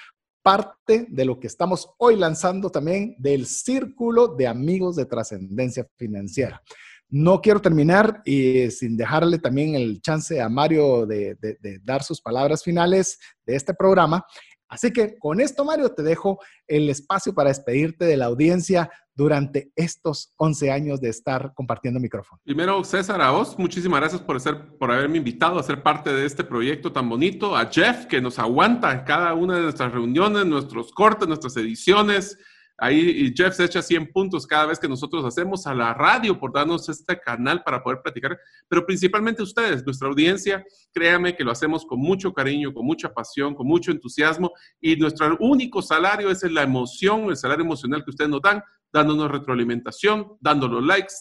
parte 0.43 1.07
de 1.09 1.25
lo 1.25 1.39
que 1.39 1.47
estamos 1.47 1.89
hoy 1.99 2.17
lanzando 2.17 2.71
también 2.71 3.15
del 3.19 3.47
círculo 3.47 4.29
de 4.29 4.49
amigos 4.49 4.97
de 4.97 5.07
trascendencia 5.07 5.87
financiera. 5.97 6.63
No 7.09 7.43
quiero 7.43 7.61
terminar 7.61 8.23
y 8.25 8.71
sin 8.71 8.97
dejarle 8.97 9.39
también 9.39 9.75
el 9.75 10.01
chance 10.01 10.41
a 10.41 10.49
Mario 10.49 11.05
de, 11.05 11.37
de, 11.39 11.79
dar 11.83 12.03
sus 12.03 12.23
palabras 12.23 12.63
finales 12.65 13.19
de 13.45 13.55
este 13.55 13.75
programa. 13.75 14.25
Así 14.73 14.91
que 14.91 15.19
con 15.19 15.39
esto, 15.39 15.67
Mario, 15.67 15.91
te 15.91 16.03
dejo 16.03 16.39
el 16.67 16.89
espacio 16.89 17.35
para 17.35 17.51
despedirte 17.51 18.07
de 18.07 18.17
la 18.17 18.25
audiencia 18.25 18.91
durante 19.15 19.71
estos 19.77 20.33
11 20.39 20.71
años 20.71 21.01
de 21.03 21.11
estar 21.11 21.53
compartiendo 21.55 22.01
micrófono. 22.01 22.41
Primero, 22.43 22.83
César, 22.83 23.21
a 23.21 23.33
vos, 23.33 23.59
muchísimas 23.59 24.01
gracias 24.01 24.23
por, 24.23 24.41
ser, 24.41 24.79
por 24.79 24.91
haberme 24.91 25.19
invitado 25.19 25.59
a 25.59 25.63
ser 25.63 25.83
parte 25.83 26.11
de 26.11 26.25
este 26.25 26.43
proyecto 26.43 26.91
tan 26.91 27.07
bonito. 27.07 27.55
A 27.55 27.67
Jeff, 27.67 28.07
que 28.07 28.23
nos 28.23 28.39
aguanta 28.39 28.91
en 28.93 29.01
cada 29.01 29.35
una 29.35 29.57
de 29.57 29.63
nuestras 29.63 29.93
reuniones, 29.93 30.47
nuestros 30.47 30.91
cortes, 30.91 31.29
nuestras 31.29 31.55
ediciones 31.59 32.39
Ahí 32.79 33.33
Jeff 33.37 33.55
se 33.55 33.65
echa 33.65 33.83
100 33.83 34.13
puntos 34.13 34.47
cada 34.47 34.67
vez 34.67 34.79
que 34.79 34.89
nosotros 34.89 35.25
hacemos 35.25 35.67
a 35.67 35.75
la 35.75 35.95
radio 35.95 36.39
por 36.39 36.53
darnos 36.53 36.89
este 36.89 37.19
canal 37.21 37.63
para 37.63 37.83
poder 37.83 38.01
platicar, 38.03 38.39
pero 38.69 38.85
principalmente 38.85 39.43
ustedes, 39.43 39.85
nuestra 39.85 40.09
audiencia, 40.09 40.65
créame 40.93 41.37
que 41.37 41.45
lo 41.45 41.53
hacemos 41.53 41.85
con 41.85 42.01
mucho 42.01 42.33
cariño, 42.33 42.73
con 42.75 42.85
mucha 42.85 43.13
pasión, 43.13 43.55
con 43.55 43.67
mucho 43.67 43.91
entusiasmo. 43.91 44.53
Y 44.81 44.97
nuestro 44.97 45.37
único 45.39 45.83
salario 45.83 46.31
es 46.31 46.43
la 46.45 46.63
emoción, 46.63 47.25
el 47.31 47.37
salario 47.37 47.65
emocional 47.65 48.03
que 48.05 48.11
ustedes 48.11 48.31
nos 48.31 48.43
dan, 48.43 48.63
dándonos 48.93 49.31
retroalimentación, 49.31 50.37
dándonos 50.41 50.85
likes, 50.85 51.15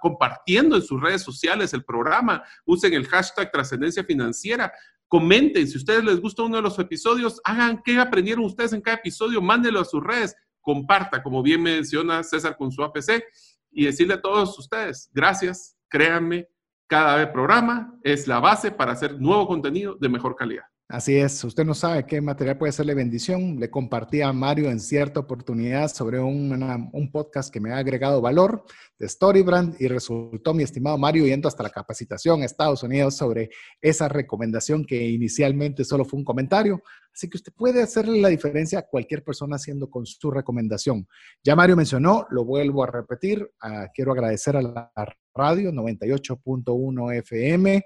compartiendo 0.00 0.76
en 0.76 0.82
sus 0.82 1.00
redes 1.00 1.22
sociales 1.22 1.72
el 1.72 1.84
programa, 1.84 2.42
usen 2.66 2.92
el 2.92 3.06
hashtag 3.06 3.50
trascendencia 3.50 4.04
financiera, 4.04 4.72
comenten 5.08 5.66
si 5.66 5.78
ustedes 5.78 6.04
les 6.04 6.20
gusta 6.20 6.42
uno 6.42 6.56
de 6.56 6.62
los 6.62 6.78
episodios, 6.78 7.40
hagan 7.44 7.80
qué 7.84 7.98
aprendieron 7.98 8.44
ustedes 8.44 8.72
en 8.72 8.80
cada 8.80 8.96
episodio, 8.96 9.40
mándenlo 9.40 9.80
a 9.80 9.84
sus 9.84 10.02
redes 10.02 10.34
comparta, 10.64 11.22
como 11.22 11.42
bien 11.42 11.62
menciona 11.62 12.24
César 12.24 12.56
con 12.56 12.72
su 12.72 12.82
APC, 12.82 13.22
y 13.70 13.84
decirle 13.84 14.14
a 14.14 14.22
todos 14.22 14.58
ustedes, 14.58 15.10
gracias, 15.12 15.76
créanme, 15.88 16.48
cada 16.86 17.32
programa 17.32 17.98
es 18.02 18.26
la 18.26 18.40
base 18.40 18.70
para 18.70 18.92
hacer 18.92 19.20
nuevo 19.20 19.46
contenido 19.46 19.94
de 19.94 20.08
mejor 20.08 20.34
calidad. 20.34 20.64
Así 20.94 21.16
es, 21.16 21.42
usted 21.42 21.64
no 21.64 21.74
sabe 21.74 22.06
qué 22.06 22.20
material 22.20 22.56
puede 22.56 22.70
serle 22.70 22.94
bendición. 22.94 23.58
Le 23.58 23.68
compartí 23.68 24.22
a 24.22 24.32
Mario 24.32 24.70
en 24.70 24.78
cierta 24.78 25.18
oportunidad 25.18 25.88
sobre 25.88 26.20
un, 26.20 27.10
podcast 27.10 27.52
que 27.52 27.58
me 27.58 27.72
ha 27.72 27.78
agregado 27.78 28.20
valor 28.20 28.64
de 28.96 29.08
Storybrand 29.08 29.74
y 29.80 29.88
resultó 29.88 30.54
mi 30.54 30.62
estimado 30.62 30.96
Mario 30.96 31.26
yendo 31.26 31.48
hasta 31.48 31.64
la 31.64 31.70
capacitación 31.70 32.42
a 32.42 32.44
Estados 32.44 32.84
Unidos 32.84 33.16
sobre 33.16 33.50
esa 33.80 34.08
recomendación 34.08 34.84
que 34.84 35.08
inicialmente 35.08 35.84
solo 35.84 36.04
fue 36.04 36.20
un 36.20 36.24
comentario. 36.24 36.80
Así 37.12 37.28
que 37.28 37.38
usted 37.38 37.52
puede 37.52 37.82
hacerle 37.82 38.20
la 38.20 38.28
diferencia 38.28 38.78
a 38.78 38.82
cualquier 38.82 39.24
persona 39.24 39.56
haciendo 39.56 39.90
con 39.90 40.06
su 40.06 40.30
recomendación. 40.30 41.08
Ya 41.42 41.56
Mario 41.56 41.74
mencionó, 41.74 42.24
lo 42.30 42.44
vuelvo 42.44 42.84
a 42.84 42.86
repetir, 42.86 43.50
ah, 43.62 43.88
quiero 43.92 44.12
agradecer 44.12 44.56
a 44.56 44.62
la 44.62 44.92
radio 45.34 45.72
98.1 45.72 47.18
FM 47.18 47.84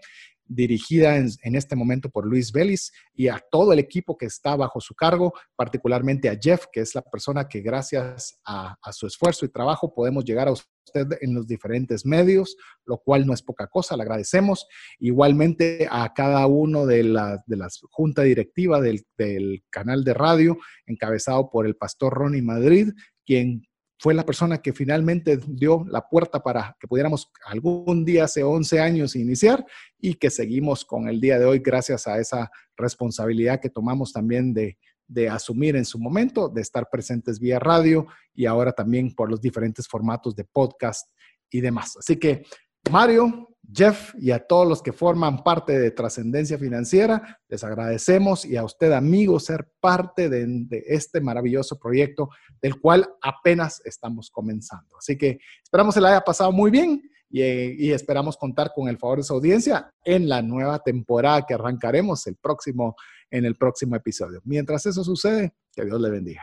dirigida 0.49 1.16
en, 1.16 1.55
este 1.55 1.77
momento 1.77 2.09
por 2.11 2.27
Luis 2.27 2.51
Vélez 2.53 2.91
y 3.15 3.29
a 3.29 3.43
todo 3.51 3.73
el 3.73 3.79
equipo 3.79 4.16
que 4.16 4.27
está 4.27 4.57
bajo 4.57 4.81
su 4.81 4.95
cargo, 4.95 5.33
particularmente 5.57 6.29
a 6.29 6.39
Jeff, 6.41 6.65
que 6.73 6.81
es 6.81 6.95
la 6.95 7.03
persona 7.03 7.49
que 7.49 7.61
gracias 7.61 8.41
a, 8.45 8.77
su 8.93 9.07
esfuerzo 9.07 9.45
y 9.45 9.51
trabajo 9.51 9.95
podemos 9.95 10.25
llegar 10.25 10.49
a 10.49 10.53
usted 10.53 11.19
en 11.20 11.35
los 11.35 11.47
diferentes 11.47 12.07
medios, 12.07 12.57
lo 12.87 12.99
cual 12.99 13.27
no 13.27 13.35
es 13.35 13.43
poca 13.43 13.66
cosa, 13.66 13.97
le 13.97 14.03
agradecemos. 14.03 14.66
Igualmente 14.99 15.87
a 15.91 16.12
cada 16.15 16.47
uno 16.47 16.87
de 16.87 17.05
la, 17.05 17.45
de 17.47 17.66
junta 17.91 18.23
directiva 18.23 18.81
del, 18.81 19.05
del 19.19 19.62
canal 19.70 20.03
de 20.05 20.15
radio, 20.15 20.57
encabezado 20.87 21.51
por 21.51 21.66
el 21.66 21.77
pastor 21.77 22.15
Ronnie 22.15 22.43
Madrid, 22.43 22.93
quien 23.27 23.68
fue 23.99 24.15
la 24.15 24.25
persona 24.25 24.59
que 24.59 24.73
finalmente 24.73 25.39
dio 25.47 25.85
la 25.89 26.09
puerta 26.09 26.41
para 26.41 26.77
que 26.79 26.87
pudiéramos 26.87 27.31
algún 27.47 28.05
día 28.05 28.25
hace 28.25 28.43
11 28.43 28.81
años 28.81 29.16
iniciar 29.16 29.65
y 29.99 30.15
que 30.15 30.31
seguimos 30.31 30.85
con 30.85 31.09
el 31.09 31.20
día 31.20 31.39
de 31.39 31.45
hoy 31.45 31.59
gracias 31.59 32.07
a 32.07 32.19
esa 32.19 32.51
responsabilidad 32.77 33.61
que 33.61 33.70
tomamos 33.70 34.12
también 34.12 34.55
de, 34.55 34.79
de 35.09 35.29
asumir 35.29 35.75
en 35.75 35.85
su 35.85 35.99
momento, 35.99 36.49
de 36.49 36.61
estar 36.61 36.89
presentes 36.91 37.41
vía 37.41 37.59
radio 37.59 38.07
y 38.35 38.47
ahora 38.47 38.73
también 38.73 39.15
por 39.15 39.31
los 39.31 39.41
diferentes 39.41 39.89
formatos 39.89 40.37
de 40.37 40.45
podcast 40.45 41.11
y 41.51 41.61
demás. 41.61 41.97
Así 41.97 42.16
que, 42.16 42.45
Mario, 42.91 43.48
Jeff 43.72 44.14
y 44.18 44.30
a 44.30 44.47
todos 44.47 44.66
los 44.66 44.82
que 44.82 44.93
forman 44.93 45.43
parte 45.43 45.78
de 45.78 45.90
Trascendencia 45.90 46.59
Financiera, 46.59 47.39
les 47.48 47.62
agradecemos 47.64 48.44
y 48.44 48.56
a 48.56 48.64
usted, 48.64 48.93
amigo, 48.93 49.39
ser 49.39 49.70
parte 49.80 50.28
de, 50.28 50.68
este 50.86 51.20
maravilloso 51.20 51.78
proyecto 51.78 52.30
del 52.62 52.80
cual 52.80 53.09
apenas 53.20 53.82
estamos 53.85 54.30
comenzando. 54.30 54.97
Así 54.98 55.18
que 55.18 55.39
esperamos 55.62 55.94
se 55.94 56.01
la 56.01 56.10
haya 56.10 56.20
pasado 56.22 56.51
muy 56.51 56.70
bien 56.70 57.02
y, 57.30 57.43
y, 57.43 57.93
esperamos 57.93 58.39
contar 58.39 58.72
con 58.74 58.89
el 58.89 58.97
favor 58.97 59.18
de 59.18 59.24
su 59.24 59.35
audiencia 59.35 59.93
en 60.02 60.28
la 60.28 60.40
nueva 60.40 60.78
temporada 60.78 61.44
que 61.47 61.55
arrancaremos 61.55 62.26
el 62.26 62.36
próximo, 62.36 62.97
en 63.30 63.44
el 63.44 63.56
próximo 63.56 63.97
episodio. 63.97 64.40
Mientras 64.44 64.86
eso 64.86 65.05
sucede, 65.05 65.52
que 65.72 65.85
Dios 65.85 66.01
le 66.01 66.10
bendiga. 66.10 66.43